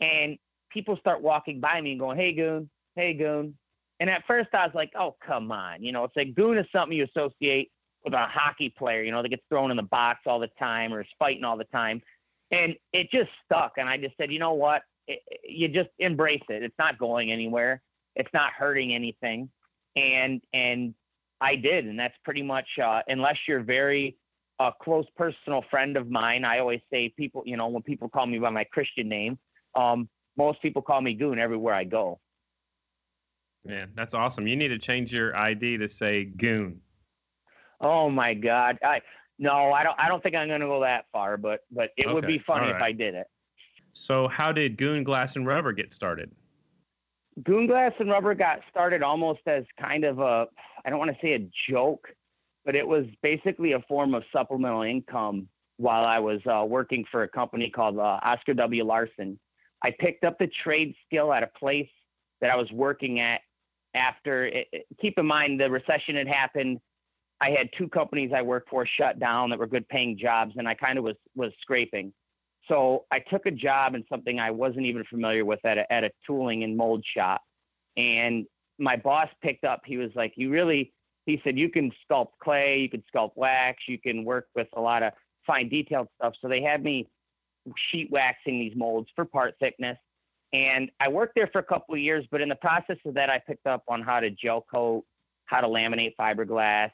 and 0.00 0.36
people 0.70 0.96
start 0.98 1.22
walking 1.22 1.60
by 1.60 1.80
me 1.80 1.92
and 1.92 2.00
going, 2.00 2.18
"Hey, 2.18 2.32
goon, 2.32 2.68
hey, 2.94 3.14
goon." 3.14 3.56
And 3.98 4.10
at 4.10 4.24
first, 4.26 4.50
I 4.52 4.66
was 4.66 4.74
like, 4.74 4.92
"Oh, 4.98 5.16
come 5.26 5.50
on," 5.50 5.82
you 5.82 5.92
know, 5.92 6.04
it's 6.04 6.16
like 6.16 6.34
goon 6.34 6.58
is 6.58 6.66
something 6.72 6.96
you 6.96 7.06
associate 7.16 7.70
with 8.04 8.12
a 8.12 8.26
hockey 8.26 8.68
player, 8.68 9.02
you 9.02 9.10
know, 9.10 9.22
that 9.22 9.30
gets 9.30 9.42
thrown 9.48 9.70
in 9.70 9.76
the 9.76 9.82
box 9.82 10.20
all 10.26 10.38
the 10.38 10.50
time 10.58 10.92
or 10.92 11.00
is 11.00 11.08
fighting 11.18 11.42
all 11.42 11.56
the 11.56 11.64
time, 11.64 12.02
and 12.50 12.76
it 12.92 13.10
just 13.10 13.30
stuck. 13.44 13.72
And 13.78 13.88
I 13.88 13.96
just 13.96 14.16
said, 14.18 14.30
you 14.30 14.38
know 14.38 14.52
what? 14.52 14.82
It, 15.08 15.20
you 15.42 15.68
just 15.68 15.88
embrace 15.98 16.42
it. 16.50 16.62
It's 16.62 16.78
not 16.78 16.98
going 16.98 17.32
anywhere. 17.32 17.80
It's 18.16 18.32
not 18.32 18.52
hurting 18.52 18.94
anything. 18.94 19.50
And 19.94 20.42
and 20.52 20.94
I 21.40 21.56
did, 21.56 21.86
and 21.86 21.98
that's 21.98 22.16
pretty 22.24 22.42
much 22.42 22.66
uh, 22.82 23.02
unless 23.08 23.36
you're 23.46 23.62
very 23.62 24.16
a 24.58 24.72
close 24.82 25.06
personal 25.16 25.62
friend 25.70 25.96
of 25.96 26.10
mine. 26.10 26.44
I 26.44 26.58
always 26.58 26.80
say 26.90 27.12
people, 27.16 27.42
you 27.44 27.56
know, 27.56 27.68
when 27.68 27.82
people 27.82 28.08
call 28.08 28.26
me 28.26 28.38
by 28.38 28.50
my 28.50 28.64
Christian 28.64 29.08
name, 29.08 29.38
um, 29.74 30.08
most 30.36 30.60
people 30.62 30.82
call 30.82 31.00
me 31.00 31.14
Goon 31.14 31.38
everywhere 31.38 31.74
I 31.74 31.84
go. 31.84 32.20
Man, 33.64 33.90
that's 33.94 34.14
awesome. 34.14 34.46
You 34.46 34.56
need 34.56 34.68
to 34.68 34.78
change 34.78 35.12
your 35.12 35.36
ID 35.36 35.78
to 35.78 35.88
say 35.88 36.24
Goon. 36.24 36.80
Oh 37.80 38.08
my 38.08 38.32
God! 38.32 38.78
I 38.82 39.00
no, 39.38 39.72
I 39.72 39.82
don't. 39.82 39.98
I 39.98 40.08
don't 40.08 40.22
think 40.22 40.34
I'm 40.34 40.48
going 40.48 40.60
to 40.60 40.66
go 40.66 40.80
that 40.80 41.06
far, 41.12 41.36
but 41.36 41.60
but 41.70 41.90
it 41.96 42.06
okay. 42.06 42.14
would 42.14 42.26
be 42.26 42.38
funny 42.38 42.66
right. 42.66 42.76
if 42.76 42.82
I 42.82 42.92
did 42.92 43.14
it. 43.14 43.26
So, 43.92 44.28
how 44.28 44.52
did 44.52 44.76
Goon 44.76 45.04
Glass 45.04 45.36
and 45.36 45.46
Rubber 45.46 45.72
get 45.72 45.90
started? 45.92 46.30
Goon 47.44 47.66
Glass 47.66 47.92
and 47.98 48.10
Rubber 48.10 48.34
got 48.34 48.60
started 48.70 49.02
almost 49.02 49.40
as 49.46 49.64
kind 49.78 50.04
of 50.04 50.18
a, 50.18 50.46
I 50.84 50.90
don't 50.90 50.98
want 50.98 51.10
to 51.10 51.18
say 51.20 51.34
a 51.34 51.48
joke, 51.70 52.08
but 52.64 52.74
it 52.74 52.86
was 52.86 53.04
basically 53.22 53.72
a 53.72 53.80
form 53.80 54.14
of 54.14 54.22
supplemental 54.32 54.82
income 54.82 55.48
while 55.76 56.04
I 56.04 56.18
was 56.18 56.40
uh, 56.46 56.64
working 56.64 57.04
for 57.10 57.22
a 57.22 57.28
company 57.28 57.70
called 57.70 57.98
uh, 57.98 58.18
Oscar 58.22 58.54
W. 58.54 58.84
Larson. 58.84 59.38
I 59.82 59.90
picked 59.98 60.24
up 60.24 60.38
the 60.38 60.48
trade 60.64 60.94
skill 61.06 61.32
at 61.32 61.42
a 61.42 61.50
place 61.58 61.90
that 62.40 62.50
I 62.50 62.56
was 62.56 62.70
working 62.72 63.20
at 63.20 63.42
after. 63.94 64.46
It, 64.46 64.68
keep 65.00 65.18
in 65.18 65.26
mind, 65.26 65.60
the 65.60 65.70
recession 65.70 66.16
had 66.16 66.28
happened. 66.28 66.80
I 67.40 67.50
had 67.50 67.68
two 67.76 67.88
companies 67.88 68.32
I 68.34 68.40
worked 68.40 68.70
for 68.70 68.86
shut 68.86 69.18
down 69.18 69.50
that 69.50 69.58
were 69.58 69.66
good 69.66 69.86
paying 69.88 70.16
jobs, 70.16 70.54
and 70.56 70.66
I 70.66 70.74
kind 70.74 70.96
of 70.96 71.04
was 71.04 71.16
was 71.34 71.52
scraping. 71.60 72.14
So 72.68 73.04
I 73.10 73.18
took 73.18 73.46
a 73.46 73.50
job 73.50 73.94
in 73.94 74.04
something 74.08 74.40
I 74.40 74.50
wasn't 74.50 74.86
even 74.86 75.04
familiar 75.04 75.44
with 75.44 75.60
at 75.64 75.78
a, 75.78 75.92
at 75.92 76.04
a 76.04 76.10
tooling 76.26 76.64
and 76.64 76.76
mold 76.76 77.04
shop. 77.16 77.42
And 77.96 78.46
my 78.78 78.96
boss 78.96 79.28
picked 79.42 79.64
up, 79.64 79.82
he 79.84 79.96
was 79.96 80.10
like, 80.14 80.32
You 80.36 80.50
really, 80.50 80.92
he 81.26 81.40
said, 81.44 81.58
you 81.58 81.70
can 81.70 81.92
sculpt 82.08 82.32
clay, 82.42 82.80
you 82.80 82.88
can 82.88 83.02
sculpt 83.14 83.32
wax, 83.36 83.82
you 83.88 83.98
can 83.98 84.24
work 84.24 84.48
with 84.54 84.68
a 84.74 84.80
lot 84.80 85.02
of 85.02 85.12
fine 85.46 85.68
detailed 85.68 86.08
stuff. 86.18 86.34
So 86.40 86.48
they 86.48 86.62
had 86.62 86.82
me 86.82 87.08
sheet 87.90 88.10
waxing 88.10 88.58
these 88.58 88.74
molds 88.76 89.08
for 89.14 89.24
part 89.24 89.54
thickness. 89.60 89.98
And 90.52 90.90
I 91.00 91.08
worked 91.08 91.34
there 91.34 91.48
for 91.52 91.58
a 91.58 91.64
couple 91.64 91.94
of 91.94 92.00
years, 92.00 92.24
but 92.30 92.40
in 92.40 92.48
the 92.48 92.56
process 92.56 92.98
of 93.04 93.14
that, 93.14 93.30
I 93.30 93.38
picked 93.38 93.66
up 93.66 93.82
on 93.88 94.02
how 94.02 94.20
to 94.20 94.30
gel 94.30 94.64
coat, 94.72 95.04
how 95.46 95.60
to 95.60 95.66
laminate 95.66 96.14
fiberglass, 96.18 96.90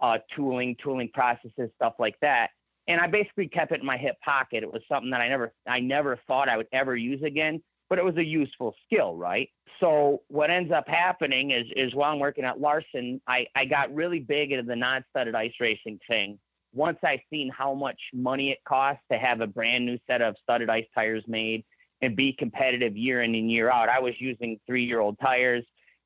uh, 0.00 0.18
tooling, 0.34 0.76
tooling 0.82 1.10
processes, 1.12 1.70
stuff 1.76 1.94
like 1.98 2.16
that 2.22 2.50
and 2.88 3.00
I 3.00 3.06
basically 3.06 3.48
kept 3.48 3.72
it 3.72 3.80
in 3.80 3.86
my 3.86 3.96
hip 3.96 4.16
pocket. 4.24 4.62
It 4.62 4.72
was 4.72 4.82
something 4.88 5.10
that 5.10 5.20
I 5.20 5.28
never 5.28 5.52
I 5.66 5.80
never 5.80 6.18
thought 6.26 6.48
I 6.48 6.56
would 6.56 6.68
ever 6.72 6.96
use 6.96 7.22
again, 7.22 7.62
but 7.88 7.98
it 7.98 8.04
was 8.04 8.16
a 8.16 8.24
useful 8.24 8.74
skill, 8.86 9.16
right? 9.16 9.50
So 9.80 10.22
what 10.28 10.50
ends 10.50 10.72
up 10.72 10.88
happening 10.88 11.50
is 11.50 11.66
is 11.76 11.94
while 11.94 12.12
I'm 12.12 12.18
working 12.18 12.44
at 12.44 12.60
Larson, 12.60 13.20
I, 13.26 13.46
I 13.54 13.64
got 13.64 13.94
really 13.94 14.20
big 14.20 14.52
into 14.52 14.64
the 14.64 14.76
non-studded 14.76 15.34
ice 15.34 15.54
racing 15.60 15.98
thing. 16.08 16.38
Once 16.74 16.98
I 17.04 17.22
seen 17.30 17.50
how 17.50 17.74
much 17.74 18.00
money 18.14 18.50
it 18.50 18.58
costs 18.66 19.02
to 19.10 19.18
have 19.18 19.40
a 19.40 19.46
brand 19.46 19.84
new 19.84 19.98
set 20.06 20.22
of 20.22 20.36
studded 20.42 20.70
ice 20.70 20.86
tires 20.94 21.24
made 21.26 21.64
and 22.00 22.16
be 22.16 22.32
competitive 22.32 22.96
year 22.96 23.22
in 23.22 23.34
and 23.34 23.50
year 23.50 23.70
out, 23.70 23.88
I 23.88 24.00
was 24.00 24.14
using 24.18 24.58
three-year-old 24.66 25.18
tires. 25.20 25.64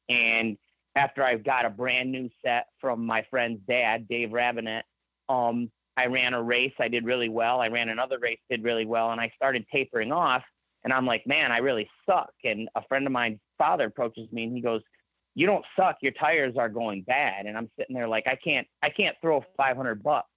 And 0.09 0.57
after 0.97 1.23
I 1.23 1.37
got 1.37 1.67
a 1.67 1.71
brand 1.71 2.11
new 2.11 2.29
set 2.45 2.67
from 2.81 3.07
my 3.07 3.25
friend's 3.31 3.61
dad, 3.69 4.09
Dave 4.09 4.33
Rabinet, 4.33 4.85
um, 5.29 5.71
I 5.96 6.06
ran 6.06 6.35
a 6.35 6.42
race, 6.42 6.74
I 6.78 6.88
did 6.88 7.04
really 7.04 7.28
well. 7.28 7.61
I 7.61 7.68
ran 7.68 7.88
another 7.88 8.18
race, 8.18 8.38
did 8.50 8.62
really 8.62 8.85
well, 8.85 9.12
and 9.12 9.20
I 9.20 9.32
started 9.35 9.64
tapering 9.72 10.12
off. 10.12 10.42
And 10.85 10.92
I'm 10.92 11.06
like, 11.06 11.26
man, 11.26 11.50
I 11.50 11.59
really 11.59 11.88
suck. 12.09 12.32
And 12.44 12.68
a 12.74 12.82
friend 12.87 13.06
of 13.06 13.12
mine's 13.12 13.40
father 13.59 13.87
approaches 13.87 14.30
me 14.30 14.44
and 14.44 14.54
he 14.54 14.61
goes, 14.61 14.82
"You 15.35 15.46
don't 15.46 15.64
suck. 15.74 15.96
Your 16.00 16.12
tires 16.12 16.56
are 16.56 16.68
going 16.68 17.02
bad." 17.02 17.46
And 17.46 17.56
I'm 17.56 17.68
sitting 17.78 17.94
there 17.94 18.06
like, 18.06 18.28
I 18.28 18.37
can't, 18.37 18.66
I 18.82 18.90
can't 18.90 19.16
throw 19.20 19.44
500 19.56 20.02
bucks 20.02 20.28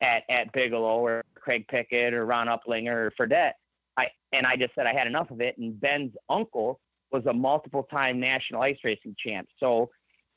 at 0.00 0.24
at 0.28 0.52
Bigelow 0.52 0.98
or 0.98 1.22
Craig 1.34 1.66
Pickett 1.68 2.14
or 2.14 2.26
Ron 2.26 2.48
Uplinger 2.48 2.94
or 3.06 3.12
Fredette. 3.18 3.52
I 3.96 4.08
and 4.32 4.46
I 4.46 4.56
just 4.56 4.74
said 4.74 4.86
I 4.86 4.94
had 4.94 5.06
enough 5.06 5.30
of 5.30 5.40
it. 5.40 5.56
And 5.58 5.78
Ben's 5.80 6.14
uncle 6.28 6.80
was 7.12 7.24
a 7.26 7.32
multiple-time 7.32 8.18
national 8.18 8.62
ice 8.62 8.78
racing 8.82 9.14
champ, 9.24 9.48
so 9.60 9.90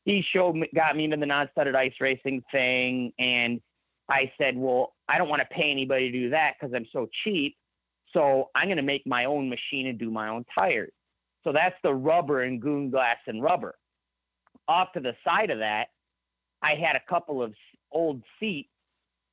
he 0.06 0.24
showed 0.34 0.56
me, 0.56 0.70
got 0.76 0.96
me 0.96 1.06
into 1.06 1.18
the 1.18 1.26
non-studded 1.26 1.76
ice 1.76 1.96
racing 2.00 2.44
thing, 2.52 3.12
and 3.20 3.60
I 4.10 4.32
said, 4.38 4.58
well, 4.58 4.94
I 5.08 5.18
don't 5.18 5.30
want 5.30 5.42
to 5.42 5.48
pay 5.48 5.70
anybody 5.72 6.12
to 6.12 6.20
do 6.20 6.30
that 6.32 6.56
because 6.60 6.74
I'm 6.74 6.88
so 6.94 7.08
cheap. 7.24 7.56
So 8.14 8.50
I'm 8.56 8.66
going 8.66 8.78
to 8.78 8.84
make 8.84 9.06
my 9.06 9.26
own 9.26 9.50
machine 9.50 9.88
and 9.88 10.00
do 10.00 10.10
my 10.10 10.30
own 10.30 10.46
tires. 10.58 10.94
So 11.44 11.52
that's 11.52 11.76
the 11.84 11.94
rubber 11.94 12.42
and 12.42 12.62
goon 12.62 12.90
glass 12.90 13.18
and 13.28 13.44
rubber. 13.44 13.76
Off 14.68 14.92
to 14.94 15.00
the 15.00 15.14
side 15.26 15.50
of 15.50 15.60
that, 15.60 15.88
I 16.62 16.76
had 16.76 16.96
a 16.96 17.02
couple 17.10 17.42
of 17.42 17.54
old 17.92 18.24
seats 18.40 18.70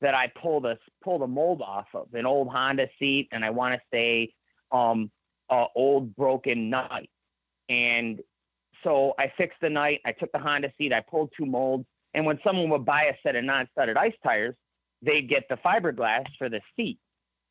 that 0.01 0.15
I 0.15 0.27
pulled 0.29 0.67
a 0.67 0.79
pulled 1.03 1.23
a 1.23 1.27
mold 1.27 1.63
off 1.63 1.87
of 1.95 2.13
an 2.13 2.27
old 2.27 2.49
Honda 2.49 2.89
seat, 2.99 3.29
and 3.33 3.45
I 3.45 3.51
want 3.51 3.75
to 3.75 3.81
say 3.93 4.35
um, 4.71 5.11
a 5.51 5.65
old 5.75 6.15
broken 6.15 6.71
nut. 6.71 7.07
And 7.69 8.21
so 8.83 9.15
I 9.19 9.33
fixed 9.37 9.61
the 9.63 9.71
night. 9.71 10.01
I 10.05 10.13
took 10.13 10.31
the 10.33 10.39
Honda 10.39 10.73
seat. 10.77 10.93
I 10.93 11.01
pulled 11.01 11.33
two 11.37 11.47
molds. 11.47 11.87
And 12.13 12.27
when 12.27 12.39
someone 12.45 12.69
would 12.71 12.85
buy 12.85 13.11
a 13.11 13.15
set 13.27 13.35
of 13.35 13.45
non-studded 13.45 13.97
ice 13.97 14.15
tires, 14.23 14.55
they'd 15.05 15.29
get 15.29 15.45
the 15.49 15.57
fiberglass 15.57 16.27
for 16.39 16.49
the 16.49 16.61
seat. 16.77 16.99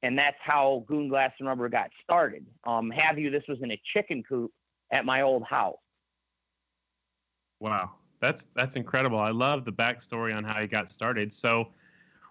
And 0.01 0.17
that's 0.17 0.37
how 0.41 0.83
Goon 0.87 1.07
Glass 1.07 1.31
and 1.39 1.47
Rubber 1.47 1.69
got 1.69 1.89
started. 2.03 2.45
Um, 2.65 2.91
have 2.91 3.17
you? 3.17 3.29
This 3.29 3.43
was 3.47 3.59
in 3.61 3.71
a 3.71 3.81
chicken 3.93 4.21
coop 4.27 4.51
at 4.91 5.05
my 5.05 5.21
old 5.21 5.43
house. 5.43 5.77
Wow, 7.61 7.91
that's 8.19 8.47
that's 8.53 8.75
incredible. 8.75 9.17
I 9.17 9.31
love 9.31 9.63
the 9.63 9.71
backstory 9.71 10.35
on 10.35 10.43
how 10.43 10.59
you 10.59 10.67
got 10.67 10.89
started. 10.89 11.33
So, 11.33 11.69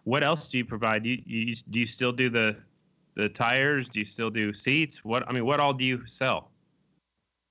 what 0.04 0.22
else 0.22 0.48
do 0.48 0.58
you 0.58 0.66
provide? 0.66 1.04
Do 1.04 1.10
you, 1.10 1.22
you 1.24 1.54
do 1.70 1.80
you 1.80 1.86
still 1.86 2.12
do 2.12 2.28
the 2.28 2.56
the 3.14 3.30
tires? 3.30 3.88
Do 3.88 4.00
you 4.00 4.04
still 4.04 4.28
do 4.28 4.52
seats? 4.52 5.02
What 5.02 5.26
I 5.26 5.32
mean, 5.32 5.46
what 5.46 5.58
all 5.58 5.72
do 5.72 5.86
you 5.86 6.06
sell? 6.06 6.50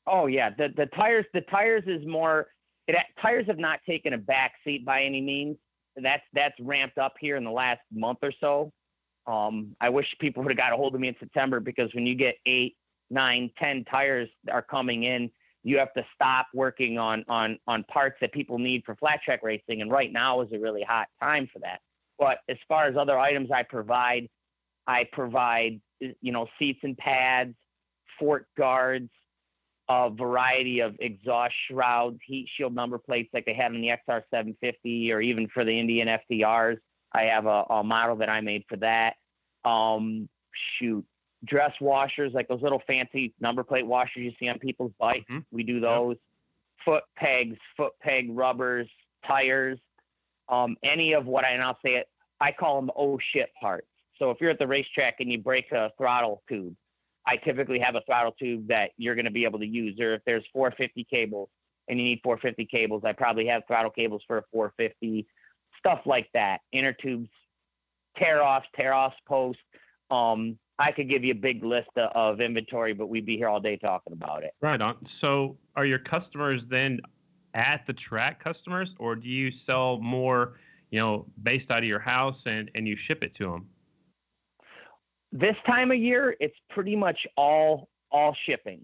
Oh 0.06 0.28
yeah, 0.28 0.52
the 0.52 0.70
the 0.78 0.86
tires 0.88 1.26
the 1.34 1.42
tires 1.42 1.84
is 1.88 2.06
more. 2.06 2.50
It 2.88 2.96
tires 3.20 3.48
have 3.48 3.58
not 3.58 3.80
taken 3.88 4.14
a 4.14 4.18
back 4.20 4.54
seat 4.64 4.86
by 4.86 5.02
any 5.02 5.22
means. 5.22 5.58
That's 5.96 6.24
that's 6.34 6.56
ramped 6.60 6.98
up 6.98 7.14
here 7.20 7.36
in 7.36 7.44
the 7.44 7.52
last 7.52 7.82
month 7.92 8.20
or 8.22 8.32
so. 8.40 8.72
Um, 9.28 9.76
I 9.80 9.90
wish 9.90 10.08
people 10.20 10.44
would 10.44 10.52
have 10.52 10.58
got 10.58 10.74
a 10.74 10.76
hold 10.76 10.96
of 10.96 11.02
me 11.02 11.08
in 11.08 11.16
September 11.20 11.60
because 11.60 11.94
when 11.94 12.06
you 12.06 12.16
get 12.16 12.36
eight, 12.46 12.76
nine, 13.10 13.52
ten 13.58 13.84
tires 13.86 14.30
are 14.52 14.62
coming 14.62 15.04
in, 15.04 15.30
you 15.64 15.78
have 15.78 15.94
to 15.94 16.06
stop 16.16 16.48
working 16.54 16.98
on 16.98 17.26
on 17.28 17.60
on 17.68 17.84
parts 17.84 18.18
that 18.22 18.32
people 18.32 18.58
need 18.58 18.84
for 18.86 18.96
flat 18.96 19.22
track 19.24 19.42
racing. 19.44 19.82
And 19.82 19.92
right 19.92 20.12
now 20.12 20.42
is 20.42 20.52
a 20.54 20.60
really 20.60 20.84
hot 20.84 21.08
time 21.22 21.50
for 21.52 21.60
that. 21.60 21.82
But 22.18 22.40
as 22.50 22.58
far 22.68 22.86
as 22.86 22.96
other 22.96 23.18
items 23.18 23.50
I 23.52 23.64
provide, 23.64 24.30
I 24.88 25.06
provide 25.12 25.82
you 26.00 26.32
know 26.32 26.48
seats 26.58 26.80
and 26.84 26.98
pads, 26.98 27.56
fork 28.20 28.48
guards, 28.58 29.10
a 29.90 30.10
variety 30.10 30.80
of 30.80 30.96
exhaust 31.00 31.54
shrouds, 31.68 32.20
heat 32.26 32.48
shield 32.56 32.74
number 32.74 32.98
plates 32.98 33.30
like 33.34 33.46
they 33.46 33.54
have 33.54 33.74
in 33.74 33.82
the 33.82 33.90
XR 33.90 34.22
750 34.30 35.12
or 35.12 35.22
even 35.22 35.48
for 35.50 35.64
the 35.66 35.78
Indian 35.78 36.08
FTRs. 36.08 36.78
I 37.14 37.24
have 37.26 37.46
a, 37.46 37.66
a 37.70 37.84
model 37.84 38.16
that 38.18 38.30
I 38.30 38.42
made 38.42 38.64
for 38.70 38.78
that. 38.78 39.16
Um, 39.66 40.30
shoot, 40.80 41.06
dress 41.46 41.74
washers 41.82 42.32
like 42.34 42.48
those 42.48 42.62
little 42.62 42.82
fancy 42.88 43.34
number 43.40 43.64
plate 43.64 43.86
washers 43.86 44.24
you 44.24 44.32
see 44.40 44.48
on 44.48 44.60
people's 44.60 44.94
bikes. 45.00 45.26
Mm-hmm. 45.30 45.40
We 45.52 45.64
do 45.64 45.80
those. 45.80 46.16
Yep. 46.16 46.18
Foot 46.86 47.04
pegs, 47.16 47.58
foot 47.78 47.94
peg 48.02 48.28
rubbers, 48.32 48.88
tires, 49.28 49.78
um, 50.50 50.78
any 50.84 51.14
of 51.14 51.26
what 51.26 51.46
I 51.46 51.56
now 51.58 51.78
say 51.84 51.96
it. 51.96 52.08
I 52.40 52.52
call 52.52 52.82
them 52.82 52.90
oh 52.96 53.20
shit 53.34 53.50
parts. 53.60 53.88
So 54.18 54.32
if 54.32 54.38
you're 54.40 54.50
at 54.52 54.60
the 54.60 54.68
racetrack 54.68 55.16
and 55.20 55.32
you 55.32 55.40
break 55.40 55.72
a 55.72 55.92
throttle 55.98 56.42
tube, 56.50 56.76
I 57.26 57.38
typically 57.38 57.80
have 57.80 57.96
a 57.96 58.02
throttle 58.02 58.32
tube 58.32 58.68
that 58.70 58.92
you're 58.98 59.16
going 59.16 59.26
to 59.26 59.32
be 59.32 59.46
able 59.46 59.60
to 59.60 59.68
use. 59.68 60.00
Or 60.00 60.14
if 60.14 60.22
there's 60.26 60.44
450 60.54 61.06
cables 61.06 61.50
and 61.88 62.00
you 62.00 62.06
need 62.06 62.22
450 62.24 62.66
cables, 62.66 63.04
I 63.06 63.14
probably 63.14 63.48
have 63.48 63.64
throttle 63.68 63.92
cables 63.92 64.24
for 64.28 64.40
a 64.40 64.44
450, 64.52 65.28
stuff 65.78 66.02
like 66.06 66.30
that. 66.34 66.62
Inner 66.72 66.94
tubes, 66.94 67.30
tear 68.18 68.44
offs, 68.44 68.68
tear 68.76 68.94
offs, 68.94 69.18
posts. 69.28 69.62
Um, 70.10 70.58
I 70.80 70.92
could 70.92 71.10
give 71.10 71.24
you 71.24 71.32
a 71.34 71.36
big 71.36 71.64
list 71.64 71.90
of 71.96 72.42
inventory, 72.42 72.94
but 72.94 73.08
we'd 73.08 73.26
be 73.26 73.38
here 73.38 73.48
all 73.48 73.60
day 73.60 73.78
talking 73.78 74.14
about 74.14 74.44
it. 74.44 74.54
Right 74.62 74.82
on. 74.82 75.06
So, 75.06 75.58
are 75.76 75.86
your 75.86 76.00
customers 76.00 76.66
then 76.66 77.00
at 77.54 77.86
the 77.86 77.94
track 77.94 78.40
customers, 78.44 78.96
or 78.98 79.16
do 79.16 79.30
you 79.30 79.52
sell 79.52 80.00
more, 80.00 80.56
you 80.90 81.00
know, 81.00 81.28
based 81.44 81.70
out 81.70 81.80
of 81.80 81.86
your 81.86 82.00
house 82.00 82.48
and 82.48 82.72
and 82.74 82.88
you 82.88 82.96
ship 82.96 83.24
it 83.24 83.32
to 83.34 83.46
them? 83.46 83.68
This 85.32 85.56
time 85.66 85.92
of 85.92 85.98
year, 85.98 86.36
it's 86.40 86.56
pretty 86.70 86.96
much 86.96 87.26
all 87.38 87.88
all 88.12 88.36
shipping, 88.46 88.82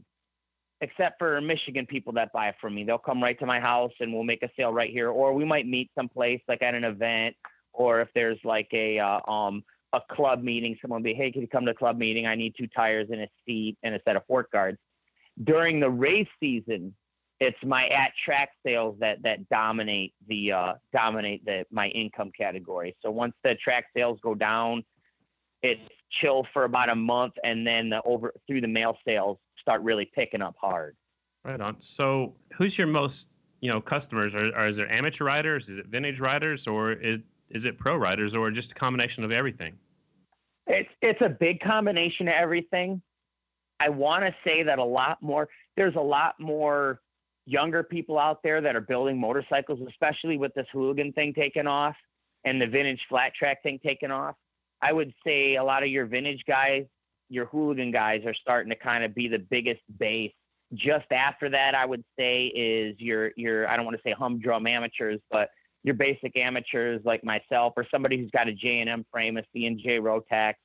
except 0.81 1.19
for 1.19 1.39
Michigan 1.41 1.85
people 1.85 2.13
that 2.13 2.31
buy 2.31 2.53
from 2.61 2.75
me. 2.75 2.83
They'll 2.83 2.97
come 2.97 3.21
right 3.21 3.37
to 3.39 3.45
my 3.45 3.59
house 3.59 3.91
and 3.99 4.13
we'll 4.13 4.23
make 4.23 4.43
a 4.43 4.49
sale 4.57 4.71
right 4.71 4.89
here, 4.89 5.09
or 5.09 5.33
we 5.33 5.43
might 5.43 5.67
meet 5.67 5.91
someplace 5.95 6.41
like 6.47 6.61
at 6.61 6.75
an 6.75 6.85
event, 6.85 7.35
or 7.73 7.99
if 7.99 8.07
there's 8.15 8.39
like 8.43 8.69
a 8.73 8.99
uh, 8.99 9.19
um 9.29 9.63
a 9.93 10.01
club 10.11 10.43
meeting, 10.43 10.77
someone 10.81 11.01
will 11.01 11.11
be, 11.11 11.13
hey, 11.13 11.31
can 11.31 11.41
you 11.41 11.47
come 11.47 11.65
to 11.65 11.71
a 11.71 11.75
club 11.75 11.97
meeting? 11.97 12.27
I 12.27 12.35
need 12.35 12.55
two 12.57 12.67
tires 12.67 13.07
and 13.09 13.21
a 13.21 13.27
seat 13.45 13.77
and 13.83 13.95
a 13.95 14.01
set 14.05 14.15
of 14.15 14.25
fork 14.27 14.51
guards. 14.51 14.77
During 15.43 15.79
the 15.79 15.89
race 15.89 16.27
season, 16.39 16.93
it's 17.39 17.57
my 17.63 17.87
at 17.87 18.11
track 18.25 18.49
sales 18.65 18.97
that 18.99 19.21
that 19.23 19.47
dominate 19.49 20.13
the 20.27 20.51
uh, 20.51 20.73
dominate 20.93 21.45
the 21.45 21.65
my 21.71 21.87
income 21.89 22.31
category. 22.37 22.95
So 23.03 23.11
once 23.11 23.33
the 23.43 23.55
track 23.55 23.85
sales 23.95 24.19
go 24.21 24.33
down, 24.33 24.83
it's 25.61 25.81
chill 26.09 26.45
for 26.53 26.63
about 26.63 26.89
a 26.89 26.95
month, 26.95 27.33
and 27.43 27.65
then 27.65 27.89
the 27.89 28.01
over 28.03 28.33
through 28.47 28.61
the 28.61 28.67
mail 28.67 28.97
sales 29.05 29.37
start 29.59 29.81
really 29.81 30.09
picking 30.13 30.41
up 30.41 30.55
hard. 30.59 30.95
Right 31.43 31.59
on. 31.59 31.77
So, 31.79 32.35
who's 32.53 32.77
your 32.77 32.87
most 32.87 33.35
you 33.61 33.71
know 33.71 33.81
customers? 33.81 34.35
Are, 34.35 34.53
are 34.55 34.67
is 34.67 34.77
there 34.77 34.91
amateur 34.91 35.25
riders? 35.25 35.69
Is 35.69 35.77
it 35.77 35.87
vintage 35.87 36.19
riders, 36.19 36.67
or 36.67 36.93
is 36.93 37.19
is 37.49 37.65
it 37.65 37.77
pro 37.77 37.95
riders, 37.95 38.35
or 38.35 38.51
just 38.51 38.73
a 38.73 38.75
combination 38.75 39.23
of 39.23 39.31
everything? 39.31 39.77
It's 40.67 40.89
it's 41.01 41.21
a 41.25 41.29
big 41.29 41.59
combination 41.61 42.27
of 42.27 42.33
everything. 42.35 43.01
I 43.79 43.89
want 43.89 44.23
to 44.23 44.35
say 44.43 44.63
that 44.63 44.79
a 44.79 44.83
lot 44.83 45.21
more. 45.21 45.47
There's 45.75 45.95
a 45.95 46.01
lot 46.01 46.35
more 46.39 47.01
younger 47.45 47.83
people 47.83 48.19
out 48.19 48.43
there 48.43 48.59
that 48.61 48.75
are 48.75 48.81
building 48.81 49.19
motorcycles, 49.19 49.79
especially 49.87 50.37
with 50.37 50.53
this 50.53 50.67
hooligan 50.73 51.13
thing 51.13 51.33
taking 51.33 51.67
off 51.67 51.95
and 52.43 52.61
the 52.61 52.67
vintage 52.67 52.99
flat 53.09 53.33
track 53.33 53.63
thing 53.63 53.79
taking 53.85 54.11
off. 54.11 54.35
I 54.81 54.93
would 54.93 55.13
say 55.25 55.55
a 55.55 55.63
lot 55.63 55.83
of 55.83 55.89
your 55.89 56.05
vintage 56.05 56.43
guys, 56.47 56.85
your 57.29 57.45
hooligan 57.45 57.91
guys 57.91 58.23
are 58.25 58.33
starting 58.33 58.69
to 58.69 58.75
kind 58.75 59.03
of 59.03 59.15
be 59.15 59.27
the 59.27 59.39
biggest 59.39 59.81
base. 59.97 60.33
Just 60.73 61.11
after 61.11 61.49
that, 61.49 61.75
I 61.75 61.85
would 61.85 62.03
say 62.19 62.45
is 62.45 62.95
your 62.99 63.31
your 63.37 63.67
I 63.67 63.75
don't 63.75 63.85
want 63.85 63.97
to 63.97 64.03
say 64.03 64.13
humdrum 64.13 64.67
amateurs, 64.67 65.19
but 65.31 65.49
your 65.83 65.95
basic 65.95 66.37
amateurs 66.37 67.01
like 67.05 67.23
myself 67.23 67.73
or 67.77 67.85
somebody 67.89 68.17
who's 68.17 68.31
got 68.31 68.49
a 68.49 68.53
J&M 68.53 69.05
frame, 69.11 69.37
a 69.37 69.43
C&J 69.53 69.99
Rotax, 69.99 70.55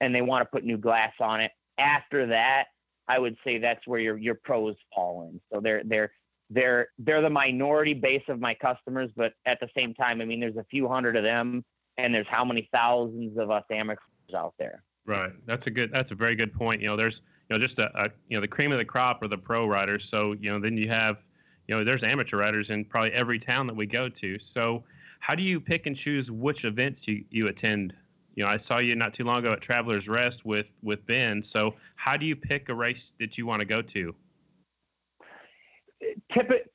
and 0.00 0.14
they 0.14 0.22
want 0.22 0.42
to 0.42 0.48
put 0.52 0.64
new 0.64 0.78
glass 0.78 1.12
on 1.20 1.40
it. 1.40 1.50
After 1.78 2.26
that, 2.26 2.66
I 3.08 3.18
would 3.18 3.36
say 3.42 3.58
that's 3.58 3.84
where 3.86 3.98
your 3.98 4.16
your 4.16 4.36
pros 4.36 4.76
fall 4.94 5.28
in. 5.28 5.40
So 5.52 5.60
they're 5.60 5.82
they're 5.84 6.12
they're 6.50 6.88
they're 6.98 7.22
the 7.22 7.30
minority 7.30 7.94
base 7.94 8.22
of 8.28 8.40
my 8.40 8.54
customers, 8.54 9.10
but 9.16 9.32
at 9.44 9.58
the 9.60 9.68
same 9.76 9.94
time, 9.94 10.20
I 10.20 10.24
mean, 10.24 10.40
there's 10.40 10.56
a 10.56 10.66
few 10.70 10.88
hundred 10.88 11.16
of 11.16 11.24
them 11.24 11.64
and 11.98 12.14
there's 12.14 12.26
how 12.28 12.44
many 12.44 12.68
thousands 12.72 13.36
of 13.36 13.50
us 13.50 13.64
amateurs 13.70 13.98
out 14.34 14.54
there. 14.58 14.82
Right. 15.04 15.32
That's 15.46 15.66
a 15.66 15.70
good. 15.70 15.90
That's 15.92 16.10
a 16.10 16.14
very 16.14 16.36
good 16.36 16.52
point. 16.52 16.80
You 16.80 16.88
know, 16.88 16.96
there's 16.96 17.22
you 17.48 17.56
know 17.56 17.60
just 17.60 17.78
a, 17.78 17.90
a 18.00 18.08
you 18.28 18.36
know 18.36 18.40
the 18.40 18.48
cream 18.48 18.72
of 18.72 18.78
the 18.78 18.84
crop 18.84 19.22
are 19.22 19.28
the 19.28 19.38
pro 19.38 19.66
riders. 19.66 20.08
So 20.08 20.32
you 20.32 20.50
know 20.50 20.58
then 20.58 20.76
you 20.76 20.88
have 20.88 21.24
you 21.66 21.76
know 21.76 21.84
there's 21.84 22.04
amateur 22.04 22.38
riders 22.38 22.70
in 22.70 22.84
probably 22.84 23.12
every 23.12 23.38
town 23.38 23.66
that 23.66 23.76
we 23.76 23.86
go 23.86 24.08
to. 24.08 24.38
So 24.38 24.84
how 25.20 25.34
do 25.34 25.42
you 25.42 25.60
pick 25.60 25.86
and 25.86 25.96
choose 25.96 26.30
which 26.30 26.64
events 26.64 27.08
you 27.08 27.24
you 27.30 27.48
attend? 27.48 27.94
You 28.34 28.44
know, 28.44 28.50
I 28.50 28.56
saw 28.56 28.78
you 28.78 28.94
not 28.94 29.12
too 29.14 29.24
long 29.24 29.38
ago 29.38 29.52
at 29.52 29.60
Travelers 29.60 30.08
Rest 30.08 30.44
with 30.44 30.78
with 30.82 31.04
Ben. 31.06 31.42
So 31.42 31.74
how 31.96 32.16
do 32.16 32.26
you 32.26 32.36
pick 32.36 32.68
a 32.68 32.74
race 32.74 33.12
that 33.18 33.36
you 33.36 33.46
want 33.46 33.60
to 33.60 33.66
go 33.66 33.82
to? 33.82 34.14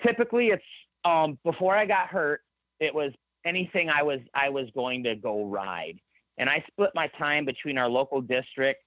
typically, 0.01 0.47
it's 0.47 0.63
um, 1.05 1.38
before 1.43 1.75
I 1.75 1.86
got 1.86 2.07
hurt. 2.07 2.41
It 2.79 2.93
was 2.93 3.13
anything 3.45 3.89
I 3.89 4.03
was 4.03 4.19
I 4.34 4.49
was 4.49 4.67
going 4.75 5.03
to 5.03 5.15
go 5.15 5.45
ride. 5.45 5.99
And 6.38 6.49
I 6.49 6.63
split 6.71 6.91
my 6.95 7.08
time 7.19 7.45
between 7.45 7.77
our 7.77 7.88
local 7.88 8.21
district 8.21 8.84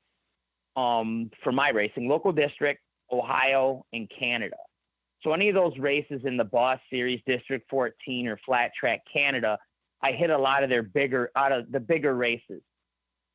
um, 0.77 1.31
for 1.43 1.53
my 1.53 1.71
racing, 1.71 2.09
local 2.09 2.33
district, 2.33 2.81
Ohio, 3.11 3.85
and 3.93 4.11
Canada. 4.19 4.57
So 5.23 5.33
any 5.33 5.49
of 5.49 5.55
those 5.55 5.77
races 5.79 6.23
in 6.25 6.37
the 6.37 6.45
Boss 6.45 6.79
Series, 6.91 7.21
District 7.27 7.69
14, 7.71 8.29
or 8.29 8.39
Flat 8.45 8.73
Track 8.79 9.01
Canada, 9.13 9.59
I 10.03 10.13
hit 10.13 10.31
a 10.31 10.39
lot 10.39 10.63
of 10.63 10.71
their 10.71 10.83
bigger 10.83 11.31
out 11.37 11.53
of 11.53 11.71
the 11.73 11.81
bigger 11.81 12.15
races. 12.15 12.63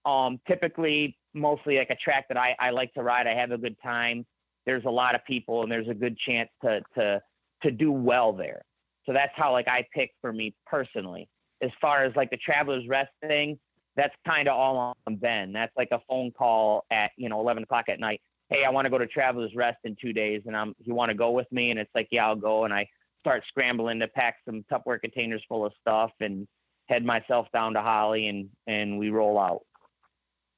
Um, 0.05 0.39
typically, 0.47 1.17
mostly 1.33 1.77
like 1.77 1.89
a 1.89 1.95
track 1.95 2.27
that 2.29 2.37
I, 2.37 2.55
I 2.59 2.71
like 2.71 2.93
to 2.93 3.03
ride. 3.03 3.27
I 3.27 3.35
have 3.35 3.51
a 3.51 3.57
good 3.57 3.77
time. 3.83 4.25
There's 4.65 4.85
a 4.85 4.89
lot 4.89 5.15
of 5.15 5.25
people, 5.25 5.63
and 5.63 5.71
there's 5.71 5.87
a 5.87 5.93
good 5.93 6.17
chance 6.17 6.49
to 6.63 6.81
to 6.95 7.21
to 7.63 7.71
do 7.71 7.91
well 7.91 8.33
there. 8.33 8.63
So 9.05 9.13
that's 9.13 9.31
how 9.35 9.51
like 9.51 9.67
I 9.67 9.85
pick 9.93 10.11
for 10.21 10.31
me 10.31 10.53
personally. 10.65 11.27
As 11.61 11.71
far 11.79 12.03
as 12.03 12.15
like 12.15 12.29
the 12.29 12.37
traveler's 12.37 12.87
rest 12.87 13.11
thing, 13.21 13.59
that's 13.95 14.15
kind 14.27 14.47
of 14.47 14.55
all 14.55 14.95
on 15.05 15.15
Ben. 15.15 15.53
That's 15.53 15.75
like 15.77 15.89
a 15.91 15.99
phone 16.07 16.31
call 16.31 16.85
at 16.91 17.11
you 17.17 17.29
know 17.29 17.39
11 17.39 17.63
o'clock 17.63 17.85
at 17.89 17.99
night. 17.99 18.21
Hey, 18.49 18.63
I 18.65 18.69
want 18.69 18.85
to 18.85 18.89
go 18.89 18.97
to 18.97 19.07
traveler's 19.07 19.55
rest 19.55 19.77
in 19.83 19.95
two 20.01 20.13
days, 20.13 20.41
and 20.45 20.55
I'm 20.55 20.75
you 20.83 20.93
want 20.93 21.09
to 21.09 21.15
go 21.15 21.31
with 21.31 21.51
me? 21.51 21.71
And 21.71 21.79
it's 21.79 21.91
like 21.93 22.07
yeah, 22.11 22.27
I'll 22.27 22.35
go. 22.35 22.65
And 22.65 22.73
I 22.73 22.87
start 23.21 23.43
scrambling 23.47 23.99
to 23.99 24.07
pack 24.07 24.37
some 24.45 24.63
Tupperware 24.71 24.99
containers 24.99 25.43
full 25.47 25.65
of 25.65 25.73
stuff 25.79 26.11
and 26.19 26.47
head 26.87 27.05
myself 27.05 27.47
down 27.53 27.73
to 27.73 27.81
Holly, 27.81 28.27
and 28.27 28.49
and 28.67 28.97
we 28.97 29.09
roll 29.09 29.39
out. 29.39 29.61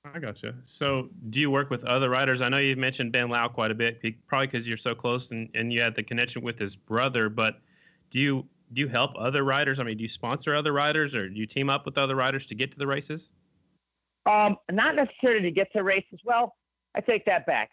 I 0.06 0.20
gotcha. 0.20 0.56
So, 0.66 1.10
do 1.30 1.40
you 1.40 1.50
work 1.50 1.70
with 1.70 1.86
other 1.86 2.10
writers? 2.10 2.42
I 2.42 2.50
know 2.50 2.58
you 2.58 2.76
mentioned 2.76 3.14
Ben 3.14 3.30
Lowe 3.30 3.48
quite 3.48 3.72
a 3.72 3.76
bit, 3.76 4.04
probably 4.28 4.48
because 4.48 4.68
you're 4.68 4.76
so 4.76 4.94
close 4.94 5.32
and, 5.32 5.50
and 5.56 5.72
you 5.72 5.82
had 5.82 5.96
the 5.96 6.04
connection 6.04 6.42
with 6.42 6.60
his 6.60 6.76
brother. 6.76 7.30
But 7.30 7.62
do 8.14 8.20
you 8.20 8.48
do 8.72 8.82
you 8.82 8.88
help 8.88 9.12
other 9.18 9.44
riders? 9.44 9.80
I 9.80 9.84
mean, 9.84 9.98
do 9.98 10.04
you 10.04 10.10
sponsor 10.10 10.56
other 10.56 10.72
riders, 10.72 11.16
or 11.16 11.28
do 11.30 11.36
you 11.36 11.46
team 11.46 11.70
up 11.70 11.86
with 11.86 11.98
other 11.98 12.16
riders 12.16 12.46
to 12.48 12.56
get 12.56 12.72
to 12.72 12.78
the 12.78 12.88
races? 12.88 13.30
Um, 14.26 14.58
not 14.72 14.96
necessarily 14.96 15.42
to 15.42 15.52
get 15.52 15.72
to 15.74 15.84
races. 15.84 16.20
Well, 16.24 16.56
I 16.96 17.02
take 17.02 17.26
that 17.26 17.46
back. 17.46 17.72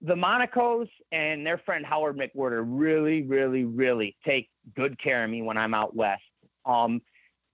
The 0.00 0.14
Monacos 0.14 0.88
and 1.10 1.46
their 1.46 1.58
friend 1.58 1.84
Howard 1.84 2.16
McWhirter 2.16 2.64
really, 2.66 3.22
really, 3.22 3.64
really 3.64 4.16
take 4.24 4.48
good 4.74 5.00
care 5.02 5.24
of 5.24 5.30
me 5.30 5.42
when 5.42 5.56
I'm 5.56 5.74
out 5.74 5.94
west. 5.94 6.22
Um, 6.64 7.00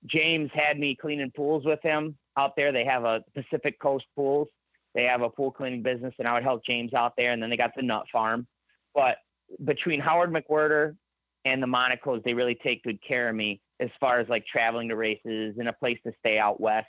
James 0.06 0.50
had 0.54 0.78
me 0.78 0.94
cleaning 0.94 1.32
pools 1.34 1.64
with 1.64 1.82
him 1.82 2.16
out 2.36 2.54
there. 2.56 2.72
They 2.72 2.84
have 2.84 3.04
a 3.04 3.22
Pacific 3.34 3.80
Coast 3.80 4.06
Pools. 4.14 4.48
They 4.94 5.04
have 5.04 5.22
a 5.22 5.30
pool 5.30 5.50
cleaning 5.50 5.82
business, 5.82 6.14
and 6.18 6.28
I 6.28 6.34
would 6.34 6.42
help 6.42 6.64
James 6.64 6.94
out 6.94 7.14
there. 7.16 7.32
And 7.32 7.42
then 7.42 7.50
they 7.50 7.56
got 7.56 7.74
the 7.74 7.82
nut 7.82 8.06
farm. 8.12 8.46
But 8.94 9.16
between 9.64 10.00
Howard 10.00 10.32
McWhirter 10.32 10.94
and 11.48 11.62
the 11.62 11.66
Monacos, 11.66 12.22
they 12.24 12.34
really 12.34 12.54
take 12.54 12.82
good 12.82 12.98
care 13.02 13.30
of 13.30 13.34
me 13.34 13.60
as 13.80 13.88
far 13.98 14.20
as 14.20 14.28
like 14.28 14.44
traveling 14.46 14.90
to 14.90 14.96
races 14.96 15.56
and 15.58 15.66
a 15.66 15.72
place 15.72 15.98
to 16.06 16.12
stay 16.18 16.38
out 16.38 16.60
west. 16.60 16.88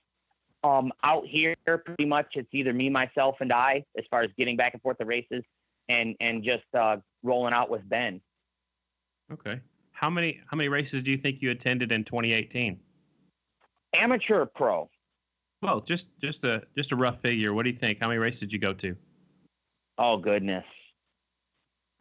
Um, 0.65 0.91
out 1.02 1.26
here, 1.26 1.56
pretty 1.65 2.06
much 2.06 2.28
it's 2.34 2.50
either 2.52 2.74
me, 2.74 2.89
myself, 2.89 3.38
and 3.39 3.54
I 3.54 3.86
as 3.98 4.04
far 4.12 4.24
as 4.24 4.30
getting 4.38 4.58
back 4.58 4.74
and 4.74 4.82
forth 4.82 4.98
to 4.98 5.06
races, 5.06 5.43
and 5.88 6.15
and 6.19 6.43
just 6.43 6.65
uh, 6.78 6.98
rolling 7.24 7.54
out 7.54 7.69
with 7.69 7.88
Ben. 7.88 8.19
Okay. 9.32 9.62
How 9.93 10.10
many 10.10 10.41
how 10.52 10.58
many 10.58 10.67
races 10.67 11.04
do 11.04 11.12
you 11.12 11.17
think 11.17 11.41
you 11.41 11.52
attended 11.52 11.93
in 11.93 12.04
2018? 12.04 12.78
Amateur 13.95 14.41
or 14.41 14.45
pro? 14.45 14.89
Well, 15.62 15.80
just 15.80 16.10
just 16.22 16.43
a 16.43 16.63
just 16.76 16.91
a 16.91 16.98
rough 16.98 17.22
figure. 17.22 17.54
What 17.54 17.63
do 17.63 17.69
you 17.69 17.78
think? 17.78 18.00
How 18.02 18.10
many 18.10 18.19
races 18.19 18.41
did 18.41 18.52
you 18.52 18.60
go 18.60 18.74
to? 18.74 18.98
Oh 19.98 20.17
goodness, 20.17 20.65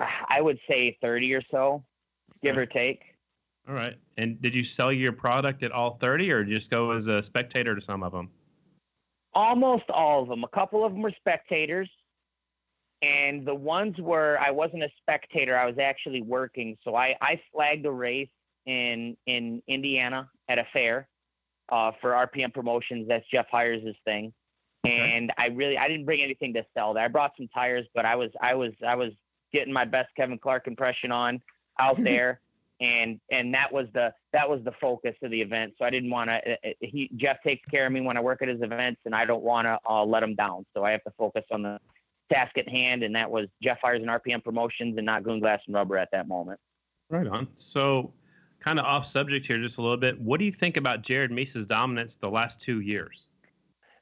I 0.01 0.41
would 0.41 0.59
say 0.69 0.99
30 1.01 1.35
or 1.35 1.43
so, 1.53 1.85
give 2.43 2.53
Okay. 2.57 2.63
or 2.63 2.67
take. 2.67 3.03
All 3.69 3.75
right. 3.75 3.97
And 4.17 4.41
did 4.41 4.57
you 4.57 4.63
sell 4.63 4.93
your 4.93 5.13
product 5.13 5.63
at 5.63 5.73
all 5.73 5.97
30, 5.97 6.31
or 6.31 6.45
just 6.45 6.71
go 6.71 6.93
as 6.93 7.09
a 7.09 7.23
spectator 7.23 7.75
to 7.75 7.81
some 7.81 8.03
of 8.03 8.13
them? 8.13 8.31
Almost 9.35 9.91
all 9.91 10.23
of 10.23 10.29
them. 10.29 10.43
A 10.43 10.49
couple 10.49 10.85
of 10.85 10.93
them 10.93 11.03
were 11.03 11.13
spectators, 11.19 11.89
and 13.03 13.47
the 13.47 13.55
ones 13.55 13.95
where 14.01 14.41
I 14.41 14.51
wasn't 14.51 14.83
a 14.83 14.89
spectator, 15.01 15.57
I 15.57 15.67
was 15.67 15.79
actually 15.79 16.23
working. 16.23 16.77
So 16.83 16.97
I 16.97 17.15
I 17.21 17.41
flagged 17.53 17.85
a 17.87 17.91
race 17.91 18.31
in 18.67 19.17
in 19.27 19.63
Indiana 19.69 20.31
at 20.49 20.59
a 20.59 20.67
fair 20.73 21.09
uh, 21.69 21.93
for 22.01 22.13
RPM 22.13 22.53
Promotions. 22.55 23.07
That's 23.07 23.27
Jeff 23.31 23.47
Hires' 23.51 23.95
thing, 24.05 24.33
and 24.85 25.31
I 25.37 25.49
really 25.49 25.77
I 25.77 25.89
didn't 25.89 26.07
bring 26.07 26.23
anything 26.23 26.55
to 26.55 26.65
sell 26.75 26.95
there. 26.95 27.05
I 27.05 27.09
brought 27.09 27.33
some 27.37 27.49
tires, 27.49 27.87
but 27.95 28.07
I 28.07 28.17
was 28.17 28.31
I 28.41 28.55
was 28.55 28.73
I 28.85 28.95
was 28.95 29.13
getting 29.53 29.73
my 29.73 29.85
best 29.85 30.09
Kevin 30.17 30.39
Clark 30.39 30.67
impression 30.67 31.13
on 31.13 31.41
out 31.79 31.97
there. 32.03 32.41
And 32.81 33.19
and 33.33 33.53
that 33.55 33.73
was 33.73 33.89
the 33.93 34.15
that 34.33 34.49
was 34.49 34.63
the 34.63 34.71
focus 34.81 35.17
of 35.25 35.33
the 35.33 35.41
event. 35.41 35.75
So 35.79 35.85
I 35.85 35.91
didn't 35.91 36.11
want 36.11 36.31
to. 36.31 36.57
He 36.81 37.11
Jeff 37.17 37.43
takes 37.43 37.69
care 37.69 37.85
of 37.87 37.93
me 37.93 38.01
when 38.01 38.17
I 38.17 38.21
work 38.21 38.41
at 38.41 38.47
his 38.47 38.63
events, 38.63 39.01
and 39.05 39.17
I 39.17 39.25
don't 39.25 39.43
want 39.43 39.67
to 39.67 39.81
uh, 39.89 40.05
let 40.05 40.23
him 40.23 40.37
down. 40.37 40.65
So 40.77 40.85
I 40.85 40.93
have 40.93 41.03
to 41.03 41.13
focus 41.19 41.43
on 41.51 41.63
the 41.63 41.81
task 42.33 42.57
at 42.57 42.69
hand, 42.69 43.03
and 43.03 43.15
that 43.17 43.31
was 43.31 43.47
Jeff 43.63 43.79
Hires 43.83 44.01
and 44.01 44.11
RPM 44.11 44.45
Promotions, 44.45 44.97
and 44.97 45.07
not 45.07 45.25
Goon 45.25 45.41
Glass 45.41 45.61
and 45.67 45.75
Rubber 45.75 45.97
at 45.99 46.09
that 46.13 46.29
moment. 46.29 46.61
Right 47.11 47.27
on. 47.27 47.49
So, 47.57 48.13
kind 48.61 48.79
of 48.79 48.85
off 48.85 49.07
subject 49.07 49.47
here 49.47 49.59
just 49.59 49.79
a 49.79 49.83
little 49.83 49.97
bit. 49.97 50.21
What 50.21 50.39
do 50.39 50.45
you 50.45 50.53
think 50.53 50.77
about 50.77 51.03
Jared 51.03 51.31
Mees's 51.31 51.67
dominance 51.67 52.17
the 52.17 52.31
last 52.31 52.61
two 52.61 52.81
years? 52.81 53.27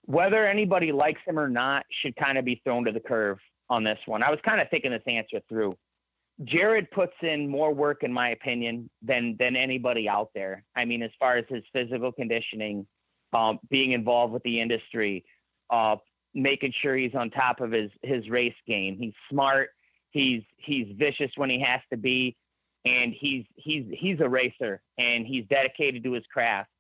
Whether 0.05 0.45
anybody 0.45 0.93
likes 0.93 1.21
him 1.27 1.39
or 1.39 1.49
not 1.49 1.85
should 2.03 2.17
kind 2.17 2.39
of 2.39 2.45
be 2.45 2.61
thrown 2.65 2.85
to 2.85 2.93
the 2.93 3.01
curve 3.01 3.39
on 3.69 3.85
this 3.85 3.99
one. 4.07 4.23
I 4.23 4.31
was 4.31 4.39
kind 4.45 4.61
of 4.61 4.69
thinking 4.71 4.93
this 4.93 5.03
answer 5.07 5.41
through. 5.49 5.77
Jared 6.45 6.91
puts 6.91 7.15
in 7.23 7.49
more 7.49 7.73
work, 7.73 8.03
in 8.03 8.13
my 8.13 8.31
opinion, 8.31 8.91
than 9.03 9.37
than 9.39 9.57
anybody 9.57 10.09
out 10.09 10.31
there. 10.35 10.65
I 10.75 10.85
mean, 10.85 11.03
as 11.03 11.11
far 11.19 11.37
as 11.37 11.45
his 11.49 11.63
physical 11.73 12.13
conditioning, 12.13 12.87
um, 13.33 13.59
being 13.71 13.93
involved 13.93 14.33
with 14.33 14.43
the 14.43 14.61
industry, 14.61 15.25
uh, 15.71 15.97
making 16.35 16.73
sure 16.83 16.95
he's 16.95 17.15
on 17.15 17.31
top 17.31 17.61
of 17.61 17.73
his 17.73 17.91
his 18.03 18.29
race 18.29 18.55
game. 18.67 18.99
He's 18.99 19.15
smart. 19.31 19.71
He's 20.11 20.43
he's 20.57 20.89
vicious 20.97 21.31
when 21.37 21.49
he 21.49 21.61
has 21.61 21.81
to 21.91 21.97
be, 21.97 22.37
and 22.85 23.15
he's 23.19 23.45
he's 23.57 23.87
he's 23.99 24.21
a 24.21 24.29
racer, 24.29 24.83
and 24.99 25.27
he's 25.27 25.47
dedicated 25.49 26.05
to 26.05 26.13
his 26.13 26.25
craft. 26.33 26.71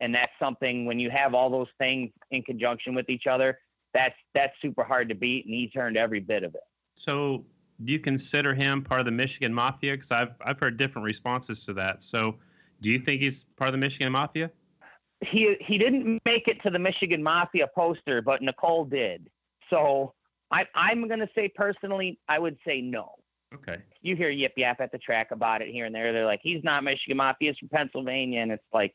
And 0.00 0.14
that's 0.14 0.32
something 0.40 0.86
when 0.86 0.98
you 0.98 1.10
have 1.10 1.34
all 1.34 1.48
those 1.48 1.68
things 1.78 2.10
in 2.30 2.42
conjunction 2.42 2.94
with 2.94 3.08
each 3.08 3.26
other, 3.28 3.58
that's 3.94 4.14
that's 4.34 4.52
super 4.62 4.84
hard 4.84 5.10
to 5.10 5.14
beat, 5.14 5.44
and 5.44 5.54
he 5.54 5.68
turned 5.68 5.96
every 5.96 6.20
bit 6.20 6.44
of 6.44 6.54
it. 6.54 6.62
So, 6.96 7.44
do 7.84 7.92
you 7.92 7.98
consider 7.98 8.54
him 8.54 8.82
part 8.82 9.00
of 9.00 9.04
the 9.04 9.12
Michigan 9.12 9.52
Mafia? 9.52 9.92
Because 9.92 10.10
I've 10.10 10.34
I've 10.44 10.58
heard 10.60 10.76
different 10.76 11.04
responses 11.04 11.64
to 11.66 11.74
that. 11.74 12.02
So, 12.02 12.36
do 12.80 12.90
you 12.90 12.98
think 12.98 13.20
he's 13.20 13.44
part 13.56 13.68
of 13.68 13.72
the 13.72 13.78
Michigan 13.78 14.12
Mafia? 14.12 14.50
he 15.22 15.56
he 15.60 15.78
didn't 15.78 16.20
make 16.24 16.48
it 16.48 16.60
to 16.62 16.70
the 16.70 16.78
Michigan 16.78 17.22
Mafia 17.22 17.68
poster, 17.74 18.22
but 18.22 18.42
Nicole 18.42 18.84
did. 18.84 19.30
So 19.70 20.14
I, 20.50 20.66
I'm 20.74 21.06
going 21.08 21.20
to 21.20 21.28
say 21.34 21.48
personally, 21.48 22.18
I 22.28 22.38
would 22.38 22.58
say 22.66 22.80
no. 22.80 23.12
Okay. 23.54 23.78
You 24.00 24.16
hear 24.16 24.30
yip 24.30 24.54
yap 24.56 24.80
at 24.80 24.92
the 24.92 24.98
track 24.98 25.30
about 25.30 25.62
it 25.62 25.68
here 25.68 25.84
and 25.86 25.94
there. 25.94 26.12
They're 26.12 26.26
like, 26.26 26.40
he's 26.42 26.64
not 26.64 26.84
Michigan 26.84 27.18
Mafia, 27.18 27.50
he's 27.50 27.58
from 27.58 27.68
Pennsylvania, 27.68 28.40
and 28.40 28.50
it's 28.50 28.64
like, 28.72 28.94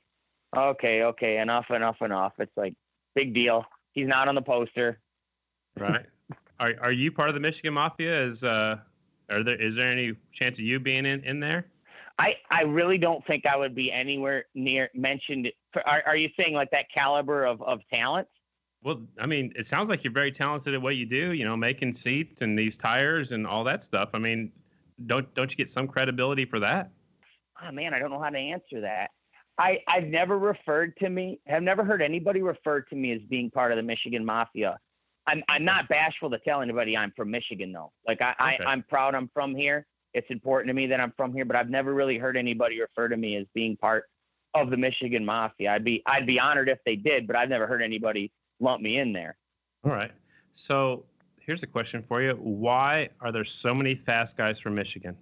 okay, 0.56 1.04
okay, 1.04 1.38
enough, 1.38 1.69
enough, 1.69 1.97
enough. 2.02 2.34
It's 2.39 2.56
like 2.58 2.73
big 3.15 3.34
deal. 3.34 3.65
He's 3.93 4.08
not 4.08 4.28
on 4.28 4.36
the 4.36 4.41
poster. 4.41 5.00
Right. 5.80 6.06
Are 6.59 6.73
are 6.81 6.91
you 6.91 7.11
part 7.11 7.29
of 7.29 7.35
the 7.35 7.41
Michigan 7.41 7.73
Mafia? 7.73 8.25
Is 8.25 8.43
uh, 8.43 8.77
are 9.29 9.43
there 9.43 9.61
is 9.61 9.75
there 9.75 9.91
any 9.91 10.13
chance 10.31 10.59
of 10.59 10.65
you 10.65 10.79
being 10.79 11.05
in 11.05 11.23
in 11.23 11.39
there? 11.39 11.67
I, 12.19 12.35
I 12.49 12.63
really 12.63 12.97
don't 12.97 13.23
think 13.27 13.45
I 13.45 13.55
would 13.55 13.75
be 13.75 13.91
anywhere 13.91 14.45
near 14.55 14.89
mentioned. 14.95 15.51
Are, 15.85 16.01
are 16.07 16.17
you 16.17 16.29
saying 16.35 16.55
like 16.55 16.71
that 16.71 16.85
caliber 16.91 17.45
of, 17.45 17.61
of 17.61 17.79
talent? 17.93 18.27
Well, 18.83 19.03
I 19.19 19.27
mean, 19.27 19.53
it 19.55 19.67
sounds 19.67 19.87
like 19.87 20.03
you're 20.03 20.13
very 20.13 20.31
talented 20.31 20.73
at 20.73 20.81
what 20.81 20.95
you 20.95 21.05
do. 21.05 21.33
You 21.33 21.45
know, 21.45 21.55
making 21.55 21.93
seats 21.93 22.41
and 22.41 22.57
these 22.57 22.75
tires 22.75 23.33
and 23.33 23.45
all 23.45 23.63
that 23.65 23.83
stuff. 23.83 24.09
I 24.13 24.19
mean, 24.19 24.51
don't 25.05 25.31
don't 25.35 25.51
you 25.51 25.57
get 25.57 25.69
some 25.69 25.87
credibility 25.87 26.45
for 26.45 26.59
that? 26.59 26.91
oh 27.65 27.71
man, 27.71 27.93
I 27.93 27.99
don't 27.99 28.11
know 28.11 28.21
how 28.21 28.29
to 28.29 28.37
answer 28.37 28.81
that. 28.81 29.11
I, 29.57 29.79
I've 29.87 30.05
never 30.05 30.37
referred 30.37 30.95
to 30.97 31.09
me, 31.09 31.39
have 31.47 31.63
never 31.63 31.83
heard 31.83 32.01
anybody 32.01 32.41
refer 32.41 32.81
to 32.81 32.95
me 32.95 33.11
as 33.13 33.21
being 33.29 33.49
part 33.49 33.71
of 33.71 33.77
the 33.77 33.83
Michigan 33.83 34.23
Mafia. 34.23 34.77
I'm, 35.27 35.43
I'm 35.49 35.65
not 35.65 35.89
bashful 35.89 36.29
to 36.31 36.39
tell 36.39 36.61
anybody 36.61 36.95
I'm 36.95 37.11
from 37.15 37.29
Michigan 37.29 37.71
though. 37.71 37.91
Like 38.07 38.21
I, 38.21 38.31
Okay. 38.31 38.63
I, 38.65 38.71
I'm 38.71 38.83
proud 38.83 39.13
I'm 39.13 39.29
from 39.33 39.55
here. 39.55 39.85
It's 40.13 40.27
important 40.29 40.69
to 40.69 40.73
me 40.73 40.87
that 40.87 40.99
I'm 40.99 41.13
from 41.17 41.33
here, 41.33 41.45
but 41.45 41.55
I've 41.55 41.69
never 41.69 41.93
really 41.93 42.17
heard 42.17 42.37
anybody 42.37 42.79
refer 42.79 43.09
to 43.09 43.17
me 43.17 43.35
as 43.35 43.45
being 43.53 43.75
part 43.77 44.05
of 44.53 44.69
the 44.69 44.77
Michigan 44.77 45.23
Mafia. 45.23 45.71
I'd 45.71 45.83
be, 45.83 46.01
I'd 46.05 46.25
be 46.25 46.39
honored 46.39 46.69
if 46.69 46.79
they 46.85 46.95
did, 46.95 47.27
but 47.27 47.35
I've 47.35 47.49
never 47.49 47.67
heard 47.67 47.83
anybody 47.83 48.31
lump 48.59 48.81
me 48.81 48.97
in 48.97 49.13
there. 49.13 49.37
All 49.83 49.91
right. 49.91 50.11
So 50.51 51.05
here's 51.39 51.61
a 51.61 51.67
question 51.67 52.03
for 52.07 52.21
you: 52.21 52.33
Why 52.33 53.09
are 53.21 53.31
there 53.31 53.45
so 53.45 53.75
many 53.75 53.93
fast 53.93 54.37
guys 54.37 54.59
from 54.59 54.75
Michigan? 54.75 55.15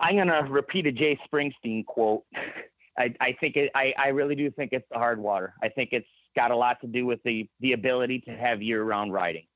I'm 0.00 0.16
gonna 0.16 0.46
repeat 0.48 0.86
a 0.86 0.92
Jay 0.92 1.18
Springsteen 1.28 1.84
quote. 1.84 2.24
I, 2.98 3.14
I 3.20 3.32
think 3.40 3.56
it, 3.56 3.70
I, 3.74 3.94
I 3.98 4.08
really 4.08 4.34
do 4.34 4.50
think 4.50 4.72
it's 4.72 4.86
the 4.90 4.98
hard 4.98 5.18
water. 5.18 5.54
I 5.62 5.68
think 5.68 5.90
it's 5.92 6.06
got 6.34 6.50
a 6.50 6.56
lot 6.56 6.80
to 6.80 6.86
do 6.86 7.06
with 7.06 7.22
the 7.24 7.48
the 7.60 7.72
ability 7.72 8.20
to 8.20 8.36
have 8.36 8.62
year 8.62 8.82
round 8.82 9.12
riding. 9.12 9.46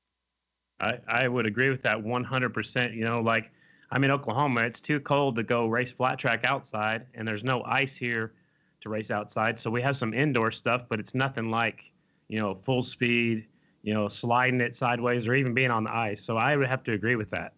I, 0.79 0.99
I 1.07 1.27
would 1.27 1.45
agree 1.45 1.69
with 1.69 1.81
that 1.83 1.97
100%. 1.97 2.95
You 2.95 3.03
know, 3.03 3.19
like 3.19 3.51
I'm 3.91 4.03
in 4.03 4.11
Oklahoma, 4.11 4.61
it's 4.61 4.81
too 4.81 4.99
cold 4.99 5.35
to 5.37 5.43
go 5.43 5.67
race 5.67 5.91
flat 5.91 6.19
track 6.19 6.43
outside, 6.43 7.05
and 7.15 7.27
there's 7.27 7.43
no 7.43 7.63
ice 7.63 7.95
here 7.95 8.33
to 8.81 8.89
race 8.89 9.11
outside. 9.11 9.57
So 9.57 9.69
we 9.69 9.81
have 9.81 9.95
some 9.95 10.13
indoor 10.13 10.51
stuff, 10.51 10.85
but 10.87 10.99
it's 10.99 11.15
nothing 11.15 11.49
like, 11.49 11.91
you 12.27 12.39
know, 12.39 12.53
full 12.53 12.83
speed, 12.83 13.47
you 13.81 13.93
know, 13.93 14.07
sliding 14.07 14.61
it 14.61 14.75
sideways 14.75 15.27
or 15.27 15.33
even 15.33 15.53
being 15.53 15.71
on 15.71 15.83
the 15.83 15.91
ice. 15.91 16.23
So 16.23 16.37
I 16.37 16.55
would 16.55 16.67
have 16.67 16.83
to 16.83 16.93
agree 16.93 17.15
with 17.15 17.29
that. 17.31 17.53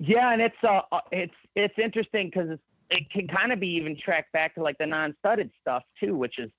Yeah, 0.00 0.32
and 0.32 0.42
it's 0.42 0.56
uh 0.64 0.80
uh, 0.90 1.00
it's 1.12 1.34
it's 1.54 1.74
interesting 1.78 2.30
because 2.32 2.58
it 2.90 3.10
can 3.10 3.28
kind 3.28 3.52
of 3.52 3.60
be 3.60 3.68
even 3.68 3.96
tracked 3.96 4.32
back 4.32 4.54
to 4.56 4.62
like 4.62 4.76
the 4.78 4.86
non-studded 4.86 5.50
stuff 5.60 5.82
too, 6.02 6.16
which 6.16 6.38
is 6.38 6.50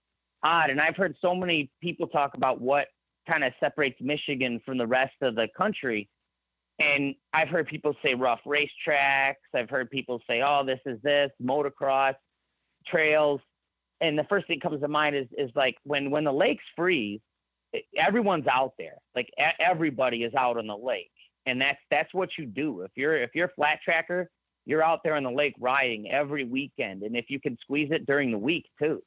odd. 0.44 0.70
And 0.70 0.80
I've 0.80 0.96
heard 0.96 1.16
so 1.22 1.36
many 1.36 1.72
people 1.82 2.08
talk 2.08 2.36
about 2.36 2.62
what 2.62 2.88
kind 3.30 3.44
of 3.44 3.54
separates 3.60 4.00
Michigan 4.02 4.62
from 4.66 4.78
the 4.78 4.88
rest 4.88 5.16
of 5.22 5.36
the 5.36 5.48
country. 5.58 6.10
And 6.80 7.16
I've 7.34 7.48
heard 7.48 7.68
people 7.68 7.96
say 8.04 8.14
rough 8.14 8.42
racetracks. 8.46 9.36
I've 9.54 9.70
heard 9.70 9.90
people 9.90 10.22
say, 10.30 10.42
"Oh, 10.46 10.64
this 10.66 10.80
is 10.86 11.02
this 11.02 11.32
motocross 11.42 12.16
trails." 12.86 13.40
And 14.02 14.20
the 14.20 14.26
first 14.26 14.48
thing 14.48 14.60
that 14.62 14.70
comes 14.70 14.82
to 14.82 14.88
mind 14.90 15.16
is 15.16 15.28
is 15.38 15.52
like 15.56 15.78
when 15.84 16.12
when 16.12 16.26
the 16.26 16.34
lakes 16.34 16.66
freeze, 16.76 17.22
everyone's 17.98 18.48
out 18.48 18.74
there. 18.78 18.98
Like 19.16 19.30
everybody 19.58 20.24
is 20.24 20.34
out 20.36 20.58
on 20.58 20.68
the 20.68 20.78
lake 20.78 21.12
and 21.46 21.62
that's 21.62 21.80
that's 21.92 22.14
what 22.14 22.30
you 22.38 22.46
do. 22.46 22.82
If 22.82 22.92
you're 22.96 23.18
if 23.22 23.32
you're 23.34 23.48
a 23.48 23.54
flat 23.56 23.80
tracker, 23.84 24.30
you're 24.66 24.84
out 24.84 25.02
there 25.04 25.16
on 25.16 25.24
the 25.24 25.32
lake 25.32 25.56
riding 25.60 26.10
every 26.12 26.44
weekend, 26.44 27.04
and 27.04 27.16
if 27.16 27.26
you 27.30 27.40
can 27.40 27.58
squeeze 27.62 27.90
it 27.92 28.06
during 28.06 28.32
the 28.32 28.38
week 28.38 28.66
too. 28.80 29.02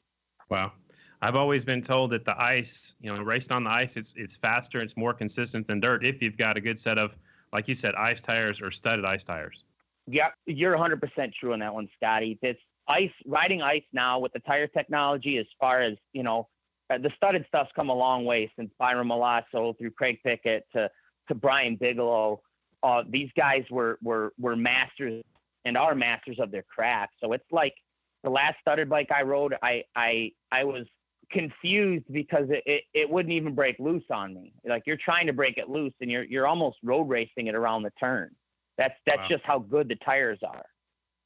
Wow. 0.49 0.73
I've 1.21 1.35
always 1.35 1.65
been 1.65 1.83
told 1.83 2.11
that 2.11 2.25
the 2.25 2.41
ice, 2.41 2.95
you 3.01 3.13
know, 3.13 3.23
racing 3.23 3.57
on 3.57 3.65
the 3.65 3.71
ice, 3.71 3.97
it's 3.97 4.15
it's 4.17 4.37
faster, 4.37 4.81
it's 4.81 4.97
more 4.97 5.13
consistent 5.13 5.67
than 5.67 5.81
dirt 5.81 6.05
if 6.05 6.23
you've 6.23 6.37
got 6.37 6.57
a 6.57 6.61
good 6.61 6.79
set 6.79 6.97
of, 6.99 7.17
like 7.53 7.67
you 7.67 7.75
said, 7.75 7.95
ice 7.97 8.23
tires 8.23 8.61
or 8.61 8.71
studded 8.71 9.05
ice 9.05 9.25
tires. 9.25 9.65
Yeah, 10.07 10.29
you're 10.47 10.77
100% 10.77 11.33
true 11.35 11.53
on 11.53 11.59
that 11.59 11.75
one, 11.75 11.89
Scotty. 11.97 12.39
It's 12.41 12.61
ice 12.87 13.11
riding 13.27 13.63
ice 13.63 13.83
now 13.93 14.19
with 14.21 14.33
the 14.33 14.39
tire 14.41 14.69
technology. 14.69 15.39
As 15.39 15.47
far 15.61 15.83
as 15.83 15.97
you 16.13 16.23
know, 16.23 16.49
uh, 16.89 16.99
the 16.99 17.11
studded 17.17 17.45
stuff's 17.49 17.71
come 17.75 17.91
a 17.91 17.95
long 17.95 18.25
way 18.25 18.51
since 18.57 18.71
Byron 18.79 19.09
Milazzo 19.09 19.77
through 19.77 19.91
Craig 19.91 20.21
Pickett 20.25 20.67
to 20.75 20.89
to 21.29 21.35
Brian 21.35 21.77
Bigelow. 21.77 22.41
Uh, 22.83 23.03
these 23.09 23.31
guys 23.37 23.65
were 23.71 23.99
were 24.03 24.33
were 24.39 24.55
masters 24.55 25.25
and 25.65 25.77
are 25.77 25.97
masters 25.97 26.39
of 26.39 26.53
their 26.53 26.63
craft. 26.63 27.15
So 27.21 27.33
it's 27.33 27.51
like 27.51 27.75
the 28.23 28.31
last 28.31 28.57
studded 28.61 28.89
bike 28.89 29.11
I 29.11 29.23
rode, 29.23 29.57
I 29.63 29.83
I 29.97 30.33
I 30.53 30.63
was 30.63 30.87
confused 31.31 32.05
because 32.11 32.49
it, 32.51 32.63
it, 32.67 32.85
it 32.95 33.11
wouldn't 33.11 33.33
even 33.33 33.55
break 33.55 33.79
loose 33.79 34.05
on 34.11 34.35
me. 34.35 34.53
Like 34.67 34.85
you're 34.87 34.97
trying 34.97 35.27
to 35.27 35.33
break 35.33 35.59
it 35.59 35.69
loose 35.69 35.93
and 36.01 36.11
you're 36.11 36.25
you're 36.25 36.47
almost 36.47 36.79
road 36.83 37.05
racing 37.05 37.47
it 37.49 37.55
around 37.55 37.83
the 37.83 37.93
turn. 38.01 38.35
That's 38.77 38.95
that's 39.07 39.23
Wow. 39.23 39.29
just 39.29 39.45
how 39.45 39.59
good 39.59 39.89
the 39.89 39.97
tires 39.97 40.41
are. 40.43 40.65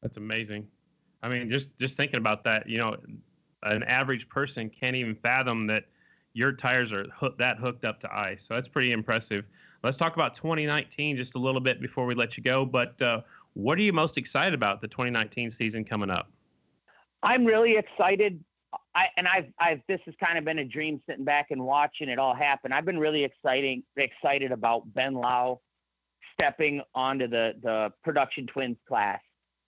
That's 0.03 0.17
amazing. 0.17 0.67
I 1.23 1.29
mean, 1.29 1.51
just 1.51 1.77
just 1.79 1.97
thinking 1.97 2.19
about 2.19 2.45
that, 2.45 2.69
you 2.69 2.79
know, 2.79 2.97
an 3.63 3.83
average 3.85 4.29
person 4.29 4.69
can't 4.69 4.97
even 4.97 5.15
fathom 5.15 5.67
that 5.69 5.85
your 6.35 6.53
tires 6.53 6.93
are 6.93 7.05
hook, 7.15 7.39
that 7.39 7.59
hooked 7.59 7.85
up 7.85 8.01
to 8.01 8.15
ice. 8.15 8.45
So 8.45 8.55
that's 8.55 8.69
pretty 8.69 8.93
impressive. 8.93 9.45
Let's 9.85 9.97
talk 9.97 10.15
about 10.15 10.35
2019 10.35 11.17
just 11.17 11.35
a 11.35 11.39
little 11.39 11.61
bit 11.61 11.81
before 11.81 12.07
we 12.07 12.15
let 12.15 12.37
you 12.37 12.43
go. 12.43 12.65
But 12.65 13.01
uh, 13.03 13.21
what 13.55 13.79
are 13.79 13.83
you 13.83 13.93
most 13.93 14.17
excited 14.17 14.55
about 14.55 14.81
the 14.81 14.89
2019 14.89 15.51
season 15.51 15.85
coming 15.85 16.11
up? 16.11 16.31
I'm 17.23 17.45
really 17.45 17.77
excited. 17.77 18.43
I 18.95 19.07
and 19.17 19.27
I've 19.29 19.47
I've 19.59 19.81
this 19.89 20.01
has 20.07 20.15
kind 20.23 20.39
of 20.39 20.45
been 20.45 20.59
a 20.59 20.65
dream 20.65 21.01
sitting 21.09 21.25
back 21.25 21.47
and 21.51 21.63
watching 21.63 22.09
it 22.09 22.19
all 22.19 22.35
happen. 22.35 22.73
I've 22.73 22.85
been 22.85 22.99
really 22.99 23.25
exciting 23.25 23.83
excited 23.97 24.53
about 24.53 24.93
Ben 24.95 25.15
Lowe 25.15 25.61
stepping 26.35 26.83
onto 26.95 27.29
the 27.29 27.53
the 27.63 27.93
production 28.05 28.47
twins 28.47 28.79
class. 28.89 29.21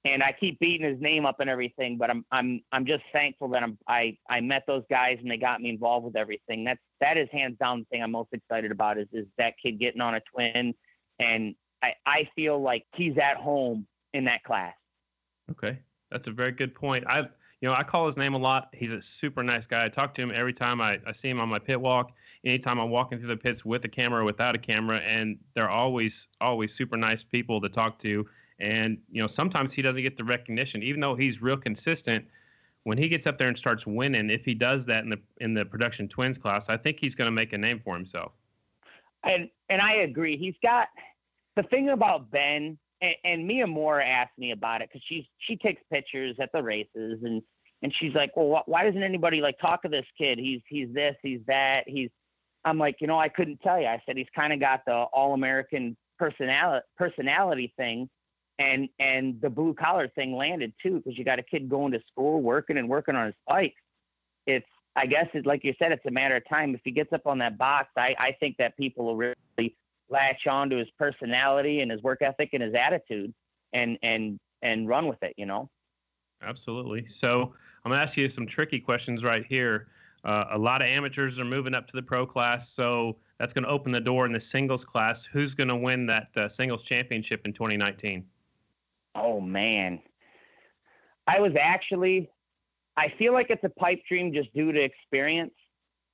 And 0.07 0.23
I 0.23 0.37
keep 0.38 0.59
beating 0.59 0.87
his 0.87 1.01
name 1.01 1.25
up 1.25 1.40
and 1.40 1.49
everything, 1.49 1.97
but 1.97 2.11
I'm 2.11 2.27
I'm 2.31 2.61
I'm 2.73 2.85
just 2.85 3.05
thankful 3.12 3.49
that 3.51 3.62
I'm 3.62 3.79
I 3.88 4.19
I 4.29 4.40
met 4.40 4.64
those 4.67 4.83
guys 4.90 5.17
and 5.21 5.31
they 5.31 5.38
got 5.38 5.62
me 5.62 5.71
involved 5.71 6.05
with 6.05 6.17
everything. 6.17 6.64
That's 6.64 6.81
that 7.01 7.17
is 7.17 7.29
hands 7.33 7.57
down 7.59 7.81
the 7.81 7.85
thing 7.87 8.03
I'm 8.03 8.12
most 8.12 8.29
excited 8.33 8.71
about 8.71 8.99
is 8.99 9.09
is 9.12 9.27
that 9.38 9.55
kid 9.62 9.79
getting 9.79 10.03
on 10.03 10.14
a 10.14 10.21
twin 10.35 10.75
and 11.19 11.55
I, 11.85 11.95
I 12.07 12.29
feel 12.35 12.61
like 12.61 12.85
he's 12.95 13.17
at 13.19 13.37
home 13.37 13.87
in 14.14 14.25
that 14.25 14.43
class. 14.45 14.75
Okay, 15.51 15.79
that's 16.11 16.27
a 16.27 16.31
very 16.31 16.53
good 16.53 16.75
point. 16.75 17.05
I, 17.07 17.29
you 17.64 17.70
know, 17.70 17.77
I 17.77 17.83
call 17.83 18.05
his 18.05 18.18
name 18.18 18.35
a 18.35 18.38
lot. 18.38 18.68
He's 18.74 18.92
a 18.92 19.00
super 19.00 19.42
nice 19.42 19.64
guy. 19.64 19.87
I 19.87 19.88
talk 19.88 20.12
to 20.16 20.22
him 20.22 20.31
every 20.35 20.53
time 20.53 20.83
I, 20.83 21.00
I 21.07 21.12
see 21.12 21.31
him 21.31 21.40
on 21.40 21.48
my 21.48 21.59
pit 21.59 21.81
walk. 21.81 22.12
Anytime 22.44 22.79
I'm 22.79 22.90
walking 22.90 23.18
through 23.18 23.29
the 23.29 23.38
pits 23.38 23.64
with 23.64 23.83
a 23.87 23.88
camera 23.88 24.20
or 24.20 24.24
without 24.24 24.55
a 24.55 24.59
camera, 24.59 24.98
and 24.98 25.38
they're 25.55 25.70
always 25.70 26.29
always 26.42 26.74
super 26.74 26.98
nice 26.98 27.24
people 27.24 27.62
to 27.62 27.70
talk 27.70 27.98
to. 28.00 28.27
And 28.59 28.98
you 29.11 29.22
know, 29.22 29.27
sometimes 29.27 29.72
he 29.72 29.81
doesn't 29.81 30.03
get 30.03 30.14
the 30.18 30.24
recognition, 30.24 30.83
even 30.83 31.00
though 31.00 31.14
he's 31.14 31.40
real 31.40 31.57
consistent. 31.57 32.27
When 32.83 32.98
he 32.98 33.09
gets 33.09 33.27
up 33.27 33.38
there 33.38 33.48
and 33.48 33.57
starts 33.57 33.87
winning, 33.87 34.29
if 34.29 34.44
he 34.44 34.53
does 34.53 34.85
that 34.85 35.03
in 35.03 35.09
the 35.09 35.20
in 35.40 35.55
the 35.55 35.64
production 35.64 36.07
twins 36.07 36.37
class, 36.37 36.68
I 36.68 36.77
think 36.77 37.00
he's 37.00 37.14
going 37.14 37.29
to 37.29 37.33
make 37.33 37.55
a 37.55 37.59
name 37.59 37.81
for 37.83 37.94
himself. 37.94 38.33
and 39.22 39.48
and 39.70 39.81
I 39.81 39.94
agree. 40.09 40.37
He's 40.37 40.57
got 40.62 40.88
the 41.57 41.62
thing 41.62 41.88
about 41.88 42.31
Ben 42.31 42.77
and, 43.00 43.14
and 43.24 43.46
Mia 43.46 43.66
Moore 43.66 44.00
asked 44.00 44.37
me 44.38 44.50
about 44.53 44.83
it 44.83 44.90
because 44.90 45.03
she's 45.09 45.24
she 45.38 45.57
takes 45.57 45.83
pictures 45.90 46.37
at 46.40 46.50
the 46.53 46.62
races 46.62 47.20
and 47.22 47.42
and 47.85 47.94
she's 47.94 48.14
like, 48.14 48.35
well, 48.35 48.62
wh- 48.64 48.68
why 48.68 48.85
doesn't 48.85 49.03
anybody 49.03 49.42
like 49.42 49.59
talk 49.59 49.83
to 49.83 49.88
this 49.88 50.07
kid? 50.16 50.38
He's 50.38 50.62
he's 50.66 50.88
this, 50.92 51.14
he's 51.23 51.40
that, 51.47 51.85
he's. 51.87 52.09
I'm 52.64 52.79
like, 52.79 52.97
you 53.01 53.07
know, 53.07 53.18
I 53.18 53.29
couldn't 53.29 53.61
tell 53.61 53.79
you. 53.79 53.87
I 53.87 54.03
said 54.07 54.16
he's 54.16 54.27
kind 54.35 54.55
of 54.55 54.59
got 54.59 54.87
the 54.87 54.94
all 54.94 55.35
American 55.35 55.94
personality 56.18 56.87
personality 56.97 57.75
thing, 57.77 58.09
and 58.59 58.88
and 58.99 59.38
the 59.42 59.51
blue 59.51 59.75
collar 59.75 60.09
thing 60.09 60.35
landed 60.35 60.73
too 60.83 60.97
because 60.97 61.18
you 61.18 61.27
got 61.27 61.38
a 61.38 61.42
kid 61.42 61.68
going 61.68 61.92
to 61.92 62.01
school, 62.11 62.40
working 62.40 62.79
and 62.79 62.88
working 62.88 63.16
on 63.16 63.27
his 63.27 63.35
bike. 63.47 63.75
It's 64.47 64.66
I 64.97 65.05
guess 65.05 65.27
it's 65.35 65.47
like 65.47 65.62
you 65.62 65.75
said, 65.79 65.92
it's 65.92 66.07
a 66.07 66.11
matter 66.11 66.37
of 66.37 66.49
time. 66.49 66.75
If 66.75 66.81
he 66.85 66.90
gets 66.90 67.12
up 67.12 67.27
on 67.27 67.37
that 67.40 67.59
box, 67.59 67.90
I, 67.99 68.16
I 68.18 68.33
think 68.40 68.57
that 68.57 68.79
people 68.79 69.05
will 69.05 69.16
really 69.16 69.77
latch 70.09 70.47
on 70.47 70.70
to 70.70 70.79
his 70.79 70.88
personality 70.99 71.81
and 71.81 71.90
his 71.90 72.03
work 72.03 72.23
ethic 72.23 72.51
and 72.55 72.62
his 72.62 72.73
attitude 72.73 73.35
and 73.75 73.99
and 74.03 74.40
and 74.62 74.88
run 74.88 75.07
with 75.07 75.23
it, 75.23 75.35
you 75.37 75.44
know. 75.44 75.68
Absolutely. 76.42 77.07
So 77.07 77.53
I'm 77.85 77.90
going 77.90 77.99
to 77.99 78.03
ask 78.03 78.16
you 78.16 78.29
some 78.29 78.47
tricky 78.47 78.81
questions 78.81 79.25
right 79.25 79.44
here. 79.44 79.88
Uh, 80.25 80.44
a 80.53 80.59
lot 80.59 80.81
of 80.81 80.88
amateurs 80.88 81.38
are 81.38 81.44
moving 81.44 81.75
up 81.75 81.87
to 81.88 81.97
the 81.97 82.03
pro 82.03 82.25
class, 82.25 82.70
so 82.70 83.16
that's 83.38 83.53
going 83.53 83.64
to 83.64 83.70
open 83.70 83.92
the 83.92 84.01
door 84.01 84.25
in 84.25 84.33
the 84.33 84.40
singles 84.40 84.85
class. 84.85 85.25
Who's 85.25 85.55
going 85.55 85.68
to 85.68 85.77
win 85.77 86.07
that 86.07 86.29
uh, 86.37 86.49
singles 86.49 86.85
championship 86.85 87.42
in 87.44 87.53
2019? 87.53 88.25
Oh 89.14 89.40
man. 89.40 90.01
I 91.27 91.40
was 91.40 91.53
actually 91.61 92.31
I 92.97 93.12
feel 93.18 93.33
like 93.33 93.51
it's 93.51 93.64
a 93.64 93.68
pipe 93.68 94.03
dream 94.09 94.33
just 94.33 94.53
due 94.55 94.73
to 94.73 94.81
experience. 94.81 95.55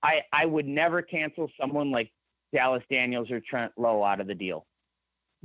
I 0.03 0.23
I 0.33 0.47
would 0.47 0.67
never 0.67 1.03
cancel 1.03 1.51
someone 1.61 1.91
like 1.91 2.11
Dallas 2.55 2.83
Daniels 2.91 3.31
or 3.31 3.41
Trent 3.41 3.73
Lowe 3.77 4.03
out 4.03 4.21
of 4.21 4.27
the 4.27 4.35
deal. 4.35 4.67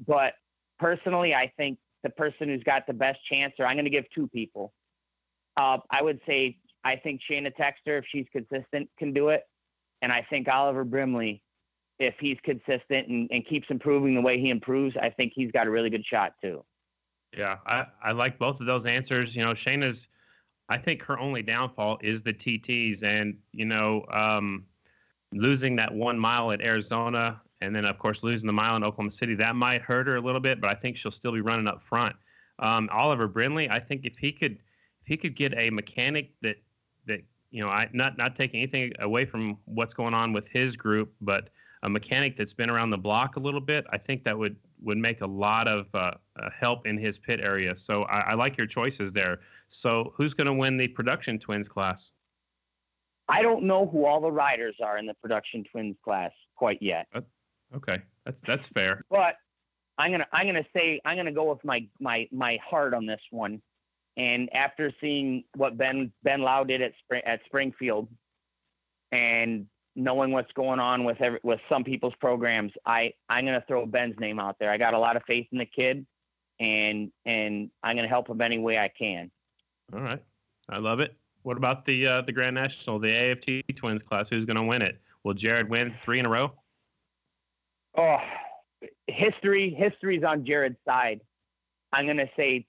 But 0.08 0.34
personally, 0.80 1.36
I 1.36 1.52
think 1.58 1.78
the 2.04 2.10
person 2.10 2.50
who's 2.50 2.64
got 2.64 2.88
the 2.88 2.94
best 2.94 3.20
chance, 3.32 3.54
or 3.60 3.66
I'm 3.66 3.76
going 3.76 3.86
to 3.86 3.92
give 3.92 4.06
two 4.14 4.28
people. 4.28 4.74
Uh, 5.58 5.78
I 5.90 6.02
would 6.02 6.20
say 6.28 6.58
I 6.84 6.96
think 6.96 7.22
Shayna 7.30 7.52
Texter, 7.56 7.98
if 8.00 8.06
she's 8.12 8.26
consistent, 8.32 8.90
can 8.98 9.14
do 9.14 9.30
it, 9.30 9.44
and 10.02 10.12
I 10.12 10.26
think 10.30 10.48
Oliver 10.48 10.84
Brindley, 10.84 11.42
if 12.00 12.16
he's 12.20 12.38
consistent 12.44 13.08
and, 13.08 13.30
and 13.32 13.46
keeps 13.48 13.68
improving 13.70 14.16
the 14.16 14.22
way 14.22 14.40
he 14.40 14.50
improves, 14.50 14.96
I 15.02 15.10
think 15.10 15.34
he's 15.36 15.52
got 15.52 15.68
a 15.68 15.70
really 15.70 15.90
good 15.90 16.06
shot 16.06 16.34
too. 16.42 16.64
Yeah, 17.36 17.58
I, 17.66 17.86
I 18.04 18.12
like 18.12 18.38
both 18.38 18.62
of 18.62 18.66
those 18.66 18.86
answers. 18.86 19.36
You 19.36 19.44
know, 19.44 19.52
Shayna's, 19.52 20.08
I 20.70 20.78
think 20.78 21.02
her 21.04 21.20
only 21.20 21.42
downfall 21.42 22.00
is 22.02 22.22
the 22.22 22.34
TTs, 22.34 23.04
and 23.04 23.38
you 23.52 23.66
know, 23.66 24.06
um, 24.12 24.66
losing 25.34 25.76
that 25.78 25.94
one 25.94 26.18
mile 26.18 26.52
at 26.52 26.62
Arizona, 26.62 27.42
and 27.62 27.76
then 27.76 27.86
of 27.86 27.98
course 27.98 28.24
losing 28.24 28.48
the 28.48 28.54
mile 28.54 28.76
in 28.76 28.84
Oklahoma 28.84 29.12
City, 29.12 29.36
that 29.36 29.56
might 29.56 29.82
hurt 29.82 30.08
her 30.08 30.18
a 30.18 30.22
little 30.22 30.42
bit. 30.42 30.62
But 30.62 30.70
I 30.70 30.76
think 30.76 30.98
she'll 30.98 31.12
still 31.12 31.34
be 31.34 31.42
running 31.42 31.68
up 31.68 31.82
front. 31.82 32.16
Um, 32.60 32.90
Oliver 32.92 33.28
Brindley, 33.28 33.70
I 33.70 33.80
think 33.80 34.06
if 34.06 34.18
he 34.18 34.32
could, 34.32 34.60
if 35.06 35.10
he 35.10 35.18
could 35.18 35.36
get 35.36 35.54
a 35.58 35.70
mechanic 35.70 36.32
that 36.42 36.58
that 37.06 37.22
you 37.52 37.62
know, 37.62 37.70
I 37.70 37.90
not 37.94 38.18
not 38.18 38.36
taking 38.36 38.60
anything 38.60 38.92
away 39.00 39.26
from 39.26 39.58
what's 39.66 39.94
going 39.94 40.14
on 40.14 40.34
with 40.34 40.48
his 40.48 40.76
group, 40.76 41.14
but 41.22 41.50
a 41.84 41.90
mechanic 41.90 42.36
that's 42.36 42.54
been 42.54 42.70
around 42.70 42.90
the 42.90 42.98
block 42.98 43.36
a 43.36 43.40
little 43.40 43.62
bit, 43.62 43.86
I 43.92 43.98
think 43.98 44.24
that 44.24 44.38
would 44.38 44.56
would 44.82 44.98
make 44.98 45.22
a 45.22 45.28
lot 45.28 45.68
of 45.68 45.88
uh, 45.94 46.12
uh, 46.42 46.50
help 46.60 46.88
in 46.88 46.98
his 46.98 47.20
pit 47.20 47.40
area. 47.40 47.76
So 47.76 48.04
I, 48.04 48.32
I 48.32 48.34
like 48.34 48.58
your 48.58 48.68
choices 48.68 49.14
there. 49.14 49.42
So 49.70 50.14
who's 50.16 50.34
going 50.34 50.48
to 50.48 50.54
win 50.54 50.78
the 50.78 50.88
production 50.88 51.40
twins 51.40 51.70
class? 51.70 52.12
I 53.30 53.42
don't 53.42 53.64
know 53.64 53.88
who 53.88 54.06
all 54.06 54.22
the 54.22 54.32
riders 54.32 54.76
are 54.84 54.98
in 54.98 55.06
the 55.06 55.14
production 55.16 55.64
twins 55.72 55.96
class 56.04 56.32
quite 56.56 56.82
yet, 56.82 57.08
Okay, 57.76 58.02
that's 58.26 58.42
that's 58.42 58.68
fair. 58.68 59.04
but 59.10 59.36
I'm 59.98 60.12
gonna 60.12 60.28
I'm 60.34 60.46
gonna 60.46 60.66
say 60.76 61.00
I'm 61.06 61.16
gonna 61.16 61.32
go 61.32 61.50
with 61.52 61.64
my 61.64 61.88
my 62.00 62.28
my 62.32 62.58
heart 62.68 62.94
on 62.94 63.06
this 63.06 63.22
one. 63.32 63.62
And 64.18 64.54
after 64.54 64.92
seeing 65.02 65.44
what 65.56 65.78
Ben 65.78 66.12
Ben 66.24 66.42
Lowe 66.42 66.64
did 66.64 66.82
at 66.82 66.94
Spring, 67.04 67.22
at 67.26 67.42
Springfield, 67.46 68.08
and 69.12 69.68
knowing 69.96 70.32
what's 70.32 70.52
going 70.54 70.80
on 70.80 71.04
with 71.04 71.22
every, 71.22 71.40
with 71.44 71.60
some 71.70 71.84
people's 71.84 72.16
programs, 72.20 72.72
I 72.86 73.14
I'm 73.30 73.46
gonna 73.46 73.64
throw 73.68 73.86
Ben's 73.86 74.18
name 74.20 74.40
out 74.40 74.58
there. 74.60 74.72
I 74.72 74.78
got 74.78 74.94
a 74.94 75.00
lot 75.00 75.18
of 75.18 75.24
faith 75.28 75.48
in 75.52 75.58
the 75.58 75.66
kid, 75.66 76.06
and 76.60 77.12
and 77.26 77.70
I'm 77.84 77.96
gonna 77.96 78.08
help 78.08 78.30
him 78.30 78.42
any 78.42 78.58
way 78.58 78.78
I 78.78 78.88
can. 78.88 79.30
All 79.94 80.02
right, 80.02 80.24
I 80.70 80.78
love 80.78 81.00
it. 81.00 81.16
What 81.46 81.58
about 81.58 81.86
the 81.86 82.08
uh, 82.08 82.22
the 82.22 82.32
Grand 82.32 82.56
National, 82.56 82.98
the 82.98 83.14
AFT 83.14 83.76
twins 83.76 84.02
class? 84.02 84.30
Who's 84.30 84.46
going 84.46 84.58
to 84.58 84.64
win 84.64 84.82
it? 84.82 85.00
Will 85.24 85.36
Jared 85.36 85.70
win 85.70 85.94
three 86.02 86.20
in 86.20 86.26
a 86.26 86.30
row? 86.30 86.52
Oh, 87.96 88.18
history 89.06 89.70
history's 89.70 90.24
on 90.24 90.44
Jared's 90.44 90.80
side. 90.88 91.22
I'm 91.94 92.08
gonna 92.08 92.30
say 92.36 92.66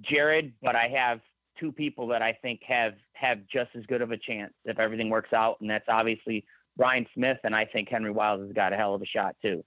Jared, 0.00 0.52
but 0.62 0.76
I 0.76 0.88
have 0.88 1.20
two 1.58 1.72
people 1.72 2.06
that 2.08 2.22
I 2.22 2.32
think 2.40 2.62
have 2.66 2.94
have 3.14 3.40
just 3.52 3.70
as 3.74 3.84
good 3.86 4.02
of 4.02 4.12
a 4.12 4.16
chance 4.16 4.52
if 4.64 4.78
everything 4.78 5.10
works 5.10 5.32
out, 5.32 5.60
and 5.60 5.68
that's 5.68 5.88
obviously 5.88 6.44
Bryan 6.76 7.06
Smith, 7.14 7.38
and 7.44 7.54
I 7.54 7.64
think 7.64 7.88
Henry 7.88 8.10
Wiles 8.10 8.40
has 8.42 8.52
got 8.52 8.72
a 8.72 8.76
hell 8.76 8.94
of 8.94 9.02
a 9.02 9.06
shot 9.06 9.36
too. 9.42 9.64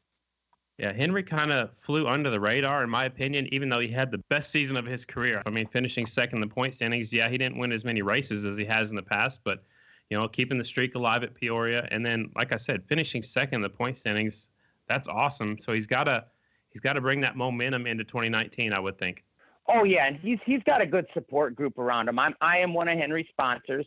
Yeah, 0.77 0.93
Henry 0.93 1.21
kind 1.21 1.51
of 1.51 1.77
flew 1.77 2.07
under 2.07 2.29
the 2.29 2.39
radar, 2.39 2.83
in 2.83 2.89
my 2.89 3.05
opinion, 3.05 3.47
even 3.53 3.69
though 3.69 3.79
he 3.79 3.89
had 3.89 4.09
the 4.09 4.17
best 4.29 4.49
season 4.49 4.77
of 4.77 4.85
his 4.85 5.05
career. 5.05 5.43
I 5.45 5.49
mean, 5.51 5.67
finishing 5.67 6.05
second 6.05 6.41
in 6.41 6.49
the 6.49 6.53
point 6.53 6.73
standings. 6.73 7.13
Yeah, 7.13 7.29
he 7.29 7.37
didn't 7.37 7.57
win 7.57 7.71
as 7.71 7.85
many 7.85 8.01
races 8.01 8.45
as 8.45 8.57
he 8.57 8.65
has 8.65 8.89
in 8.89 8.95
the 8.95 9.03
past, 9.03 9.41
but 9.43 9.63
you 10.09 10.17
know, 10.17 10.27
keeping 10.27 10.57
the 10.57 10.65
streak 10.65 10.95
alive 10.95 11.23
at 11.23 11.35
Peoria, 11.35 11.87
and 11.91 12.05
then, 12.05 12.31
like 12.35 12.51
I 12.51 12.57
said, 12.57 12.83
finishing 12.85 13.21
second 13.21 13.55
in 13.55 13.61
the 13.61 13.69
point 13.69 13.97
standings. 13.97 14.49
That's 14.87 15.07
awesome. 15.07 15.57
So 15.59 15.71
he's 15.71 15.87
got 15.87 16.05
to 16.05 16.25
he's 16.69 16.81
got 16.81 16.93
to 16.93 17.01
bring 17.01 17.21
that 17.21 17.37
momentum 17.37 17.85
into 17.85 18.03
2019. 18.03 18.73
I 18.73 18.79
would 18.79 18.97
think. 18.97 19.23
Oh 19.73 19.83
yeah, 19.83 20.05
and 20.05 20.17
he's 20.17 20.39
he's 20.45 20.61
got 20.63 20.81
a 20.81 20.85
good 20.85 21.05
support 21.13 21.55
group 21.55 21.77
around 21.77 22.09
him. 22.09 22.19
I'm 22.19 22.35
I 22.41 22.59
am 22.59 22.73
one 22.73 22.87
of 22.87 22.97
Henry's 22.97 23.27
sponsors. 23.29 23.85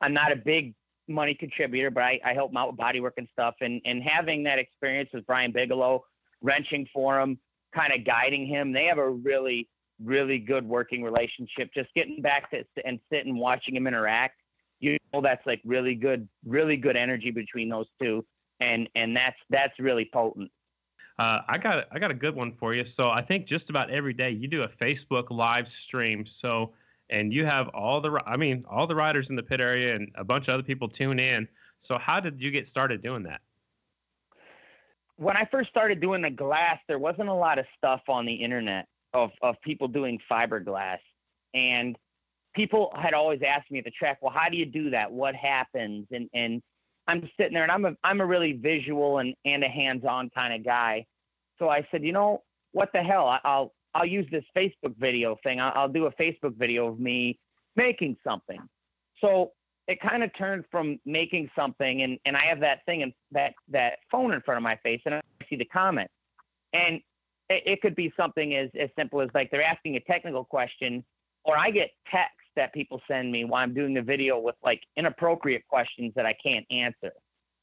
I'm 0.00 0.12
not 0.12 0.32
a 0.32 0.36
big 0.36 0.74
money 1.08 1.34
contributor, 1.34 1.90
but 1.90 2.02
I, 2.02 2.20
I 2.24 2.34
help 2.34 2.50
him 2.50 2.56
out 2.56 2.70
with 2.70 2.78
bodywork 2.78 3.12
and 3.16 3.28
stuff. 3.32 3.54
And 3.60 3.80
and 3.84 4.02
having 4.02 4.44
that 4.44 4.58
experience 4.58 5.10
with 5.12 5.26
Brian 5.26 5.52
Bigelow, 5.52 6.04
wrenching 6.40 6.86
for 6.92 7.20
him, 7.20 7.38
kind 7.74 7.92
of 7.92 8.04
guiding 8.04 8.46
him, 8.46 8.72
they 8.72 8.84
have 8.84 8.98
a 8.98 9.08
really 9.08 9.68
really 10.02 10.38
good 10.38 10.66
working 10.66 11.02
relationship. 11.02 11.70
Just 11.74 11.92
getting 11.94 12.20
back 12.22 12.50
to 12.50 12.64
and 12.84 13.00
sitting 13.10 13.30
and 13.30 13.38
watching 13.38 13.76
him 13.76 13.86
interact, 13.86 14.40
you 14.80 14.98
know, 15.12 15.20
that's 15.20 15.44
like 15.46 15.60
really 15.64 15.94
good, 15.94 16.28
really 16.44 16.76
good 16.76 16.96
energy 16.96 17.30
between 17.30 17.68
those 17.68 17.86
two, 18.00 18.24
and 18.60 18.88
and 18.94 19.16
that's 19.16 19.38
that's 19.50 19.78
really 19.78 20.08
potent. 20.12 20.50
Uh, 21.18 21.40
I 21.48 21.58
got 21.58 21.86
I 21.92 21.98
got 21.98 22.10
a 22.10 22.14
good 22.14 22.34
one 22.34 22.52
for 22.52 22.74
you. 22.74 22.84
So 22.84 23.10
I 23.10 23.20
think 23.20 23.46
just 23.46 23.70
about 23.70 23.90
every 23.90 24.12
day 24.12 24.30
you 24.30 24.48
do 24.48 24.62
a 24.62 24.68
Facebook 24.68 25.30
live 25.30 25.68
stream. 25.68 26.26
So 26.26 26.72
and 27.10 27.32
you 27.32 27.44
have 27.44 27.68
all 27.68 28.00
the 28.00 28.20
I 28.26 28.36
mean 28.36 28.62
all 28.68 28.86
the 28.86 28.96
riders 28.96 29.30
in 29.30 29.36
the 29.36 29.42
pit 29.42 29.60
area 29.60 29.94
and 29.94 30.10
a 30.16 30.24
bunch 30.24 30.48
of 30.48 30.54
other 30.54 30.62
people 30.62 30.88
tune 30.88 31.20
in. 31.20 31.46
So 31.78 31.98
how 31.98 32.18
did 32.20 32.40
you 32.40 32.50
get 32.50 32.66
started 32.66 33.02
doing 33.02 33.22
that? 33.24 33.40
When 35.16 35.36
I 35.36 35.46
first 35.50 35.70
started 35.70 36.00
doing 36.00 36.22
the 36.22 36.30
glass, 36.30 36.78
there 36.88 36.98
wasn't 36.98 37.28
a 37.28 37.34
lot 37.34 37.58
of 37.58 37.66
stuff 37.76 38.00
on 38.08 38.26
the 38.26 38.34
internet 38.34 38.86
of 39.12 39.30
of 39.42 39.54
people 39.62 39.86
doing 39.86 40.18
fiberglass, 40.28 40.98
and 41.52 41.96
people 42.54 42.92
had 43.00 43.14
always 43.14 43.40
asked 43.46 43.70
me 43.70 43.78
at 43.78 43.84
the 43.84 43.92
track, 43.92 44.18
"Well, 44.20 44.32
how 44.32 44.48
do 44.48 44.56
you 44.56 44.66
do 44.66 44.90
that? 44.90 45.12
What 45.12 45.36
happens?" 45.36 46.08
And 46.10 46.28
and 46.34 46.60
I'm 47.06 47.28
sitting 47.38 47.54
there, 47.54 47.62
and 47.62 47.72
I'm 47.72 47.84
a 47.84 47.96
I'm 48.02 48.20
a 48.20 48.26
really 48.26 48.52
visual 48.52 49.18
and 49.18 49.34
and 49.44 49.62
a 49.62 49.68
hands-on 49.68 50.30
kind 50.30 50.54
of 50.54 50.64
guy. 50.64 51.06
So 51.58 51.68
I 51.68 51.86
said, 51.90 52.02
you 52.02 52.12
know, 52.12 52.42
what 52.72 52.90
the 52.92 53.02
hell? 53.02 53.38
I'll 53.44 53.72
I'll 53.94 54.06
use 54.06 54.26
this 54.30 54.44
Facebook 54.56 54.96
video 54.98 55.36
thing. 55.42 55.60
I'll, 55.60 55.72
I'll 55.74 55.88
do 55.88 56.06
a 56.06 56.12
Facebook 56.12 56.56
video 56.56 56.88
of 56.88 56.98
me 56.98 57.38
making 57.76 58.16
something. 58.26 58.58
So 59.20 59.52
it 59.86 60.00
kind 60.00 60.22
of 60.22 60.30
turned 60.36 60.64
from 60.70 60.98
making 61.04 61.50
something, 61.56 62.02
and 62.02 62.18
and 62.24 62.36
I 62.36 62.44
have 62.44 62.60
that 62.60 62.84
thing 62.86 63.02
and 63.02 63.12
that 63.32 63.54
that 63.68 63.98
phone 64.10 64.32
in 64.32 64.40
front 64.40 64.58
of 64.58 64.62
my 64.62 64.76
face, 64.82 65.00
and 65.04 65.14
I 65.14 65.20
see 65.48 65.56
the 65.56 65.66
comment, 65.66 66.10
and 66.72 67.00
it, 67.50 67.62
it 67.66 67.82
could 67.82 67.94
be 67.94 68.12
something 68.16 68.54
as 68.54 68.70
as 68.80 68.88
simple 68.98 69.20
as 69.20 69.28
like 69.34 69.50
they're 69.50 69.66
asking 69.66 69.96
a 69.96 70.00
technical 70.00 70.44
question, 70.44 71.04
or 71.44 71.56
I 71.58 71.70
get 71.70 71.90
text 72.10 72.43
that 72.56 72.72
people 72.72 73.00
send 73.08 73.30
me 73.30 73.44
while 73.44 73.62
I'm 73.62 73.74
doing 73.74 73.94
the 73.94 74.02
video 74.02 74.38
with 74.38 74.56
like 74.62 74.82
inappropriate 74.96 75.66
questions 75.68 76.12
that 76.16 76.26
I 76.26 76.34
can't 76.44 76.66
answer, 76.70 77.12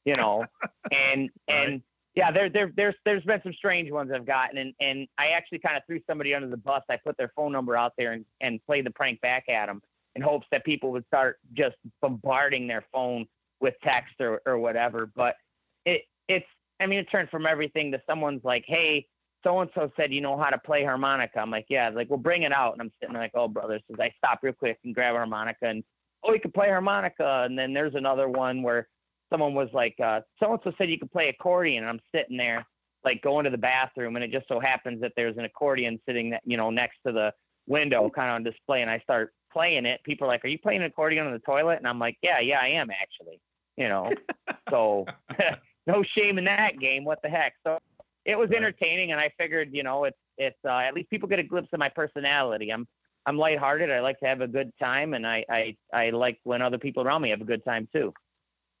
you 0.04 0.14
know, 0.14 0.44
and 0.90 1.30
and 1.48 1.70
right. 1.70 1.82
yeah, 2.14 2.30
there 2.30 2.48
there 2.48 2.72
there's 2.76 2.94
there's 3.04 3.24
been 3.24 3.40
some 3.42 3.52
strange 3.54 3.90
ones 3.90 4.10
I've 4.14 4.26
gotten, 4.26 4.58
and 4.58 4.74
and 4.80 5.08
I 5.18 5.28
actually 5.28 5.60
kind 5.60 5.76
of 5.76 5.82
threw 5.86 6.00
somebody 6.08 6.34
under 6.34 6.48
the 6.48 6.56
bus. 6.56 6.82
I 6.90 6.96
put 6.96 7.16
their 7.16 7.32
phone 7.34 7.52
number 7.52 7.76
out 7.76 7.92
there 7.98 8.12
and 8.12 8.24
and 8.40 8.64
played 8.64 8.86
the 8.86 8.90
prank 8.90 9.20
back 9.20 9.48
at 9.48 9.66
them 9.66 9.80
in 10.14 10.22
hopes 10.22 10.46
that 10.50 10.64
people 10.64 10.92
would 10.92 11.06
start 11.06 11.38
just 11.54 11.76
bombarding 12.00 12.66
their 12.66 12.84
phone 12.92 13.26
with 13.60 13.74
text 13.82 14.14
or, 14.20 14.42
or 14.46 14.58
whatever. 14.58 15.10
But 15.14 15.36
it 15.84 16.02
it's 16.28 16.46
I 16.80 16.86
mean 16.86 16.98
it 16.98 17.10
turned 17.10 17.30
from 17.30 17.46
everything 17.46 17.92
to 17.92 18.02
someone's 18.08 18.44
like, 18.44 18.64
hey, 18.66 19.06
so 19.44 19.60
and 19.60 19.70
so 19.74 19.90
said 19.96 20.12
you 20.12 20.20
know 20.20 20.36
how 20.36 20.50
to 20.50 20.58
play 20.58 20.84
harmonica. 20.84 21.40
I'm 21.40 21.50
like, 21.50 21.66
yeah, 21.68 21.88
like 21.90 22.10
well 22.10 22.18
bring 22.18 22.42
it 22.42 22.52
out. 22.52 22.72
And 22.72 22.82
I'm 22.82 22.92
sitting 23.00 23.14
there 23.14 23.22
like, 23.22 23.32
oh 23.34 23.48
brother, 23.48 23.80
says 23.88 24.00
I 24.00 24.12
stop 24.18 24.40
real 24.42 24.52
quick 24.52 24.78
and 24.84 24.94
grab 24.94 25.14
a 25.14 25.18
harmonica 25.18 25.66
and 25.66 25.82
oh 26.24 26.32
you 26.32 26.40
can 26.40 26.52
play 26.52 26.68
harmonica. 26.68 27.42
And 27.44 27.58
then 27.58 27.72
there's 27.72 27.94
another 27.94 28.28
one 28.28 28.62
where 28.62 28.88
someone 29.30 29.54
was 29.54 29.68
like, 29.72 29.94
so 29.98 30.22
and 30.52 30.60
so 30.64 30.72
said 30.78 30.90
you 30.90 30.98
could 30.98 31.12
play 31.12 31.28
accordion. 31.28 31.84
And 31.84 31.90
I'm 31.90 32.00
sitting 32.14 32.36
there 32.36 32.66
like 33.04 33.22
going 33.22 33.44
to 33.44 33.50
the 33.50 33.58
bathroom 33.58 34.16
and 34.16 34.24
it 34.24 34.30
just 34.30 34.46
so 34.48 34.60
happens 34.60 35.00
that 35.00 35.12
there's 35.16 35.36
an 35.36 35.44
accordion 35.44 35.98
sitting 36.06 36.30
that 36.30 36.42
you 36.44 36.56
know 36.56 36.70
next 36.70 36.98
to 37.06 37.12
the 37.12 37.32
window 37.66 38.10
kind 38.10 38.28
of 38.28 38.34
on 38.36 38.42
display 38.44 38.82
and 38.82 38.90
I 38.90 38.98
start 39.00 39.32
playing 39.52 39.86
it, 39.86 40.02
people 40.04 40.26
are 40.26 40.28
like, 40.28 40.44
"Are 40.44 40.48
you 40.48 40.58
playing 40.58 40.80
an 40.80 40.86
accordion 40.86 41.26
on 41.26 41.32
the 41.32 41.38
toilet?" 41.38 41.78
And 41.78 41.86
I'm 41.86 41.98
like, 41.98 42.16
"Yeah, 42.22 42.40
yeah, 42.40 42.60
I 42.60 42.68
am 42.68 42.90
actually." 42.90 43.40
You 43.76 43.88
know, 43.88 44.10
so 44.70 45.06
no 45.86 46.02
shame 46.16 46.38
in 46.38 46.44
that 46.44 46.78
game. 46.78 47.04
What 47.04 47.20
the 47.22 47.28
heck? 47.28 47.54
So 47.66 47.78
it 48.24 48.36
was 48.36 48.50
entertaining, 48.50 49.12
and 49.12 49.20
I 49.20 49.30
figured, 49.38 49.70
you 49.72 49.82
know, 49.82 50.04
it's 50.04 50.18
it's 50.38 50.58
uh, 50.64 50.78
at 50.78 50.94
least 50.94 51.10
people 51.10 51.28
get 51.28 51.38
a 51.38 51.44
glimpse 51.44 51.70
of 51.72 51.78
my 51.78 51.88
personality. 51.88 52.72
I'm 52.72 52.86
I'm 53.26 53.36
lighthearted. 53.36 53.90
I 53.90 54.00
like 54.00 54.18
to 54.20 54.26
have 54.26 54.40
a 54.40 54.48
good 54.48 54.70
time, 54.80 55.14
and 55.14 55.26
I 55.26 55.44
I 55.48 55.76
I 55.92 56.10
like 56.10 56.38
when 56.44 56.62
other 56.62 56.78
people 56.78 57.02
around 57.02 57.22
me 57.22 57.30
have 57.30 57.40
a 57.40 57.46
good 57.46 57.64
time 57.64 57.88
too. 57.92 58.12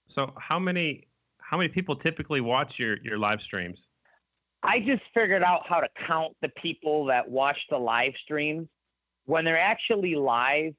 So 0.06 0.32
how 0.38 0.58
many 0.58 1.08
how 1.38 1.56
many 1.56 1.68
people 1.68 1.96
typically 1.96 2.40
watch 2.40 2.78
your 2.78 2.98
your 3.02 3.18
live 3.18 3.42
streams? 3.42 3.88
I 4.62 4.78
just 4.78 5.02
figured 5.12 5.42
out 5.42 5.66
how 5.68 5.80
to 5.80 5.88
count 6.06 6.36
the 6.40 6.48
people 6.50 7.06
that 7.06 7.28
watch 7.28 7.58
the 7.68 7.78
live 7.78 8.12
streams 8.22 8.68
when 9.24 9.44
they're 9.44 9.58
actually 9.60 10.14
live, 10.14 10.74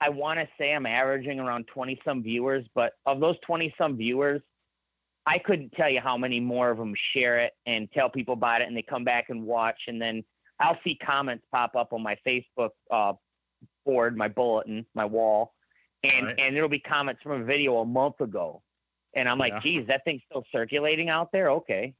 I 0.00 0.08
want 0.08 0.38
to 0.40 0.48
say 0.58 0.72
I'm 0.72 0.86
averaging 0.86 1.40
around 1.40 1.66
20 1.72 2.00
some 2.04 2.22
viewers, 2.22 2.64
but 2.74 2.92
of 3.06 3.20
those 3.20 3.36
20 3.46 3.74
some 3.78 3.96
viewers, 3.96 4.40
I 5.30 5.38
couldn't 5.38 5.70
tell 5.74 5.88
you 5.88 6.00
how 6.00 6.18
many 6.18 6.40
more 6.40 6.70
of 6.70 6.78
them 6.78 6.92
share 7.14 7.38
it 7.38 7.52
and 7.64 7.88
tell 7.92 8.10
people 8.10 8.34
about 8.34 8.62
it 8.62 8.66
and 8.66 8.76
they 8.76 8.82
come 8.82 9.04
back 9.04 9.26
and 9.28 9.44
watch. 9.44 9.82
And 9.86 10.02
then 10.02 10.24
I'll 10.58 10.76
see 10.82 10.96
comments 10.96 11.44
pop 11.52 11.76
up 11.76 11.92
on 11.92 12.02
my 12.02 12.16
Facebook 12.26 12.70
uh, 12.90 13.12
board, 13.86 14.16
my 14.16 14.26
bulletin, 14.26 14.84
my 14.92 15.04
wall, 15.04 15.54
and, 16.02 16.26
right. 16.26 16.40
and 16.40 16.56
there'll 16.56 16.68
be 16.68 16.80
comments 16.80 17.22
from 17.22 17.42
a 17.42 17.44
video 17.44 17.78
a 17.78 17.84
month 17.84 18.20
ago. 18.20 18.60
And 19.14 19.28
I'm 19.28 19.38
like, 19.38 19.52
yeah. 19.52 19.60
geez, 19.60 19.86
that 19.86 20.04
thing's 20.04 20.22
still 20.28 20.42
circulating 20.50 21.10
out 21.10 21.30
there? 21.32 21.50
Okay. 21.50 21.94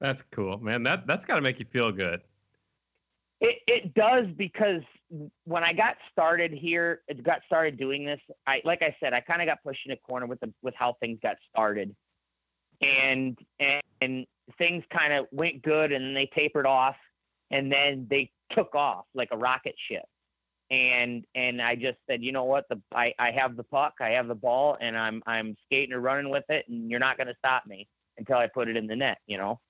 That's 0.00 0.22
cool, 0.32 0.58
man. 0.58 0.82
That, 0.82 1.06
that's 1.06 1.24
got 1.24 1.36
to 1.36 1.42
make 1.42 1.60
you 1.60 1.66
feel 1.70 1.92
good. 1.92 2.22
It, 3.40 3.58
it 3.68 3.94
does 3.94 4.26
because 4.36 4.82
when 5.44 5.62
I 5.62 5.72
got 5.72 5.96
started 6.10 6.52
here, 6.52 7.02
it 7.06 7.22
got 7.22 7.40
started 7.46 7.78
doing 7.78 8.04
this. 8.04 8.20
I 8.48 8.62
like 8.64 8.82
I 8.82 8.96
said, 8.98 9.12
I 9.12 9.20
kind 9.20 9.42
of 9.42 9.46
got 9.46 9.62
pushed 9.62 9.86
in 9.86 9.92
a 9.92 9.96
corner 9.96 10.26
with 10.26 10.40
the 10.40 10.52
with 10.62 10.74
how 10.76 10.96
things 10.98 11.18
got 11.22 11.36
started, 11.50 11.94
and 12.84 13.38
and, 14.00 14.26
things 14.58 14.84
kind 14.94 15.14
of 15.14 15.26
went 15.32 15.62
good, 15.62 15.90
and 15.90 16.14
they 16.14 16.26
tapered 16.26 16.66
off, 16.66 16.96
and 17.50 17.72
then 17.72 18.06
they 18.10 18.30
took 18.50 18.74
off 18.74 19.06
like 19.14 19.28
a 19.32 19.36
rocket 19.36 19.74
ship. 19.88 20.04
And 20.70 21.24
and 21.34 21.62
I 21.62 21.74
just 21.74 21.96
said, 22.08 22.22
you 22.22 22.30
know 22.30 22.44
what? 22.44 22.66
The 22.68 22.80
I, 22.94 23.14
I 23.18 23.30
have 23.30 23.56
the 23.56 23.62
puck, 23.62 23.94
I 24.00 24.10
have 24.10 24.28
the 24.28 24.34
ball, 24.34 24.76
and 24.80 24.96
I'm 24.96 25.22
I'm 25.26 25.56
skating 25.64 25.94
or 25.94 26.00
running 26.00 26.30
with 26.30 26.44
it, 26.50 26.66
and 26.68 26.90
you're 26.90 27.00
not 27.00 27.16
going 27.16 27.28
to 27.28 27.34
stop 27.38 27.66
me 27.66 27.88
until 28.18 28.36
I 28.36 28.46
put 28.46 28.68
it 28.68 28.76
in 28.76 28.86
the 28.86 28.96
net. 28.96 29.18
You 29.26 29.38
know. 29.38 29.60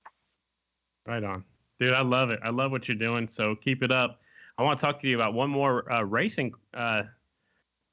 Right 1.06 1.22
on. 1.22 1.44
Dude, 1.78 1.92
I 1.92 2.02
love 2.02 2.30
it. 2.30 2.40
I 2.42 2.50
love 2.50 2.70
what 2.70 2.88
you're 2.88 2.96
doing. 2.96 3.28
So 3.28 3.54
keep 3.54 3.82
it 3.82 3.92
up. 3.92 4.20
I 4.56 4.62
want 4.62 4.78
to 4.78 4.84
talk 4.84 5.00
to 5.02 5.08
you 5.08 5.16
about 5.16 5.34
one 5.34 5.50
more 5.50 5.90
uh, 5.92 6.02
racing, 6.02 6.52
uh, 6.72 7.02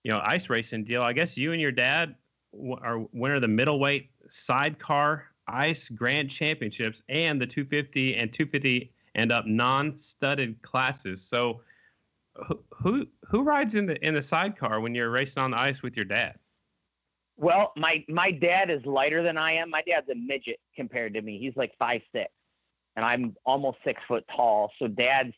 you 0.03 0.11
know, 0.11 0.21
ice 0.23 0.49
racing 0.49 0.83
deal. 0.83 1.01
I 1.01 1.13
guess 1.13 1.37
you 1.37 1.51
and 1.51 1.61
your 1.61 1.71
dad 1.71 2.15
are 2.81 2.99
winner 3.13 3.35
of 3.35 3.41
the 3.41 3.47
middleweight 3.47 4.09
sidecar 4.29 5.25
ice 5.47 5.89
grand 5.89 6.29
championships 6.29 7.01
and 7.09 7.41
the 7.41 7.47
250 7.47 8.15
and 8.15 8.31
250 8.31 8.91
and 9.15 9.31
up 9.31 9.45
non-studded 9.45 10.61
classes. 10.61 11.21
So, 11.21 11.61
who 12.71 13.05
who 13.25 13.43
rides 13.43 13.75
in 13.75 13.85
the 13.85 14.05
in 14.05 14.13
the 14.13 14.21
sidecar 14.21 14.79
when 14.79 14.95
you're 14.95 15.09
racing 15.09 15.43
on 15.43 15.51
the 15.51 15.59
ice 15.59 15.83
with 15.83 15.97
your 15.97 16.05
dad? 16.05 16.35
Well, 17.35 17.73
my 17.75 18.05
my 18.07 18.31
dad 18.31 18.69
is 18.69 18.85
lighter 18.85 19.21
than 19.21 19.37
I 19.37 19.53
am. 19.53 19.69
My 19.69 19.81
dad's 19.85 20.07
a 20.09 20.15
midget 20.15 20.59
compared 20.75 21.13
to 21.15 21.21
me. 21.21 21.39
He's 21.39 21.55
like 21.57 21.73
five 21.77 22.01
six 22.13 22.31
and 22.95 23.05
I'm 23.05 23.35
almost 23.45 23.77
six 23.83 24.01
foot 24.07 24.23
tall. 24.35 24.71
So 24.79 24.87
dad's 24.87 25.33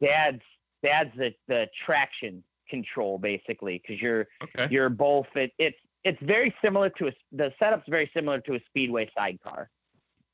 dad's 0.00 0.42
dad's 0.84 1.10
the, 1.16 1.30
the 1.48 1.66
traction 1.84 2.42
control 2.68 3.18
basically 3.18 3.82
because 3.82 4.00
you're 4.00 4.26
okay. 4.42 4.66
you're 4.70 4.88
both 4.88 5.26
it, 5.34 5.52
it's 5.58 5.76
it's 6.04 6.18
very 6.22 6.54
similar 6.62 6.90
to 6.90 7.08
a, 7.08 7.12
the 7.32 7.52
setup's 7.58 7.88
very 7.88 8.10
similar 8.14 8.40
to 8.40 8.54
a 8.54 8.60
speedway 8.66 9.10
sidecar. 9.16 9.68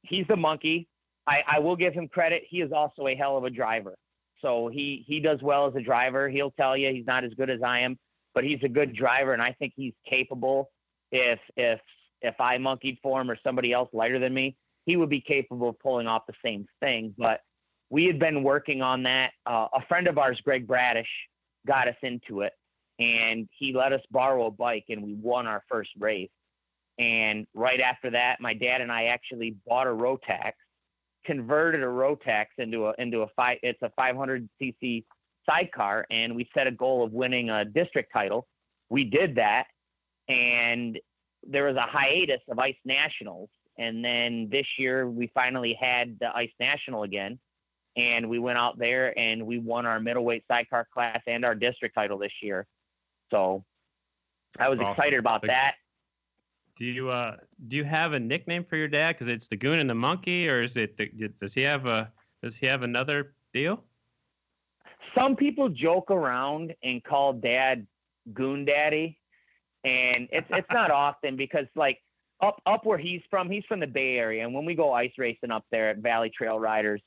He's 0.03 0.27
the 0.27 0.37
monkey. 0.37 0.89
I, 1.27 1.43
I 1.47 1.59
will 1.59 1.77
give 1.77 1.93
him 1.93 2.09
credit. 2.09 2.43
He 2.49 2.61
is 2.61 2.73
also 2.73 3.07
a 3.07 3.14
hell 3.14 3.37
of 3.37 3.45
a 3.45 3.51
driver. 3.51 3.97
So 4.41 4.69
he 4.69 5.05
he 5.07 5.21
does 5.21 5.43
well 5.43 5.66
as 5.66 5.75
a 5.75 5.81
driver. 5.81 6.29
He'll 6.29 6.53
tell 6.53 6.77
you 6.77 6.93
he's 6.93 7.07
not 7.07 7.25
as 7.25 7.35
good 7.35 7.51
as 7.51 7.61
I 7.62 7.81
am, 7.81 7.99
but 8.35 8.45
he's 8.45 8.61
a 8.62 8.69
good 8.69 8.95
driver, 8.95 9.33
and 9.33 9.43
I 9.43 9.53
think 9.53 9.73
he's 9.77 9.95
capable. 10.09 10.71
If 11.11 11.41
if 11.57 11.81
if 12.23 12.35
I 12.41 12.59
monkeyed 12.59 12.99
for 13.03 13.21
him 13.21 13.31
or 13.31 13.37
somebody 13.43 13.73
else 13.73 13.89
lighter 13.93 14.19
than 14.19 14.33
me, 14.33 14.57
he 14.87 14.97
would 14.97 15.09
be 15.09 15.21
capable 15.21 15.71
of 15.71 15.79
pulling 15.81 16.07
off 16.07 16.23
the 16.27 16.35
same 16.45 16.66
thing. 16.81 17.14
But 17.19 17.41
we 17.91 18.07
had 18.07 18.19
been 18.19 18.43
working 18.43 18.81
on 18.81 19.03
that. 19.05 19.33
Uh, 19.45 19.66
a 19.75 19.85
friend 19.87 20.07
of 20.07 20.19
ours, 20.19 20.41
Greg 20.45 20.66
Bradish, 20.66 21.09
got 21.66 21.89
us 21.89 21.97
into 22.03 22.43
it, 22.43 22.53
and 22.99 23.49
he 23.57 23.72
let 23.72 23.92
us 23.92 24.01
borrow 24.11 24.46
a 24.46 24.51
bike, 24.51 24.84
and 24.88 25.03
we 25.03 25.14
won 25.14 25.46
our 25.46 25.62
first 25.68 25.90
race. 25.99 26.30
And 26.99 27.46
right 27.55 27.80
after 27.80 28.11
that, 28.11 28.40
my 28.40 28.55
dad 28.55 28.80
and 28.80 28.90
I 28.90 29.05
actually 29.05 29.57
bought 29.66 29.86
a 29.86 29.90
Rotax, 29.90 30.53
converted 31.24 31.82
a 31.82 31.86
Rotax 31.86 32.46
into 32.59 32.86
a 32.86 32.94
into 32.99 33.22
a 33.22 33.28
five. 33.36 33.59
It's 33.62 33.80
a 33.82 33.90
500 33.96 34.49
cc 34.61 35.05
sidecar, 35.49 36.07
and 36.11 36.34
we 36.34 36.49
set 36.57 36.66
a 36.66 36.72
goal 36.72 37.05
of 37.05 37.12
winning 37.12 37.51
a 37.51 37.64
district 37.64 38.12
title. 38.12 38.49
We 38.90 39.05
did 39.05 39.36
that, 39.36 39.66
and 40.28 40.99
there 41.46 41.64
was 41.64 41.76
a 41.76 41.82
hiatus 41.82 42.40
of 42.49 42.59
Ice 42.59 42.76
Nationals, 42.84 43.49
and 43.78 44.05
then 44.05 44.49
this 44.51 44.66
year 44.76 45.09
we 45.09 45.30
finally 45.34 45.78
had 45.80 46.18
the 46.20 46.34
Ice 46.36 46.53
National 46.59 47.05
again. 47.05 47.38
And 47.96 48.28
we 48.28 48.38
went 48.38 48.59
out 48.59 48.78
there 48.78 49.18
and 49.18 49.44
we 49.44 49.59
won 49.59 49.84
our 49.84 49.99
middleweight 49.99 50.44
sidecar 50.46 50.86
class 50.92 51.20
and 51.26 51.44
our 51.44 51.57
district 51.57 51.96
title 51.96 52.16
this 52.16 52.32
year. 52.40 52.64
So 53.31 53.64
I 54.59 54.68
was 54.68 54.79
awesome. 54.79 54.93
excited 54.93 55.18
about 55.18 55.43
that. 55.47 55.74
Do 56.76 56.85
you 56.85 57.11
uh 57.11 57.37
do 57.66 57.76
you 57.76 57.85
have 57.85 58.12
a 58.12 58.20
nickname 58.20 58.64
for 58.64 58.76
your 58.76 58.89
dad? 58.89 59.14
Because 59.14 59.29
it's 59.29 59.49
the 59.49 59.57
Goon 59.57 59.79
and 59.79 59.91
the 59.91 59.95
Monkey, 59.95 60.49
or 60.49 60.62
is 60.62 60.76
it 60.76 60.97
the, 60.97 61.11
does 61.41 61.55
he 61.55 61.62
have 61.62 61.87
a 61.87 62.12
does 62.43 62.57
he 62.57 62.66
have 62.66 62.83
another 62.83 63.35
deal? 63.53 63.85
some 65.16 65.37
people 65.37 65.68
joke 65.68 66.11
around 66.11 66.74
and 66.83 67.03
call 67.03 67.33
dad 67.33 67.87
goon 68.33 68.64
daddy 68.64 69.18
and 69.85 70.29
it's 70.31 70.47
it's 70.51 70.68
not 70.72 70.91
often 71.07 71.37
because 71.37 71.66
like 71.74 71.99
up 72.41 72.61
up 72.66 72.85
where 72.85 72.99
he's 72.99 73.22
from 73.31 73.51
he's 73.51 73.64
from 73.66 73.81
the 73.81 73.87
bay 73.87 74.16
area 74.16 74.45
and 74.45 74.55
when 74.55 74.64
we 74.64 74.74
go 74.74 74.93
ice 74.93 75.12
racing 75.18 75.51
up 75.51 75.64
there 75.70 75.91
at 75.91 75.99
valley 75.99 76.31
trail 76.31 76.59
riders 76.59 77.01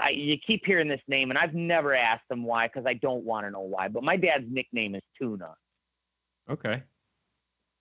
I, 0.00 0.10
you 0.10 0.36
keep 0.38 0.64
hearing 0.64 0.88
this 0.88 1.00
name 1.08 1.30
and 1.30 1.38
i've 1.38 1.54
never 1.54 1.94
asked 1.94 2.30
him 2.30 2.44
why 2.44 2.68
because 2.68 2.86
i 2.86 2.94
don't 2.94 3.24
want 3.24 3.46
to 3.46 3.50
know 3.50 3.62
why 3.62 3.88
but 3.88 4.02
my 4.04 4.16
dad's 4.16 4.44
nickname 4.48 4.94
is 4.94 5.02
tuna 5.18 5.54
Okay. 6.50 6.82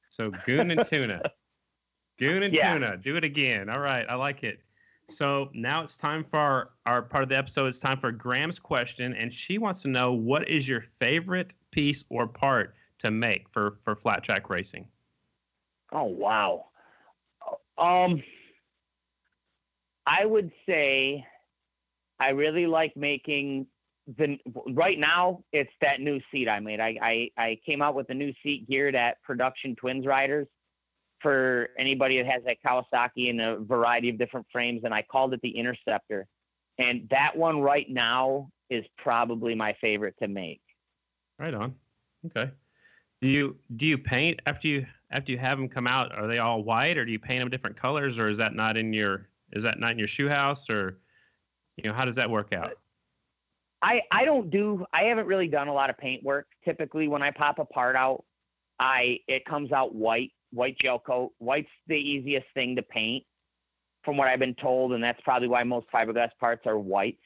So 0.09 0.31
goon 0.45 0.71
and 0.71 0.87
tuna. 0.87 1.21
Goon 2.19 2.43
and 2.43 2.53
Yeah. 2.53 2.73
tuna. 2.73 2.97
Do 2.97 3.15
it 3.15 3.23
again. 3.23 3.69
All 3.69 3.79
right. 3.79 4.05
I 4.07 4.13
like 4.13 4.43
it. 4.43 4.61
So 5.09 5.49
now 5.53 5.81
it's 5.81 5.97
time 5.97 6.23
for 6.23 6.37
our, 6.37 6.69
our 6.85 7.01
part 7.01 7.23
of 7.23 7.29
the 7.29 7.37
episode. 7.37 7.65
It's 7.65 7.79
time 7.79 7.99
for 7.99 8.11
Graham's 8.11 8.59
question, 8.59 9.15
and 9.15 9.33
she 9.33 9.57
wants 9.57 9.81
to 9.81 9.87
know 9.87 10.13
what 10.13 10.47
is 10.47 10.67
your 10.67 10.85
favorite 10.99 11.55
piece 11.71 12.05
or 12.09 12.27
part 12.27 12.75
to 12.99 13.09
make 13.09 13.49
for 13.49 13.79
for 13.83 13.95
flat 13.95 14.23
track 14.23 14.49
racing. 14.51 14.87
Oh 15.91 16.03
wow. 16.03 16.67
Um 17.79 18.21
I 20.05 20.25
would 20.25 20.51
say 20.67 21.25
I 22.21 22.29
really 22.29 22.67
like 22.67 22.95
making 22.95 23.65
the 24.17 24.37
right 24.69 24.99
now 24.99 25.43
it's 25.51 25.71
that 25.81 26.01
new 26.01 26.19
seat 26.31 26.47
I 26.47 26.59
made. 26.59 26.79
I 26.79 26.97
I, 27.01 27.29
I 27.37 27.59
came 27.65 27.81
out 27.81 27.95
with 27.95 28.09
a 28.09 28.13
new 28.13 28.31
seat 28.43 28.69
geared 28.69 28.95
at 28.95 29.21
production 29.23 29.75
twins 29.75 30.05
riders 30.05 30.47
for 31.19 31.69
anybody 31.77 32.17
that 32.21 32.27
has 32.27 32.43
that 32.45 32.57
Kawasaki 32.65 33.29
in 33.29 33.39
a 33.39 33.57
variety 33.57 34.09
of 34.09 34.17
different 34.17 34.45
frames 34.51 34.81
and 34.83 34.93
I 34.93 35.01
called 35.01 35.33
it 35.33 35.41
the 35.41 35.49
Interceptor. 35.49 36.27
And 36.77 37.07
that 37.09 37.35
one 37.35 37.61
right 37.61 37.89
now 37.89 38.49
is 38.69 38.85
probably 38.97 39.53
my 39.55 39.73
favorite 39.81 40.15
to 40.21 40.27
make. 40.27 40.61
Right 41.39 41.53
on. 41.53 41.75
Okay. 42.27 42.51
Do 43.21 43.27
you 43.27 43.57
do 43.75 43.85
you 43.87 43.97
paint 43.97 44.41
after 44.45 44.67
you 44.67 44.85
after 45.11 45.31
you 45.31 45.39
have 45.39 45.57
them 45.57 45.69
come 45.69 45.87
out? 45.87 46.15
Are 46.15 46.27
they 46.27 46.37
all 46.37 46.63
white, 46.63 46.97
or 46.97 47.05
do 47.05 47.11
you 47.11 47.19
paint 47.19 47.39
them 47.39 47.49
different 47.49 47.75
colors, 47.75 48.19
or 48.19 48.27
is 48.27 48.37
that 48.37 48.53
not 48.53 48.77
in 48.77 48.93
your 48.93 49.27
is 49.53 49.63
that 49.63 49.79
not 49.79 49.91
in 49.91 49.99
your 49.99 50.07
shoe 50.07 50.29
house, 50.29 50.69
or 50.69 50.99
you 51.83 51.89
know 51.89 51.95
how 51.95 52.05
does 52.05 52.15
that 52.15 52.29
work 52.29 52.53
out? 52.53 52.73
I 53.81 54.01
I 54.11 54.25
don't 54.25 54.49
do 54.49 54.85
I 54.93 55.05
haven't 55.05 55.27
really 55.27 55.47
done 55.47 55.67
a 55.67 55.73
lot 55.73 55.89
of 55.89 55.97
paint 55.97 56.23
work. 56.23 56.47
Typically 56.63 57.07
when 57.07 57.21
I 57.21 57.31
pop 57.31 57.59
a 57.59 57.65
part 57.65 57.95
out, 57.95 58.23
I 58.79 59.19
it 59.27 59.45
comes 59.45 59.71
out 59.71 59.95
white, 59.95 60.31
white 60.51 60.77
gel 60.77 60.99
coat. 60.99 61.31
White's 61.39 61.69
the 61.87 61.95
easiest 61.95 62.47
thing 62.53 62.75
to 62.75 62.83
paint 62.83 63.25
from 64.03 64.17
what 64.17 64.27
I've 64.27 64.39
been 64.39 64.55
told, 64.55 64.93
and 64.93 65.03
that's 65.03 65.21
probably 65.21 65.47
why 65.47 65.63
most 65.63 65.87
fiberglass 65.93 66.31
parts 66.39 66.65
are 66.65 66.77
white. 66.77 67.19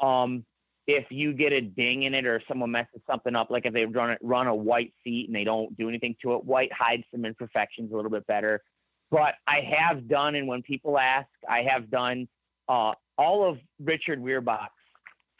Um 0.00 0.44
if 0.86 1.06
you 1.10 1.32
get 1.32 1.52
a 1.52 1.60
ding 1.60 2.04
in 2.04 2.14
it 2.14 2.26
or 2.26 2.40
someone 2.46 2.70
messes 2.70 3.00
something 3.10 3.34
up, 3.34 3.50
like 3.50 3.66
if 3.66 3.72
they 3.74 3.86
run 3.86 4.10
it, 4.10 4.18
run 4.22 4.46
a 4.46 4.54
white 4.54 4.92
seat 5.02 5.26
and 5.26 5.34
they 5.34 5.42
don't 5.42 5.76
do 5.76 5.88
anything 5.88 6.14
to 6.22 6.34
it, 6.34 6.44
white 6.44 6.72
hides 6.72 7.02
some 7.10 7.24
imperfections 7.24 7.92
a 7.92 7.96
little 7.96 8.10
bit 8.10 8.24
better. 8.28 8.62
But 9.10 9.34
I 9.48 9.62
have 9.62 10.06
done, 10.08 10.36
and 10.36 10.46
when 10.46 10.62
people 10.62 10.96
ask, 10.96 11.28
I 11.48 11.62
have 11.62 11.90
done 11.90 12.28
uh, 12.68 12.92
all 13.18 13.48
of 13.48 13.58
Richard 13.80 14.20
Weirbach's 14.20 14.70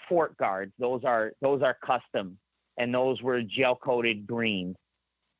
fork 0.08 0.36
guards. 0.36 0.72
Those 0.78 1.02
are 1.04 1.32
those 1.40 1.62
are 1.62 1.76
custom, 1.84 2.38
and 2.78 2.94
those 2.94 3.22
were 3.22 3.42
gel 3.42 3.76
coated 3.76 4.26
green. 4.26 4.74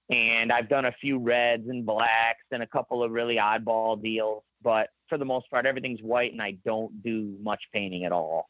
And 0.08 0.52
I've 0.52 0.68
done 0.68 0.84
a 0.84 0.92
few 0.92 1.18
reds 1.18 1.68
and 1.68 1.84
blacks 1.84 2.44
and 2.52 2.62
a 2.62 2.66
couple 2.66 3.02
of 3.02 3.10
really 3.10 3.36
oddball 3.36 4.00
deals. 4.00 4.44
But 4.62 4.90
for 5.08 5.18
the 5.18 5.24
most 5.24 5.50
part, 5.50 5.66
everything's 5.66 6.00
white, 6.00 6.32
and 6.32 6.40
I 6.40 6.52
don't 6.64 7.02
do 7.02 7.36
much 7.42 7.62
painting 7.72 8.04
at 8.04 8.12
all. 8.12 8.48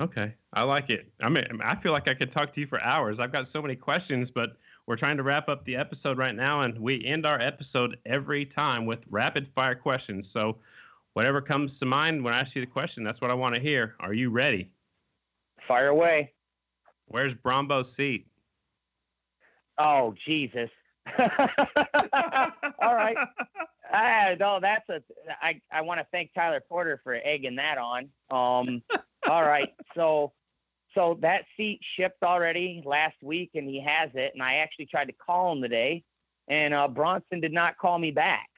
Okay, 0.00 0.32
I 0.54 0.62
like 0.62 0.88
it. 0.88 1.12
I 1.22 1.28
mean, 1.28 1.44
I 1.62 1.74
feel 1.74 1.92
like 1.92 2.08
I 2.08 2.14
could 2.14 2.30
talk 2.30 2.52
to 2.52 2.60
you 2.60 2.66
for 2.66 2.82
hours. 2.82 3.20
I've 3.20 3.32
got 3.32 3.46
so 3.46 3.60
many 3.60 3.76
questions, 3.76 4.30
but 4.30 4.56
we're 4.86 4.96
trying 4.96 5.18
to 5.18 5.22
wrap 5.22 5.50
up 5.50 5.64
the 5.64 5.76
episode 5.76 6.16
right 6.16 6.34
now, 6.34 6.62
and 6.62 6.78
we 6.78 7.04
end 7.04 7.26
our 7.26 7.38
episode 7.38 7.98
every 8.06 8.46
time 8.46 8.86
with 8.86 9.04
rapid 9.10 9.48
fire 9.48 9.74
questions. 9.74 10.30
So, 10.30 10.58
whatever 11.14 11.40
comes 11.40 11.78
to 11.80 11.86
mind 11.86 12.22
when 12.24 12.34
I 12.34 12.40
ask 12.40 12.54
you 12.56 12.62
the 12.62 12.66
question, 12.70 13.04
that's 13.04 13.20
what 13.20 13.30
I 13.30 13.34
want 13.34 13.54
to 13.54 13.60
hear. 13.60 13.94
Are 14.00 14.14
you 14.14 14.30
ready? 14.30 14.70
Fire 15.68 15.88
away. 15.88 16.32
Where's 17.06 17.34
Brombo's 17.34 17.94
seat? 17.94 18.26
Oh 19.78 20.14
Jesus! 20.26 20.70
All 21.18 22.94
right. 22.94 23.16
Ah, 23.92 24.34
no, 24.38 24.58
that's 24.60 24.88
a. 24.88 25.02
I 25.40 25.60
I 25.70 25.82
want 25.82 26.00
to 26.00 26.06
thank 26.12 26.32
Tyler 26.34 26.62
Porter 26.66 27.00
for 27.02 27.14
egging 27.22 27.56
that 27.56 27.78
on. 27.78 28.08
Um. 28.30 28.82
all 29.28 29.42
right. 29.42 29.68
So, 29.94 30.32
so 30.94 31.18
that 31.20 31.44
seat 31.56 31.80
shipped 31.96 32.22
already 32.22 32.82
last 32.84 33.16
week, 33.22 33.50
and 33.54 33.68
he 33.68 33.80
has 33.84 34.10
it. 34.14 34.32
And 34.34 34.42
I 34.42 34.56
actually 34.56 34.86
tried 34.86 35.06
to 35.06 35.12
call 35.12 35.52
him 35.52 35.62
today, 35.62 36.04
and 36.48 36.72
uh, 36.74 36.88
Bronson 36.88 37.40
did 37.40 37.52
not 37.52 37.76
call 37.78 37.98
me 37.98 38.10
back. 38.10 38.48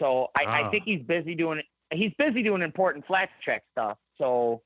So 0.00 0.28
I, 0.36 0.44
Ah. 0.46 0.66
I 0.66 0.70
think 0.70 0.84
he's 0.84 1.02
busy 1.02 1.34
doing. 1.34 1.62
He's 1.92 2.12
busy 2.18 2.42
doing 2.42 2.62
important 2.62 3.06
flat 3.06 3.30
track 3.42 3.64
stuff. 3.72 3.98
So 4.18 4.62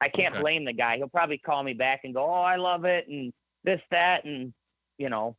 I 0.00 0.08
can't 0.08 0.34
Okay. 0.34 0.42
blame 0.42 0.64
the 0.64 0.72
guy. 0.72 0.96
He'll 0.96 1.08
probably 1.08 1.38
call 1.38 1.62
me 1.62 1.74
back 1.74 2.02
and 2.04 2.14
go, 2.14 2.24
"Oh, 2.24 2.42
I 2.42 2.56
love 2.56 2.84
it," 2.84 3.08
and 3.08 3.32
this, 3.64 3.80
that, 3.90 4.24
and 4.24 4.52
you 4.98 5.08
know. 5.08 5.36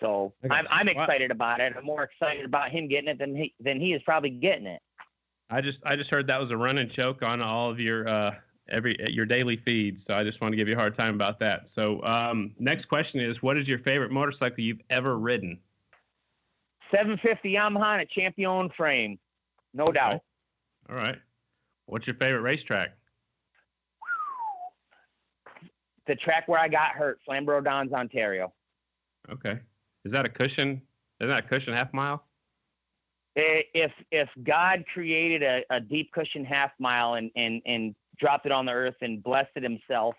So 0.00 0.32
I'm. 0.50 0.66
I'm 0.70 0.88
Wow. 0.88 1.02
excited 1.02 1.30
about 1.30 1.60
it. 1.60 1.74
I'm 1.76 1.84
more 1.84 2.04
excited 2.04 2.44
about 2.44 2.70
him 2.70 2.88
getting 2.88 3.08
it 3.08 3.18
than 3.18 3.36
he 3.36 3.54
than 3.60 3.80
he 3.80 3.92
is 3.92 4.02
probably 4.02 4.30
getting 4.30 4.66
it. 4.66 4.82
I 5.50 5.60
just 5.60 5.84
I 5.84 5.96
just 5.96 6.10
heard 6.10 6.26
that 6.28 6.40
was 6.40 6.52
a 6.52 6.56
running 6.56 6.88
joke 6.88 7.22
on 7.22 7.42
all 7.42 7.70
of 7.70 7.78
your 7.78 8.08
uh 8.08 8.34
every 8.70 8.96
your 9.10 9.26
daily 9.26 9.56
feed. 9.56 10.00
So 10.00 10.16
I 10.16 10.24
just 10.24 10.40
want 10.40 10.52
to 10.52 10.56
give 10.56 10.68
you 10.68 10.74
a 10.74 10.78
hard 10.78 10.94
time 10.94 11.14
about 11.14 11.38
that. 11.40 11.68
So 11.68 12.02
um, 12.04 12.54
next 12.58 12.86
question 12.86 13.20
is, 13.20 13.42
what 13.42 13.56
is 13.56 13.68
your 13.68 13.78
favorite 13.78 14.10
motorcycle 14.10 14.62
you've 14.64 14.80
ever 14.90 15.18
ridden? 15.18 15.58
750 16.90 17.52
Yamaha 17.52 17.94
and 17.94 18.02
a 18.02 18.06
Champion 18.06 18.70
frame, 18.76 19.18
no 19.74 19.84
Okay. 19.84 19.94
doubt. 19.94 20.22
All 20.90 20.96
right. 20.96 21.18
What's 21.86 22.06
your 22.06 22.16
favorite 22.16 22.40
racetrack? 22.40 22.90
The 26.06 26.16
track 26.16 26.48
where 26.48 26.58
I 26.58 26.68
got 26.68 26.90
hurt, 26.92 27.20
Flamboro 27.28 27.62
Downs, 27.62 27.92
Ontario. 27.92 28.52
Okay. 29.30 29.60
Is 30.04 30.12
that 30.12 30.24
a 30.24 30.28
cushion? 30.28 30.82
Isn't 31.20 31.30
that 31.30 31.44
a 31.44 31.48
cushion 31.48 31.74
half 31.74 31.92
mile? 31.92 32.24
If 33.36 33.92
if 34.10 34.28
God 34.42 34.84
created 34.92 35.42
a, 35.42 35.62
a 35.70 35.80
deep 35.80 36.10
cushion 36.12 36.44
half 36.44 36.72
mile 36.80 37.14
and, 37.14 37.30
and 37.36 37.62
and 37.64 37.94
dropped 38.18 38.46
it 38.46 38.52
on 38.52 38.66
the 38.66 38.72
earth 38.72 38.96
and 39.02 39.22
blessed 39.22 39.50
it 39.54 39.62
himself, 39.62 40.16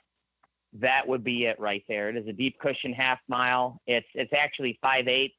that 0.73 1.05
would 1.05 1.23
be 1.23 1.45
it 1.45 1.59
right 1.59 1.83
there. 1.89 2.09
It 2.09 2.15
is 2.15 2.27
a 2.27 2.33
deep 2.33 2.57
cushion 2.59 2.93
half 2.93 3.19
mile. 3.27 3.81
It's 3.85 4.07
it's 4.13 4.31
actually 4.33 4.79
five 4.81 5.09
eight. 5.09 5.33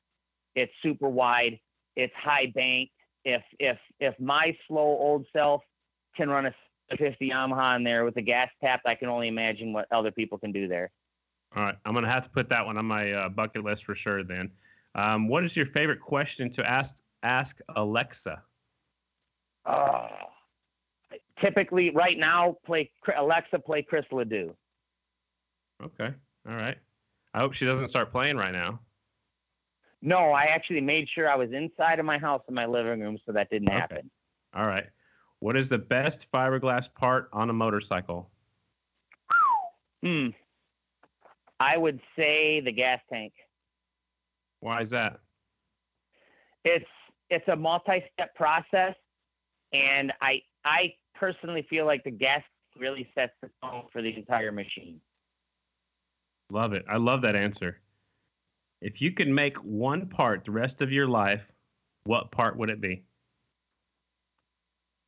It's 0.55 0.72
super 0.83 1.09
wide. 1.09 1.59
It's 1.97 2.12
high 2.14 2.53
banked. 2.55 2.93
If 3.25 3.43
if 3.59 3.79
if 4.01 4.18
my 4.18 4.57
slow 4.66 4.81
old 4.81 5.27
self 5.33 5.62
can 6.16 6.29
run 6.29 6.47
a 6.47 6.55
50 6.97 7.31
Yamaha 7.31 7.77
in 7.77 7.85
there 7.85 8.05
with 8.05 8.16
a 8.16 8.23
gas 8.23 8.49
tap, 8.61 8.83
I 8.85 8.95
can 8.95 9.09
only 9.09 9.29
imagine 9.29 9.73
what 9.73 9.87
other 9.91 10.11
people 10.11 10.39
can 10.39 10.53
do 10.53 10.68
there. 10.68 10.91
All 11.55 11.62
right. 11.62 11.77
I'm 11.85 11.95
gonna 11.95 12.11
have 12.11 12.25
to 12.25 12.31
put 12.31 12.49
that 12.49 12.64
one 12.64 12.79
on 12.79 12.87
my 12.87 13.12
uh, 13.12 13.29
bucket 13.29 13.64
list 13.64 13.85
for 13.85 13.95
sure. 13.95 14.25
Then, 14.25 14.51
um, 14.95 15.29
what 15.29 15.45
is 15.45 15.57
your 15.57 15.66
favorite 15.66 16.01
question 16.01 16.51
to 16.51 16.68
ask 16.68 17.03
ask 17.23 17.61
Alexa? 17.77 18.43
Uh, 19.64 20.09
typically, 21.41 21.91
right 21.91 22.18
now, 22.18 22.57
play 22.64 22.91
Alexa, 23.16 23.59
play 23.59 23.83
Chris 23.83 24.05
Ledoux. 24.11 24.55
Okay. 25.83 26.12
All 26.49 26.55
right. 26.55 26.79
I 27.35 27.41
hope 27.41 27.55
she 27.55 27.64
doesn't 27.64 27.89
start 27.89 28.11
playing 28.11 28.37
right 28.37 28.53
now. 28.53 28.81
No, 30.03 30.32
I 30.32 30.44
actually 30.46 30.80
made 30.80 31.09
sure 31.09 31.30
I 31.30 31.36
was 31.36 31.53
inside 31.53 32.00
of 32.00 32.05
my 32.05 32.18
house 32.18 32.42
in 32.48 32.55
my 32.55 32.66
living 32.66 33.00
room, 33.00 33.18
so 33.24 33.32
that 33.32 33.48
didn't 33.50 33.68
Okay. 33.68 33.78
happen. 33.78 34.11
All 34.53 34.66
right. 34.66 34.86
What 35.38 35.57
is 35.57 35.68
the 35.68 35.78
best 35.78 36.30
fiberglass 36.32 36.92
part 36.92 37.28
on 37.32 37.50
a 37.50 37.53
motorcycle? 37.53 38.30
Hmm. 40.03 40.28
I 41.61 41.76
would 41.76 42.00
say 42.16 42.61
the 42.61 42.72
gas 42.72 43.00
tank. 43.09 43.32
Why 44.61 44.80
is 44.80 44.90
that? 44.90 45.20
It's 46.64 46.88
it's 47.30 47.46
a 47.48 47.57
multi-step 47.57 48.34
process, 48.34 48.94
and 49.72 50.12
I 50.20 50.42
I 50.64 50.94
personally 51.14 51.62
feel 51.70 51.86
like 51.86 52.03
the 52.05 52.11
gas 52.11 52.42
really 52.76 53.09
sets 53.14 53.32
the 53.40 53.50
tone 53.62 53.86
for 53.92 54.03
the 54.03 54.16
entire 54.16 54.50
machine. 54.53 55.00
Love 56.50 56.72
it. 56.72 56.84
I 56.88 56.96
love 56.96 57.22
that 57.22 57.36
answer. 57.36 57.80
If 58.83 59.01
you 59.01 59.12
could 59.12 59.28
make 59.28 59.57
one 59.59 60.09
part 60.09 60.45
the 60.45 60.51
rest 60.51 60.83
of 60.83 60.91
your 60.91 61.07
life, 61.07 61.53
what 62.03 62.33
part 62.33 62.57
would 62.57 62.68
it 62.68 62.80
be? 62.80 63.05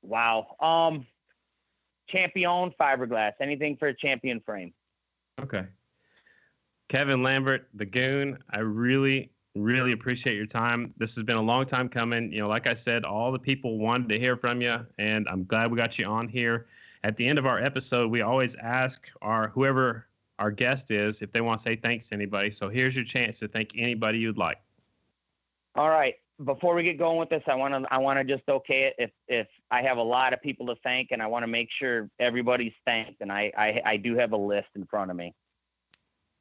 Wow. 0.03 0.57
Um, 0.61 1.07
champion 2.09 2.73
fiberglass. 2.81 3.33
Anything 3.41 3.77
for 3.77 3.89
a 3.89 3.95
champion 3.95 4.41
frame. 4.41 4.73
Okay. 5.43 5.65
Kevin 6.89 7.25
Lambert, 7.25 7.69
the 7.75 7.85
Goon, 7.85 8.39
I 8.51 8.61
really, 8.61 9.33
really 9.57 9.91
appreciate 9.91 10.37
your 10.37 10.47
time. 10.47 10.95
This 10.97 11.17
has 11.17 11.25
been 11.25 11.37
a 11.37 11.43
long 11.43 11.67
time 11.67 11.89
coming. 11.89 12.31
You 12.31 12.41
know, 12.41 12.49
like 12.49 12.69
I 12.69 12.75
said, 12.75 13.05
all 13.05 13.33
the 13.33 13.39
people 13.41 13.79
wanted 13.79 14.09
to 14.11 14.21
hear 14.21 14.37
from 14.37 14.61
you, 14.61 14.87
and 14.99 15.27
I'm 15.29 15.45
glad 15.45 15.73
we 15.73 15.77
got 15.77 15.99
you 15.99 16.07
on 16.07 16.29
here. 16.29 16.67
at 17.03 17.17
the 17.17 17.27
end 17.27 17.39
of 17.39 17.47
our 17.47 17.59
episode, 17.59 18.11
we 18.11 18.23
always 18.23 18.55
ask 18.57 19.09
our 19.21 19.49
whoever 19.49 20.07
our 20.39 20.51
guest 20.51 20.91
is 20.91 21.23
if 21.23 21.33
they 21.33 21.41
want 21.41 21.59
to 21.59 21.63
say 21.63 21.77
thanks 21.77 22.09
to 22.09 22.15
anybody. 22.15 22.51
So 22.51 22.69
here's 22.69 22.97
your 22.97 23.05
chance 23.05 23.39
to 23.41 23.49
thank 23.49 23.73
anybody 23.77 24.19
you'd 24.19 24.39
like. 24.39 24.59
All 25.77 25.89
right. 25.89 26.15
Before 26.45 26.75
we 26.75 26.83
get 26.83 26.99
going 26.99 27.19
with 27.19 27.29
this, 27.29 27.43
I 27.47 27.55
want 27.55 27.75
to 27.75 27.95
I 27.95 27.99
want 27.99 28.19
to 28.19 28.25
just 28.25 28.49
okay 28.49 28.93
it 28.93 28.95
if 28.99 29.11
if 29.29 29.47
I 29.71 29.83
have 29.83 29.99
a 29.99 30.03
lot 30.03 30.33
of 30.33 30.43
people 30.43 30.67
to 30.67 30.75
thank 30.83 31.13
and 31.13 31.23
I 31.23 31.29
want 31.29 31.45
to 31.45 31.47
make 31.47 31.69
sure 31.79 32.11
everybody's 32.19 32.73
thanked 32.85 33.21
and 33.21 33.31
I, 33.31 33.53
I 33.57 33.81
I 33.85 33.97
do 33.97 34.17
have 34.17 34.33
a 34.33 34.37
list 34.37 34.67
in 34.75 34.85
front 34.87 35.13
of 35.13 35.17
me. 35.17 35.33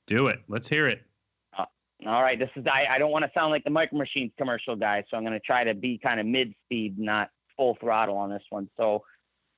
Do 0.07 0.27
it. 0.27 0.41
Let's 0.47 0.67
hear 0.67 0.87
it. 0.87 1.03
Uh, 1.57 1.65
all 2.07 2.23
right, 2.23 2.39
this 2.39 2.49
is 2.55 2.65
I, 2.65 2.87
I 2.89 2.97
don't 2.97 3.11
want 3.11 3.23
to 3.23 3.31
sound 3.35 3.51
like 3.51 3.63
the 3.63 3.69
Micro 3.69 3.99
Machines 3.99 4.31
commercial 4.37 4.75
guy, 4.75 5.03
so 5.09 5.15
I'm 5.15 5.23
going 5.23 5.33
to 5.33 5.39
try 5.39 5.63
to 5.63 5.75
be 5.75 5.99
kind 5.99 6.19
of 6.19 6.25
mid 6.25 6.55
speed, 6.65 6.97
not 6.97 7.29
full 7.55 7.77
throttle 7.79 8.17
on 8.17 8.31
this 8.31 8.43
one. 8.49 8.69
So, 8.77 9.03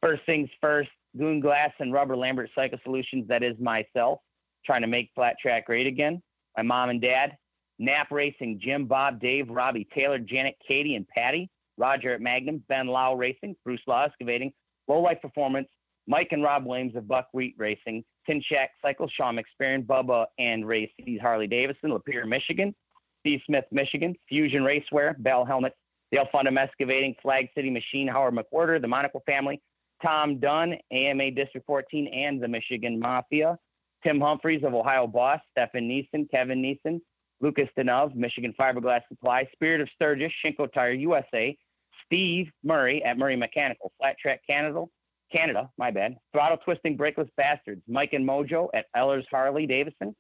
first 0.02 0.22
things 0.26 0.50
first, 0.62 0.90
Goon 1.18 1.40
Glass 1.40 1.72
and 1.80 1.94
Rubber 1.94 2.18
Lambert 2.18 2.50
Cycle 2.56 2.80
Solutions. 2.84 3.28
That 3.28 3.44
is 3.44 3.58
myself 3.60 4.20
trying 4.66 4.82
to 4.82 4.88
make 4.88 5.12
flat 5.16 5.36
track 5.42 5.68
great 5.68 5.88
again. 5.88 6.22
My 6.58 6.64
mom 6.64 6.90
and 6.90 7.02
dad, 7.02 7.38
Nap 7.80 8.08
Racing, 8.12 8.60
Jim, 8.64 8.86
Bob, 8.86 9.20
Dave, 9.20 9.50
Robbie, 9.50 9.88
Taylor, 9.94 10.20
Janet, 10.20 10.56
Katie, 10.68 10.96
and 10.96 11.08
Patty. 11.08 11.50
Roger 11.78 12.14
at 12.14 12.22
Magnum, 12.22 12.64
Ben 12.68 12.88
Lowe 12.88 13.16
Racing, 13.16 13.56
Bruce 13.64 13.82
Law 13.88 14.06
Excavating, 14.06 14.52
Low 14.88 15.02
Life 15.02 15.22
Performance, 15.22 15.68
Mike 16.08 16.30
and 16.32 16.44
Rob 16.44 16.66
Williams 16.66 16.96
of 16.96 17.08
Buckwheat 17.08 17.56
Racing, 17.58 18.04
Tin 18.26 18.42
Shack 18.42 18.72
Cycle, 18.82 19.10
Sean 19.10 19.38
McSperrin, 19.38 19.86
Bubba 19.86 20.26
and 20.40 20.68
Ray 20.68 20.92
C's 20.98 21.20
Harley 21.20 21.48
Davidson, 21.48 21.92
Lapeer, 21.92 22.28
Michigan, 22.28 22.76
Steve 23.22 23.42
Smith, 23.46 23.66
Michigan, 23.72 24.16
Fusion 24.30 24.64
Racewear, 24.64 25.22
Bell 25.22 25.46
Helmets, 25.46 25.76
Dale 26.12 26.28
Fundam 26.34 26.58
Excavating, 26.60 27.16
Flag 27.22 27.50
City 27.56 27.70
Machine, 27.70 28.08
Howard 28.08 28.36
McWhorter, 28.36 28.80
the 28.80 28.88
Monaco 28.88 29.22
family, 29.26 29.62
Tom 30.06 30.40
Dunn, 30.40 30.76
AMA 30.92 31.32
District 31.32 31.66
14, 31.66 32.08
and 32.08 32.42
the 32.42 32.48
Michigan 32.48 33.00
Mafia, 33.00 33.58
Tim 34.04 34.22
Humphreys 34.22 34.64
of 34.64 34.76
Ohio 34.76 35.08
Boss, 35.08 35.40
Stephen 35.52 35.90
Neeson, 35.90 36.30
Kevin 36.30 36.62
Neeson, 36.62 37.02
Lucas 37.42 37.70
Denov, 37.76 38.14
Michigan 38.14 38.54
Fiberglass 38.60 39.02
Supply, 39.10 39.48
Spirit 39.54 39.82
of 39.82 39.90
Sturgis, 39.96 40.32
Shinko 40.46 40.72
Tire 40.72 40.92
USA, 40.92 41.58
Steve 42.06 42.52
Murray 42.64 43.04
at 43.04 43.18
Murray 43.18 43.36
Mechanical, 43.36 43.92
Flat 44.00 44.16
Track 44.20 44.42
Canada, 44.48 44.86
Canada, 45.36 45.72
my 45.80 45.90
bad. 45.90 46.16
Throttle 46.32 46.58
Twisting 46.58 46.96
Brakeless 46.96 47.30
Bastards, 47.36 47.82
Mike 47.88 48.14
and 48.14 48.28
Mojo 48.28 48.70
at 48.76 48.86
Ellers 48.96 49.26
Harley 49.32 49.66
Davidson, 49.66 50.16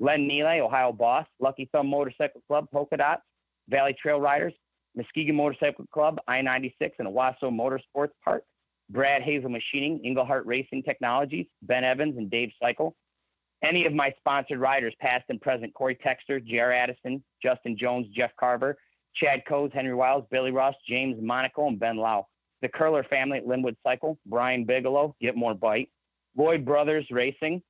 Len 0.00 0.26
Neely, 0.26 0.60
Ohio 0.60 0.92
Boss, 0.92 1.26
Lucky 1.40 1.68
Thumb 1.72 1.88
Motorcycle 1.88 2.40
Club, 2.48 2.68
Polka 2.72 2.96
Dots, 2.96 3.22
Valley 3.68 3.94
Trail 4.00 4.18
Riders, 4.18 4.54
Muskegon 4.94 5.36
Motorcycle 5.36 5.84
Club, 5.92 6.18
I-96 6.26 6.92
and 6.98 7.08
Owosso 7.08 7.44
Motorsports 7.44 8.12
Park, 8.24 8.42
Brad 8.90 9.22
Hazel 9.22 9.50
Machining, 9.50 10.04
Englehart 10.04 10.46
Racing 10.46 10.82
Technologies, 10.82 11.46
Ben 11.62 11.84
Evans 11.84 12.16
and 12.16 12.30
Dave 12.30 12.50
Cycle. 12.62 12.94
Any 13.62 13.86
of 13.86 13.92
my 13.92 14.12
sponsored 14.18 14.60
riders, 14.60 14.94
past 15.00 15.24
and 15.28 15.40
present, 15.40 15.74
Corey 15.74 15.96
Texter, 15.96 16.44
J.R. 16.44 16.72
Addison, 16.72 17.24
Justin 17.42 17.76
Jones, 17.78 18.06
Jeff 18.14 18.30
Carver, 18.38 18.76
Chad 19.14 19.42
Coes, 19.48 19.70
Henry 19.72 19.94
Wiles, 19.94 20.24
Billy 20.30 20.52
Ross, 20.52 20.74
James 20.86 21.16
Monaco, 21.20 21.66
and 21.68 21.78
Ben 21.80 21.96
Lowe 21.96 22.28
the 22.62 22.68
Curler 22.68 23.04
family 23.04 23.38
at 23.38 23.46
Linwood 23.46 23.76
Cycle, 23.82 24.18
Brian 24.26 24.64
Bigelow, 24.64 25.14
Get 25.20 25.36
More 25.36 25.54
Bite, 25.54 25.90
Lloyd 26.36 26.64
Brothers 26.64 27.06
Racing, 27.10 27.62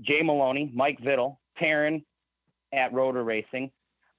Jay 0.00 0.22
Maloney, 0.22 0.70
Mike 0.74 1.00
Vittle, 1.00 1.40
Taryn 1.60 2.04
at 2.72 2.92
Rotor 2.92 3.24
Racing. 3.24 3.70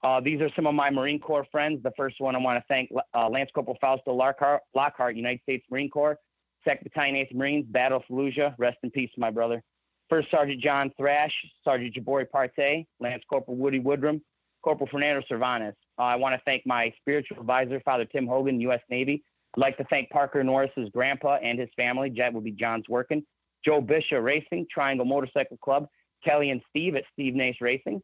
Uh, 0.03 0.19
these 0.21 0.39
are 0.41 0.49
some 0.55 0.67
of 0.67 0.75
my 0.75 0.89
Marine 0.89 1.19
Corps 1.19 1.45
friends. 1.51 1.81
The 1.83 1.91
first 1.97 2.15
one 2.19 2.35
I 2.35 2.39
want 2.39 2.57
to 2.57 2.63
thank 2.67 2.91
uh, 3.15 3.29
Lance 3.29 3.49
Corporal 3.53 3.77
Fausto 3.81 4.13
Lockhart, 4.13 4.61
Lockhart, 4.75 5.15
United 5.15 5.41
States 5.41 5.65
Marine 5.71 5.89
Corps, 5.89 6.17
Second 6.63 6.83
Battalion 6.83 7.15
8th 7.15 7.35
Marines, 7.35 7.65
Battle 7.67 7.97
of 7.97 8.03
Fallujah. 8.09 8.53
Rest 8.57 8.77
in 8.83 8.91
peace, 8.91 9.09
my 9.17 9.31
brother. 9.31 9.63
First 10.09 10.29
Sergeant 10.31 10.61
John 10.61 10.91
Thrash, 10.97 11.33
Sergeant 11.63 11.95
Jabori 11.95 12.29
Parte, 12.29 12.85
Lance 12.99 13.23
Corporal 13.29 13.57
Woody 13.57 13.79
Woodrum, 13.79 14.21
Corporal 14.63 14.87
Fernando 14.89 15.21
Cervantes. 15.27 15.75
Uh, 15.99 16.03
I 16.03 16.15
want 16.15 16.35
to 16.35 16.41
thank 16.45 16.65
my 16.65 16.93
spiritual 16.99 17.39
advisor, 17.39 17.81
Father 17.81 18.05
Tim 18.05 18.27
Hogan, 18.27 18.61
U.S. 18.61 18.81
Navy, 18.89 19.23
I'd 19.55 19.61
like 19.61 19.77
to 19.77 19.85
thank 19.85 20.09
Parker 20.09 20.43
Norris's 20.43 20.89
grandpa 20.93 21.37
and 21.41 21.59
his 21.59 21.69
family. 21.75 22.13
That 22.17 22.33
would 22.33 22.43
be 22.43 22.51
John's 22.51 22.87
working. 22.87 23.23
Joe 23.65 23.81
Bishop 23.81 24.21
Racing, 24.21 24.67
Triangle 24.71 25.05
Motorcycle 25.05 25.57
Club, 25.57 25.87
Kelly 26.23 26.51
and 26.51 26.61
Steve 26.69 26.95
at 26.95 27.03
Steve 27.13 27.33
Nace 27.33 27.57
Racing, 27.59 28.01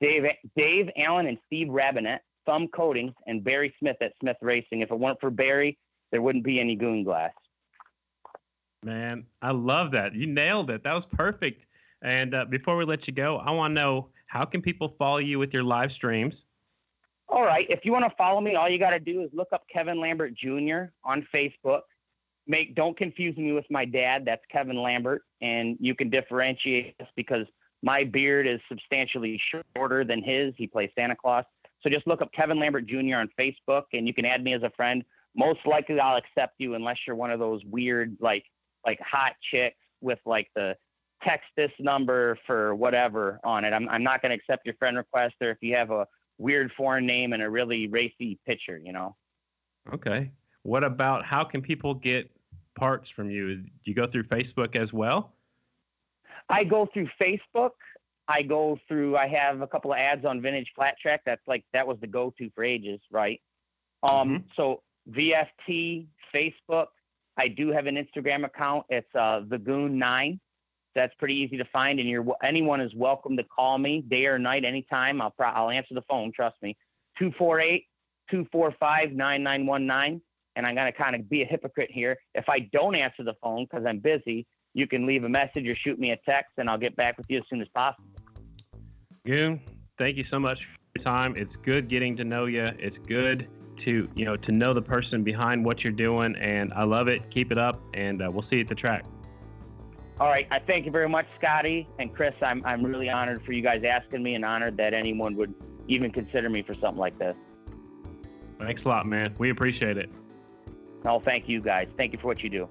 Dave, 0.00 0.24
Dave 0.56 0.90
Allen 0.96 1.26
and 1.26 1.38
Steve 1.46 1.68
Rabinet, 1.68 2.20
Thumb 2.44 2.68
Coatings, 2.68 3.14
and 3.26 3.42
Barry 3.42 3.74
Smith 3.78 3.96
at 4.00 4.12
Smith 4.20 4.36
Racing. 4.40 4.82
If 4.82 4.90
it 4.90 4.98
weren't 4.98 5.20
for 5.20 5.30
Barry, 5.30 5.78
there 6.12 6.22
wouldn't 6.22 6.44
be 6.44 6.60
any 6.60 6.76
Goon 6.76 7.02
Glass. 7.02 7.32
Man, 8.82 9.26
I 9.42 9.50
love 9.50 9.90
that. 9.92 10.14
You 10.14 10.26
nailed 10.26 10.70
it. 10.70 10.84
That 10.84 10.94
was 10.94 11.06
perfect. 11.06 11.66
And 12.02 12.34
uh, 12.34 12.44
before 12.44 12.76
we 12.76 12.84
let 12.84 13.08
you 13.08 13.14
go, 13.14 13.38
I 13.38 13.50
want 13.50 13.72
to 13.72 13.80
know 13.80 14.08
how 14.28 14.44
can 14.44 14.62
people 14.62 14.94
follow 14.98 15.18
you 15.18 15.38
with 15.38 15.52
your 15.52 15.64
live 15.64 15.90
streams? 15.90 16.46
All 17.28 17.44
right. 17.44 17.66
If 17.68 17.84
you 17.84 17.92
want 17.92 18.04
to 18.04 18.14
follow 18.16 18.40
me, 18.40 18.54
all 18.54 18.68
you 18.68 18.78
got 18.78 18.90
to 18.90 19.00
do 19.00 19.22
is 19.22 19.30
look 19.32 19.48
up 19.52 19.64
Kevin 19.72 19.98
Lambert 19.98 20.34
Jr. 20.34 20.84
on 21.04 21.26
Facebook. 21.34 21.80
Make 22.46 22.76
don't 22.76 22.96
confuse 22.96 23.36
me 23.36 23.52
with 23.52 23.64
my 23.70 23.84
dad. 23.84 24.24
That's 24.24 24.42
Kevin 24.52 24.76
Lambert, 24.76 25.22
and 25.40 25.76
you 25.80 25.96
can 25.96 26.10
differentiate 26.10 26.96
this 26.98 27.08
because 27.16 27.46
my 27.86 28.02
beard 28.02 28.48
is 28.48 28.58
substantially 28.68 29.40
shorter 29.76 30.04
than 30.04 30.20
his. 30.20 30.52
He 30.56 30.66
plays 30.66 30.90
Santa 30.98 31.14
Claus. 31.14 31.44
So 31.82 31.88
just 31.88 32.04
look 32.08 32.20
up 32.20 32.32
Kevin 32.32 32.58
Lambert 32.58 32.86
Jr. 32.88 33.18
on 33.18 33.30
Facebook, 33.38 33.84
and 33.92 34.08
you 34.08 34.12
can 34.12 34.24
add 34.24 34.42
me 34.42 34.54
as 34.54 34.64
a 34.64 34.70
friend. 34.70 35.04
Most 35.36 35.60
likely, 35.64 36.00
I'll 36.00 36.16
accept 36.16 36.54
you 36.58 36.74
unless 36.74 36.96
you're 37.06 37.14
one 37.14 37.30
of 37.30 37.38
those 37.38 37.64
weird, 37.64 38.16
like 38.20 38.42
like 38.84 38.98
hot 39.00 39.34
chicks 39.52 39.76
with 40.00 40.18
like 40.26 40.48
the 40.56 40.76
text 41.22 41.46
this 41.56 41.70
number 41.78 42.36
for 42.44 42.74
whatever 42.74 43.38
on 43.44 43.64
it. 43.64 43.72
I'm 43.72 43.88
I'm 43.88 44.02
not 44.02 44.20
going 44.20 44.30
to 44.30 44.36
accept 44.36 44.66
your 44.66 44.74
friend 44.74 44.96
request, 44.96 45.36
or 45.40 45.50
if 45.50 45.58
you 45.60 45.76
have 45.76 45.92
a 45.92 46.08
weird 46.38 46.72
foreign 46.76 47.06
name 47.06 47.34
and 47.34 47.42
a 47.42 47.48
really 47.48 47.86
racy 47.86 48.36
picture, 48.44 48.78
you 48.78 48.92
know. 48.92 49.14
Okay. 49.94 50.32
What 50.64 50.82
about 50.82 51.24
how 51.24 51.44
can 51.44 51.62
people 51.62 51.94
get 51.94 52.28
parts 52.74 53.08
from 53.10 53.30
you? 53.30 53.58
Do 53.58 53.70
you 53.84 53.94
go 53.94 54.08
through 54.08 54.24
Facebook 54.24 54.74
as 54.74 54.92
well? 54.92 55.36
I 56.48 56.64
go 56.64 56.88
through 56.92 57.08
Facebook. 57.20 57.70
I 58.28 58.42
go 58.42 58.78
through. 58.88 59.16
I 59.16 59.28
have 59.28 59.60
a 59.60 59.66
couple 59.66 59.92
of 59.92 59.98
ads 59.98 60.24
on 60.24 60.40
Vintage 60.40 60.72
Flat 60.74 60.96
Track. 61.00 61.22
That's 61.24 61.42
like 61.46 61.64
that 61.72 61.86
was 61.86 61.98
the 62.00 62.06
go-to 62.06 62.50
for 62.54 62.64
ages, 62.64 63.00
right? 63.10 63.40
Um, 64.08 64.28
mm-hmm. 64.28 64.46
so 64.56 64.82
VFT, 65.10 66.06
Facebook. 66.34 66.86
I 67.36 67.48
do 67.48 67.70
have 67.70 67.86
an 67.86 67.96
Instagram 67.96 68.44
account. 68.44 68.86
It's 68.88 69.14
uh, 69.14 69.42
the 69.46 69.58
Goon 69.58 69.98
Nine. 69.98 70.40
That's 70.94 71.14
pretty 71.16 71.36
easy 71.36 71.58
to 71.58 71.64
find, 71.66 72.00
and 72.00 72.08
you're 72.08 72.24
anyone 72.42 72.80
is 72.80 72.94
welcome 72.94 73.36
to 73.36 73.44
call 73.44 73.78
me 73.78 74.00
day 74.00 74.26
or 74.26 74.38
night, 74.38 74.64
anytime. 74.64 75.20
I'll 75.20 75.30
pro- 75.30 75.48
I'll 75.48 75.70
answer 75.70 75.94
the 75.94 76.02
phone. 76.08 76.32
Trust 76.32 76.56
me. 76.62 76.76
248-245-9919. 77.20 80.20
And 80.56 80.66
I'm 80.66 80.74
gonna 80.74 80.92
kind 80.92 81.14
of 81.14 81.28
be 81.28 81.42
a 81.42 81.44
hypocrite 81.44 81.90
here. 81.92 82.16
If 82.34 82.48
I 82.48 82.60
don't 82.60 82.94
answer 82.94 83.22
the 83.22 83.34
phone 83.42 83.66
because 83.70 83.84
I'm 83.86 83.98
busy, 83.98 84.46
you 84.76 84.86
can 84.86 85.06
leave 85.06 85.24
a 85.24 85.28
message 85.28 85.66
or 85.66 85.74
shoot 85.74 85.98
me 85.98 86.10
a 86.10 86.18
text, 86.18 86.52
and 86.58 86.68
I'll 86.68 86.76
get 86.76 86.94
back 86.96 87.16
with 87.16 87.24
you 87.30 87.38
as 87.38 87.44
soon 87.48 87.62
as 87.62 87.68
possible. 87.68 88.04
Goon, 89.24 89.58
thank 89.96 90.18
you 90.18 90.22
so 90.22 90.38
much 90.38 90.66
for 90.66 90.76
your 90.94 91.02
time. 91.02 91.34
It's 91.34 91.56
good 91.56 91.88
getting 91.88 92.14
to 92.16 92.24
know 92.24 92.44
you. 92.44 92.70
It's 92.78 92.98
good 92.98 93.48
to 93.78 94.06
you 94.14 94.24
know 94.26 94.36
to 94.36 94.52
know 94.52 94.74
the 94.74 94.82
person 94.82 95.24
behind 95.24 95.64
what 95.64 95.82
you're 95.82 95.94
doing, 95.94 96.36
and 96.36 96.74
I 96.74 96.84
love 96.84 97.08
it. 97.08 97.30
Keep 97.30 97.52
it 97.52 97.58
up, 97.58 97.80
and 97.94 98.22
uh, 98.22 98.30
we'll 98.30 98.42
see 98.42 98.56
you 98.56 98.62
at 98.62 98.68
the 98.68 98.74
track. 98.74 99.06
All 100.20 100.28
right. 100.28 100.46
I 100.50 100.58
thank 100.58 100.84
you 100.84 100.90
very 100.90 101.08
much, 101.08 101.26
Scotty 101.38 101.88
and 101.98 102.14
Chris. 102.14 102.34
I'm, 102.40 102.64
I'm 102.64 102.84
really 102.84 103.10
honored 103.10 103.44
for 103.44 103.52
you 103.52 103.62
guys 103.62 103.82
asking 103.84 104.22
me 104.22 104.34
and 104.34 104.46
honored 104.46 104.76
that 104.78 104.94
anyone 104.94 105.36
would 105.36 105.54
even 105.88 106.10
consider 106.10 106.48
me 106.48 106.62
for 106.62 106.72
something 106.74 106.98
like 106.98 107.18
this. 107.18 107.36
Thanks 108.58 108.84
a 108.84 108.88
lot, 108.88 109.06
man. 109.06 109.34
We 109.36 109.50
appreciate 109.50 109.98
it. 109.98 110.10
No, 111.04 111.20
thank 111.20 111.50
you 111.50 111.60
guys. 111.60 111.88
Thank 111.98 112.12
you 112.12 112.18
for 112.18 112.28
what 112.28 112.42
you 112.42 112.48
do. 112.48 112.66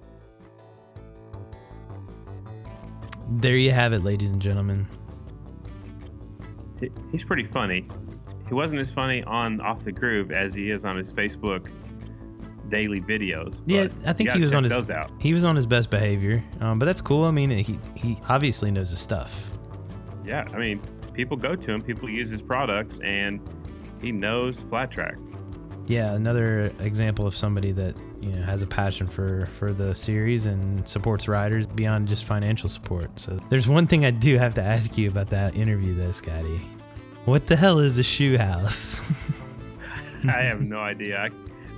There 3.27 3.57
you 3.57 3.71
have 3.71 3.93
it, 3.93 4.03
ladies 4.03 4.31
and 4.31 4.41
gentlemen. 4.41 4.87
He's 7.11 7.23
pretty 7.23 7.45
funny. 7.45 7.87
He 8.47 8.53
wasn't 8.53 8.81
as 8.81 8.91
funny 8.91 9.23
on 9.23 9.59
Off 9.61 9.83
the 9.83 9.91
Groove 9.91 10.31
as 10.31 10.53
he 10.53 10.69
is 10.69 10.85
on 10.85 10.97
his 10.97 11.11
Facebook 11.11 11.71
daily 12.69 13.01
videos. 13.01 13.61
Yeah, 13.65 13.87
I 14.05 14.13
think 14.13 14.31
he 14.31 14.41
was 14.41 14.53
on 14.53 14.63
his 14.63 14.91
he 15.19 15.33
was 15.33 15.43
on 15.43 15.55
his 15.55 15.65
best 15.65 15.89
behavior. 15.89 16.43
Um, 16.59 16.77
but 16.79 16.85
that's 16.85 17.01
cool. 17.01 17.25
I 17.25 17.31
mean, 17.31 17.49
he 17.49 17.79
he 17.95 18.17
obviously 18.29 18.71
knows 18.71 18.89
his 18.89 18.99
stuff. 18.99 19.51
Yeah, 20.23 20.45
I 20.53 20.57
mean, 20.57 20.81
people 21.13 21.37
go 21.37 21.55
to 21.55 21.71
him, 21.71 21.81
people 21.81 22.09
use 22.09 22.29
his 22.29 22.41
products, 22.41 22.99
and 23.03 23.39
he 24.01 24.11
knows 24.11 24.61
flat 24.61 24.91
track. 24.91 25.15
Yeah, 25.87 26.13
another 26.13 26.71
example 26.79 27.27
of 27.27 27.35
somebody 27.35 27.71
that 27.73 27.95
you 28.25 28.31
know 28.35 28.41
has 28.43 28.61
a 28.61 28.67
passion 28.67 29.07
for 29.07 29.45
for 29.47 29.71
the 29.73 29.93
series 29.93 30.45
and 30.47 30.87
supports 30.87 31.27
riders 31.27 31.67
beyond 31.67 32.07
just 32.07 32.25
financial 32.25 32.67
support. 32.69 33.09
So 33.19 33.37
there's 33.49 33.67
one 33.67 33.87
thing 33.87 34.05
I 34.05 34.11
do 34.11 34.37
have 34.37 34.53
to 34.55 34.61
ask 34.63 34.97
you 34.97 35.09
about 35.09 35.29
that 35.29 35.55
interview, 35.55 35.93
though, 35.93 36.11
Scotty. 36.11 36.59
What 37.25 37.47
the 37.47 37.55
hell 37.55 37.79
is 37.79 37.97
a 37.97 38.03
shoe 38.03 38.37
house? 38.37 39.01
I 40.27 40.41
have 40.41 40.61
no 40.61 40.79
idea. 40.79 41.19
I 41.21 41.29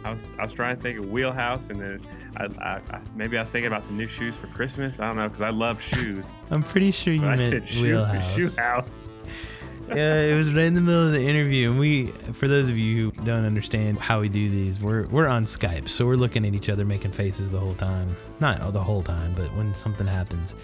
I 0.07 0.13
was, 0.13 0.27
I 0.39 0.43
was 0.43 0.53
trying 0.53 0.75
to 0.77 0.81
think 0.81 0.99
of 0.99 1.09
wheelhouse, 1.09 1.69
and 1.69 1.81
then 1.81 2.01
I, 2.37 2.45
I, 2.45 2.81
I 2.91 3.01
maybe 3.15 3.37
I 3.37 3.41
was 3.41 3.51
thinking 3.51 3.67
about 3.67 3.83
some 3.83 3.97
new 3.97 4.07
shoes 4.07 4.35
for 4.37 4.47
Christmas. 4.47 4.99
I 4.99 5.07
don't 5.07 5.17
know 5.17 5.27
because 5.27 5.41
I 5.41 5.49
love 5.49 5.81
shoes. 5.81 6.37
I'm 6.51 6.63
pretty 6.63 6.91
sure 6.91 7.13
you 7.13 7.21
But 7.21 7.29
I 7.31 7.35
said 7.35 7.67
shoe, 7.67 7.83
wheelhouse. 7.83 8.33
shoe 8.33 8.49
house. 8.61 9.03
Yeah, 9.89 10.19
it 10.19 10.35
was 10.35 10.53
right 10.53 10.65
in 10.65 10.73
the 10.73 10.81
middle 10.81 11.07
of 11.07 11.13
the 11.13 11.21
interview, 11.21 11.71
and 11.71 11.79
we, 11.79 12.07
for 12.07 12.47
those 12.47 12.69
of 12.69 12.77
you 12.77 13.11
who 13.11 13.23
don't 13.23 13.45
understand 13.45 13.97
how 13.97 14.19
we 14.21 14.29
do 14.29 14.49
these, 14.49 14.81
we're 14.81 15.07
we're 15.07 15.27
on 15.27 15.45
Skype, 15.45 15.88
so 15.88 16.05
we're 16.05 16.15
looking 16.15 16.45
at 16.45 16.53
each 16.53 16.69
other, 16.69 16.85
making 16.85 17.11
faces 17.11 17.51
the 17.51 17.59
whole 17.59 17.75
time. 17.75 18.15
Not 18.39 18.73
the 18.73 18.83
whole 18.83 19.01
time, 19.01 19.33
but 19.35 19.47
when 19.55 19.73
something 19.73 20.07
happens, 20.07 20.55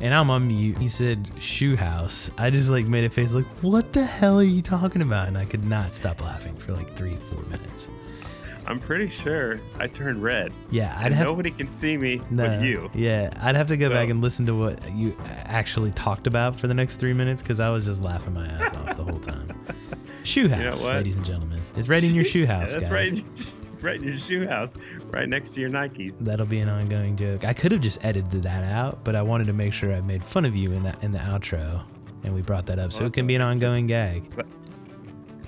and 0.00 0.12
I'm 0.12 0.30
on 0.30 0.48
mute. 0.48 0.78
He 0.78 0.88
said 0.88 1.28
shoe 1.40 1.76
house. 1.76 2.30
I 2.38 2.50
just 2.50 2.70
like 2.70 2.86
made 2.86 3.04
a 3.04 3.10
face 3.10 3.34
like, 3.34 3.46
what 3.62 3.92
the 3.92 4.04
hell 4.04 4.38
are 4.38 4.42
you 4.42 4.62
talking 4.62 5.02
about? 5.02 5.28
And 5.28 5.38
I 5.38 5.44
could 5.44 5.64
not 5.64 5.94
stop 5.94 6.20
laughing 6.20 6.54
for 6.54 6.72
like 6.72 6.94
three, 6.94 7.16
four 7.16 7.42
minutes. 7.44 7.88
I'm 8.66 8.80
pretty 8.80 9.08
sure 9.08 9.60
I 9.78 9.86
turned 9.86 10.22
red. 10.22 10.52
Yeah, 10.70 10.96
I'd 10.98 11.12
have 11.12 11.26
nobody 11.26 11.50
can 11.50 11.68
see 11.68 11.96
me 11.98 12.20
no, 12.30 12.46
but 12.46 12.62
you. 12.62 12.90
Yeah, 12.94 13.30
I'd 13.42 13.56
have 13.56 13.66
to 13.68 13.76
go 13.76 13.88
So- 13.88 13.94
back 13.94 14.08
and 14.08 14.20
listen 14.22 14.46
to 14.46 14.54
what 14.54 14.78
you 14.92 15.14
actually 15.46 15.90
talked 15.90 16.26
about 16.26 16.56
for 16.56 16.66
the 16.66 16.74
next 16.74 16.96
three 16.96 17.12
minutes 17.12 17.42
because 17.42 17.60
I 17.60 17.68
was 17.70 17.84
just 17.84 18.02
laughing 18.02 18.32
my 18.34 18.46
ass 18.46 18.74
off 18.76 18.96
the 18.96 19.04
whole 19.04 19.18
time. 19.20 19.48
Shoe 20.24 20.48
know 20.48 20.56
house, 20.56 20.82
what? 20.82 20.94
ladies 20.94 21.16
and 21.16 21.24
gentlemen. 21.24 21.60
It's 21.76 21.88
right 21.88 22.02
in 22.02 22.14
your 22.14 22.24
shoe 22.24 22.40
Yeah, 22.40 22.60
house, 22.60 22.72
that's 22.74 22.88
guy. 22.88 22.94
right, 22.94 23.08
in 23.08 23.16
your- 23.16 23.24
right 23.82 23.96
in 23.96 24.04
your 24.04 24.18
shoe 24.18 24.46
house, 24.46 24.74
right 25.10 25.28
next 25.28 25.50
to 25.50 25.60
your 25.60 25.68
Nikes. 25.68 26.18
That'll 26.20 26.46
be 26.46 26.60
an 26.60 26.70
ongoing 26.70 27.16
joke. 27.16 27.44
I 27.44 27.52
could 27.52 27.70
have 27.72 27.82
just 27.82 28.02
edited 28.02 28.40
that 28.42 28.64
out, 28.64 29.04
but 29.04 29.14
I 29.14 29.20
wanted 29.20 29.46
to 29.48 29.52
make 29.52 29.74
sure 29.74 29.92
I 29.92 30.00
made 30.00 30.24
fun 30.24 30.46
of 30.46 30.56
you 30.56 30.72
in 30.72 30.82
that 30.84 31.04
in 31.04 31.12
the 31.12 31.18
outro, 31.18 31.82
and 32.22 32.34
we 32.34 32.40
brought 32.40 32.64
that 32.66 32.78
up, 32.78 32.94
so 32.94 33.04
it 33.04 33.12
can 33.12 33.26
be 33.26 33.34
an 33.34 33.42
ongoing 33.42 33.86
gag. 33.86 34.22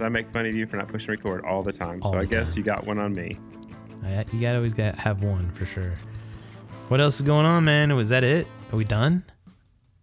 I 0.00 0.08
make 0.08 0.30
fun 0.32 0.46
of 0.46 0.54
you 0.54 0.66
for 0.66 0.76
not 0.76 0.88
pushing 0.88 1.10
record 1.10 1.44
all 1.44 1.62
the 1.62 1.72
time. 1.72 2.00
All 2.02 2.12
so 2.12 2.18
the 2.18 2.22
I 2.22 2.26
guess 2.26 2.54
time. 2.54 2.58
you 2.58 2.64
got 2.64 2.86
one 2.86 2.98
on 2.98 3.14
me. 3.14 3.38
I, 4.04 4.24
you 4.32 4.40
gotta 4.40 4.56
always 4.56 4.74
got 4.74 4.94
have 4.96 5.22
one 5.22 5.50
for 5.52 5.64
sure. 5.66 5.94
What 6.88 7.00
else 7.00 7.16
is 7.16 7.22
going 7.22 7.46
on, 7.46 7.64
man? 7.64 7.94
Was 7.96 8.10
that 8.10 8.22
it? 8.24 8.46
Are 8.72 8.76
we 8.76 8.84
done? 8.84 9.24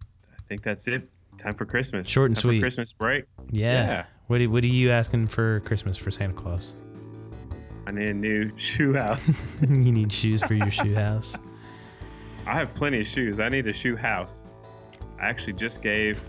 I 0.04 0.42
think 0.48 0.62
that's 0.62 0.86
it. 0.88 1.08
Time 1.38 1.54
for 1.54 1.64
Christmas. 1.64 2.06
Short 2.06 2.30
and 2.30 2.36
Time 2.36 2.42
for 2.42 2.48
sweet. 2.48 2.60
Christmas 2.60 2.92
break. 2.92 3.24
Yeah. 3.50 3.86
Yeah. 3.86 4.04
What 4.26 4.40
are, 4.40 4.50
what 4.50 4.64
are 4.64 4.68
you 4.68 4.90
asking 4.90 5.28
for 5.28 5.60
Christmas 5.60 5.96
for 5.96 6.10
Santa 6.10 6.34
Claus? 6.34 6.74
I 7.86 7.90
need 7.92 8.08
a 8.08 8.14
new 8.14 8.50
shoe 8.56 8.94
house. 8.94 9.56
you 9.62 9.68
need 9.68 10.12
shoes 10.12 10.42
for 10.42 10.54
your 10.54 10.70
shoe 10.70 10.94
house. 10.94 11.36
I 12.46 12.58
have 12.58 12.74
plenty 12.74 13.00
of 13.00 13.06
shoes. 13.06 13.40
I 13.40 13.48
need 13.48 13.66
a 13.66 13.72
shoe 13.72 13.96
house. 13.96 14.42
I 15.18 15.26
actually 15.26 15.54
just 15.54 15.80
gave 15.82 16.22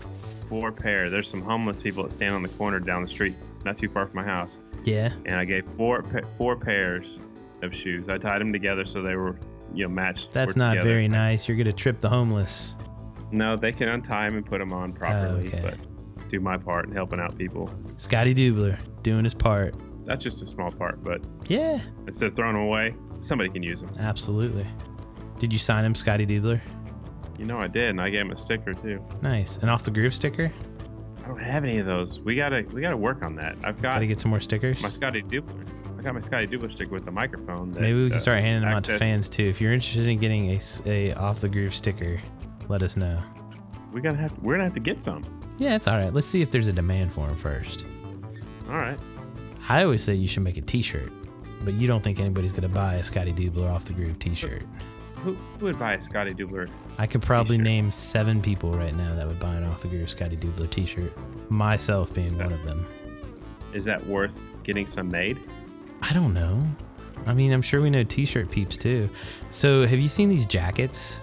four 0.48 0.72
pair. 0.72 1.10
There's 1.10 1.28
some 1.28 1.42
homeless 1.42 1.80
people 1.80 2.02
that 2.04 2.12
stand 2.12 2.34
on 2.34 2.42
the 2.42 2.48
corner 2.50 2.78
down 2.80 3.02
the 3.02 3.08
street, 3.08 3.34
not 3.66 3.76
too 3.76 3.88
far 3.88 4.06
from 4.06 4.16
my 4.16 4.24
house, 4.24 4.60
Yeah. 4.84 5.10
and 5.26 5.34
I 5.36 5.44
gave 5.44 5.64
four 5.76 6.04
four 6.38 6.56
pairs 6.56 7.20
of 7.62 7.74
shoes. 7.74 8.08
I 8.08 8.18
tied 8.18 8.40
them 8.40 8.52
together 8.52 8.84
so 8.84 9.02
they 9.02 9.16
were, 9.16 9.38
you 9.74 9.84
know, 9.84 9.90
matched. 9.92 10.30
That's 10.32 10.56
not 10.56 10.70
together. 10.74 10.88
very 10.88 11.08
nice. 11.08 11.48
You're 11.48 11.56
gonna 11.56 11.72
trip 11.72 12.00
the 12.00 12.08
homeless. 12.08 12.74
No, 13.32 13.56
they 13.56 13.72
can 13.72 13.88
untie 13.88 14.26
them 14.28 14.36
and 14.38 14.46
put 14.46 14.58
them 14.60 14.72
on 14.72 14.92
properly, 14.92 15.50
oh, 15.52 15.56
okay. 15.58 15.60
but 15.62 16.30
do 16.30 16.40
my 16.40 16.56
part 16.56 16.86
in 16.86 16.92
helping 16.92 17.18
out 17.20 17.36
people. 17.36 17.70
Scotty 17.96 18.34
Dubler 18.34 18.78
doing 19.02 19.24
his 19.24 19.34
part. 19.34 19.74
That's 20.04 20.22
just 20.22 20.40
a 20.42 20.46
small 20.46 20.70
part, 20.70 21.02
but 21.02 21.20
Yeah. 21.48 21.80
instead 22.06 22.28
of 22.28 22.36
throwing 22.36 22.54
them 22.54 22.62
away, 22.62 22.94
somebody 23.20 23.50
can 23.50 23.62
use 23.62 23.80
them. 23.80 23.90
Absolutely. 23.98 24.66
Did 25.40 25.52
you 25.52 25.58
sign 25.58 25.84
him, 25.84 25.94
Scotty 25.96 26.24
Dubler? 26.26 26.60
You 27.38 27.44
know 27.46 27.58
I 27.58 27.66
did, 27.66 27.90
and 27.90 28.00
I 28.00 28.08
gave 28.10 28.20
him 28.22 28.30
a 28.30 28.38
sticker 28.38 28.72
too. 28.72 29.02
Nice. 29.22 29.58
An 29.58 29.68
off 29.68 29.84
the 29.84 29.90
groove 29.90 30.14
sticker? 30.14 30.52
I 31.26 31.28
don't 31.28 31.40
have 31.40 31.64
any 31.64 31.78
of 31.78 31.86
those. 31.86 32.20
We 32.20 32.36
gotta 32.36 32.64
we 32.72 32.80
gotta 32.80 32.96
work 32.96 33.24
on 33.24 33.34
that. 33.34 33.56
I've 33.64 33.82
got 33.82 33.94
Gotta 33.94 34.06
get 34.06 34.20
some 34.20 34.30
more 34.30 34.38
stickers. 34.38 34.80
my 34.80 34.88
Scotty 34.88 35.22
Dubler. 35.22 35.66
I 35.98 36.02
got 36.02 36.14
my 36.14 36.20
Scotty 36.20 36.46
Dubler 36.46 36.70
sticker 36.70 36.92
with 36.92 37.04
the 37.04 37.10
microphone. 37.10 37.72
That, 37.72 37.80
Maybe 37.80 37.98
we 37.98 38.06
can 38.06 38.18
uh, 38.18 38.20
start 38.20 38.38
handing 38.38 38.62
them 38.62 38.76
out 38.76 38.84
to 38.84 38.96
fans 38.96 39.28
too. 39.28 39.42
If 39.42 39.60
you're 39.60 39.72
interested 39.72 40.06
in 40.06 40.20
getting 40.20 40.50
a, 40.52 40.60
a 40.86 41.14
off 41.14 41.40
the 41.40 41.48
groove 41.48 41.74
sticker, 41.74 42.20
let 42.68 42.84
us 42.84 42.96
know. 42.96 43.20
We 43.92 44.00
gotta 44.00 44.16
have. 44.18 44.38
We're 44.40 44.54
gonna 44.54 44.64
have 44.64 44.72
to 44.74 44.80
get 44.80 45.00
some. 45.00 45.24
Yeah, 45.58 45.74
it's 45.74 45.88
all 45.88 45.96
right. 45.98 46.14
Let's 46.14 46.28
see 46.28 46.42
if 46.42 46.52
there's 46.52 46.68
a 46.68 46.72
demand 46.72 47.12
for 47.12 47.26
them 47.26 47.34
first. 47.34 47.86
All 48.68 48.76
right. 48.76 48.98
I 49.68 49.82
always 49.82 50.04
say 50.04 50.14
you 50.14 50.28
should 50.28 50.44
make 50.44 50.58
a 50.58 50.60
T-shirt, 50.60 51.10
but 51.62 51.74
you 51.74 51.88
don't 51.88 52.04
think 52.04 52.20
anybody's 52.20 52.52
gonna 52.52 52.68
buy 52.68 52.94
a 52.94 53.02
Scotty 53.02 53.32
Dubler 53.32 53.68
off 53.68 53.84
the 53.84 53.94
groove 53.94 54.20
T-shirt. 54.20 54.62
Who, 55.24 55.34
who 55.58 55.64
would 55.66 55.78
buy 55.78 55.94
a 55.94 56.00
Scotty 56.00 56.34
Dubler? 56.34 56.68
I 56.98 57.06
could 57.06 57.22
probably 57.22 57.56
T-shirt. 57.56 57.64
name 57.64 57.90
seven 57.90 58.40
people 58.40 58.72
right 58.72 58.94
now 58.94 59.14
that 59.14 59.26
would 59.26 59.40
buy 59.40 59.54
an 59.54 59.64
off 59.64 59.82
the 59.82 59.88
groove 59.88 60.08
Scotty 60.10 60.36
Dubler 60.36 60.70
T-shirt. 60.70 61.12
Myself 61.50 62.12
being 62.14 62.32
that- 62.34 62.44
one 62.44 62.52
of 62.52 62.64
them. 62.64 62.86
Is 63.72 63.84
that 63.84 64.06
worth 64.06 64.52
getting 64.62 64.86
some 64.86 65.10
made? 65.10 65.38
I 66.02 66.12
don't 66.12 66.32
know. 66.32 66.66
I 67.26 67.34
mean, 67.34 67.52
I'm 67.52 67.62
sure 67.62 67.80
we 67.80 67.90
know 67.90 68.04
T-shirt 68.04 68.50
peeps 68.50 68.76
too. 68.76 69.10
So, 69.50 69.86
have 69.86 69.98
you 69.98 70.08
seen 70.08 70.28
these 70.28 70.46
jackets 70.46 71.20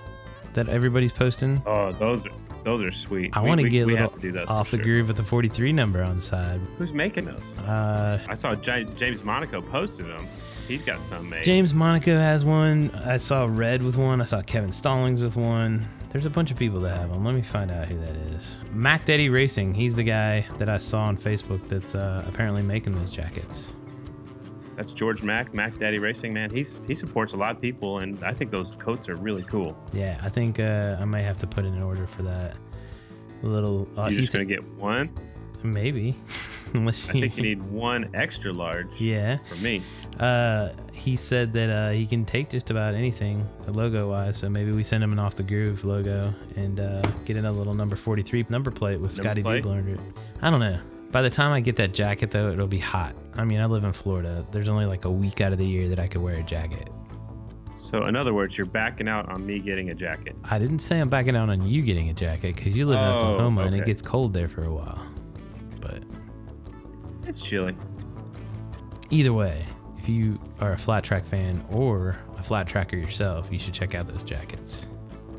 that 0.54 0.68
everybody's 0.68 1.14
posting? 1.14 1.62
Oh, 1.66 1.92
those 1.94 2.26
are 2.26 2.32
those 2.64 2.82
are 2.82 2.92
sweet. 2.92 3.36
I 3.36 3.42
want 3.42 3.60
to 3.62 3.68
get 3.70 3.82
a 3.82 3.86
little 3.88 4.10
to 4.10 4.46
off 4.48 4.72
the 4.72 4.78
sure. 4.78 4.84
groove 4.86 5.08
with 5.10 5.18
the 5.18 5.24
43 5.24 5.74
number 5.74 6.02
on 6.02 6.16
the 6.16 6.22
side. 6.22 6.62
Who's 6.78 6.94
making 6.94 7.26
those? 7.26 7.58
Uh, 7.60 8.20
I 8.28 8.34
saw 8.36 8.56
J- 8.56 8.88
James 8.96 9.24
Monaco 9.24 9.62
posted 9.62 10.08
them. 10.08 10.28
He's 10.68 10.82
got 10.82 11.06
some 11.06 11.30
made. 11.30 11.44
James 11.44 11.74
Monaco 11.74 12.18
has 12.18 12.46
one. 12.46 12.90
I 13.06 13.18
saw 13.18 13.46
Red 13.50 13.84
with 13.84 13.98
one. 13.98 14.22
I 14.22 14.24
saw 14.24 14.42
Kevin 14.42 14.72
Stallings 14.72 15.22
with 15.22 15.36
one. 15.36 15.88
There's 16.10 16.26
a 16.26 16.30
bunch 16.30 16.52
of 16.52 16.58
people 16.58 16.80
that 16.82 16.96
have 16.98 17.12
them. 17.12 17.26
Let 17.26 17.34
me 17.34 17.42
find 17.42 17.72
out 17.72 17.88
who 17.88 17.98
that 18.00 18.16
is. 18.36 18.60
Mac 18.72 19.04
Daddy 19.06 19.30
Racing. 19.30 19.74
He's 19.74 19.96
the 19.96 20.04
guy 20.04 20.42
that 20.58 20.70
I 20.70 20.78
saw 20.78 21.02
on 21.06 21.18
Facebook 21.18 21.68
that's 21.68 21.96
uh, 21.96 22.24
apparently 22.28 22.62
making 22.62 22.94
those 22.94 23.12
jackets. 23.12 23.74
That's 24.76 24.94
George 24.94 25.22
Mack, 25.22 25.54
Mac 25.54 25.78
Daddy 25.78 26.00
Racing 26.00 26.34
man. 26.34 26.50
He's 26.50 26.80
he 26.88 26.96
supports 26.96 27.34
a 27.34 27.38
lot 27.38 27.56
of 27.56 27.62
people, 27.62 28.00
and 28.00 28.24
I 28.24 28.34
think 28.34 28.50
those 28.52 28.76
coats 28.76 29.08
are 29.10 29.16
really 29.16 29.44
cool. 29.44 29.78
Yeah, 29.92 30.20
I 30.24 30.30
think 30.30 30.60
uh, 30.60 30.98
I 31.00 31.06
might 31.06 31.22
have 31.22 31.38
to 31.40 31.48
put 31.48 31.66
in 31.66 31.74
an 31.74 31.84
order 31.84 32.08
for 32.08 32.24
that. 32.24 32.56
A 33.44 33.46
little. 33.46 33.88
Uh, 33.98 34.08
You're 34.08 34.22
just 34.22 34.34
gonna 34.34 34.46
get 34.46 34.64
one. 34.76 35.12
maybe, 35.62 36.16
unless 36.80 37.10
I 37.10 37.14
think 37.14 37.38
you 37.38 37.44
need 37.44 37.62
one 37.64 38.10
extra 38.14 38.52
large 38.54 38.88
Yeah. 39.00 39.38
for 39.48 39.56
me. 39.64 39.82
Uh, 40.20 40.70
he 40.94 41.16
said 41.16 41.54
that 41.54 41.70
uh, 41.70 41.90
he 41.92 42.06
can 42.06 42.24
take 42.26 42.50
just 42.50 42.70
about 42.70 42.94
anything 42.94 43.48
logo 43.68 44.10
wise. 44.10 44.38
So 44.38 44.50
maybe 44.50 44.72
we 44.72 44.84
send 44.84 45.04
him 45.04 45.12
an 45.12 45.20
off 45.20 45.36
the 45.36 45.44
groove 45.44 45.84
logo 45.86 46.34
and 46.56 46.80
uh, 46.80 47.02
get 47.26 47.38
another 47.38 47.58
little 47.58 47.74
number 47.74 47.96
43 47.96 48.46
number 48.50 48.70
plate 48.72 49.00
with 49.00 49.18
Number 49.18 49.30
Scotty 49.30 49.42
plate? 49.44 49.66
Under 49.66 49.94
it. 49.94 50.00
I 50.42 50.50
don't 50.50 50.60
know. 50.60 50.80
By 51.12 51.22
the 51.22 51.30
time 51.30 51.52
I 51.52 51.60
get 51.62 51.76
that 51.78 51.94
jacket 51.94 52.32
though, 52.32 52.50
it'll 52.52 52.68
be 52.68 52.80
hot. 52.80 53.16
I 53.36 53.44
mean, 53.46 53.60
I 53.60 53.66
live 53.66 53.84
in 53.84 53.94
Florida. 53.94 54.46
There's 54.52 54.70
only 54.70 54.86
like 54.86 55.06
a 55.06 55.12
week 55.12 55.42
out 55.42 55.52
of 55.52 55.58
the 55.60 55.66
year 55.66 55.88
that 55.90 56.00
I 56.00 56.08
could 56.08 56.22
wear 56.22 56.36
a 56.36 56.44
jacket. 56.44 56.90
So 57.78 58.06
in 58.06 58.16
other 58.16 58.34
words, 58.34 58.58
you're 58.58 58.66
backing 58.66 59.08
out 59.08 59.30
on 59.30 59.46
me 59.46 59.60
getting 59.60 59.90
a 59.90 59.94
jacket. 59.94 60.36
I 60.46 60.58
didn't 60.58 60.80
say 60.80 61.00
I'm 61.00 61.10
backing 61.10 61.36
out 61.36 61.50
on 61.50 61.68
you 61.68 61.82
getting 61.82 62.10
a 62.10 62.14
jacket 62.14 62.56
because 62.56 62.76
you 62.76 62.86
live 62.86 62.98
in 63.00 63.04
Oh, 63.06 63.18
Oklahoma 63.18 63.62
and 63.64 63.76
it 63.76 63.86
gets 63.86 64.02
cold 64.02 64.34
there 64.34 64.48
for 64.48 64.64
a 64.64 64.74
while. 64.74 65.06
It's 67.34 67.42
chilly. 67.42 67.76
either 69.10 69.34
way, 69.34 69.66
if 69.98 70.08
you 70.08 70.40
are 70.62 70.74
a 70.74 70.78
flat 70.78 71.04
track 71.04 71.26
fan 71.26 71.66
or 71.72 72.16
a 72.38 72.44
flat 72.44 72.68
tracker 72.68 72.96
yourself, 72.96 73.52
you 73.52 73.58
should 73.58 73.74
check 73.74 73.96
out 73.96 74.06
those 74.06 74.22
jackets. 74.22 74.88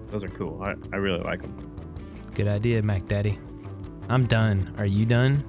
Those 0.08 0.24
are 0.24 0.28
cool. 0.30 0.60
I, 0.60 0.74
I 0.92 0.96
really 0.96 1.20
like 1.20 1.40
them. 1.42 1.54
Good 2.34 2.48
idea, 2.48 2.82
Mac 2.82 3.06
Daddy. 3.06 3.38
I'm 4.08 4.26
done. 4.26 4.74
Are 4.76 4.84
you 4.84 5.06
done? 5.06 5.44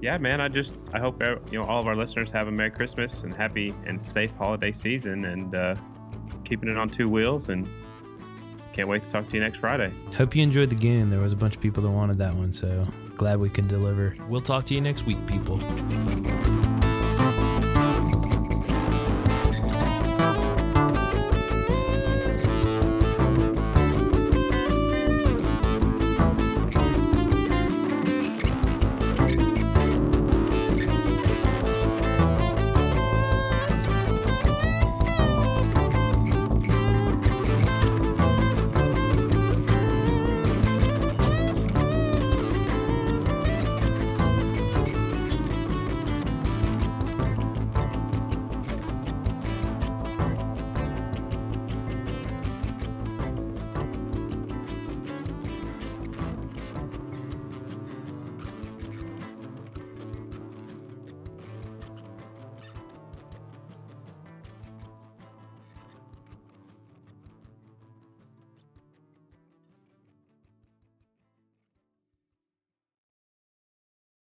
Yeah, 0.00 0.16
man. 0.18 0.40
I 0.40 0.46
just 0.46 0.76
I 0.92 1.00
hope 1.00 1.20
uh, 1.20 1.34
you 1.50 1.58
know 1.58 1.64
all 1.64 1.80
of 1.80 1.88
our 1.88 1.96
listeners 1.96 2.30
have 2.30 2.46
a 2.46 2.52
Merry 2.52 2.70
Christmas 2.70 3.24
and 3.24 3.34
happy 3.34 3.74
and 3.84 4.00
safe 4.00 4.30
holiday 4.38 4.70
season, 4.70 5.24
and 5.24 5.56
uh, 5.56 5.74
keeping 6.44 6.68
it 6.68 6.76
on 6.76 6.88
two 6.88 7.08
wheels. 7.08 7.48
And 7.48 7.68
can't 8.74 8.86
wait 8.86 9.02
to 9.02 9.10
talk 9.10 9.28
to 9.28 9.34
you 9.34 9.42
next 9.42 9.58
Friday. 9.58 9.92
Hope 10.16 10.36
you 10.36 10.42
enjoyed 10.44 10.70
the 10.70 10.76
game. 10.76 11.10
There 11.10 11.18
was 11.20 11.32
a 11.32 11.36
bunch 11.36 11.56
of 11.56 11.60
people 11.60 11.82
that 11.82 11.90
wanted 11.90 12.18
that 12.18 12.32
one, 12.32 12.52
so 12.52 12.86
glad 13.16 13.38
we 13.38 13.48
can 13.48 13.66
deliver. 13.66 14.16
We'll 14.28 14.40
talk 14.40 14.64
to 14.66 14.74
you 14.74 14.80
next 14.80 15.06
week, 15.06 15.24
people. 15.26 15.58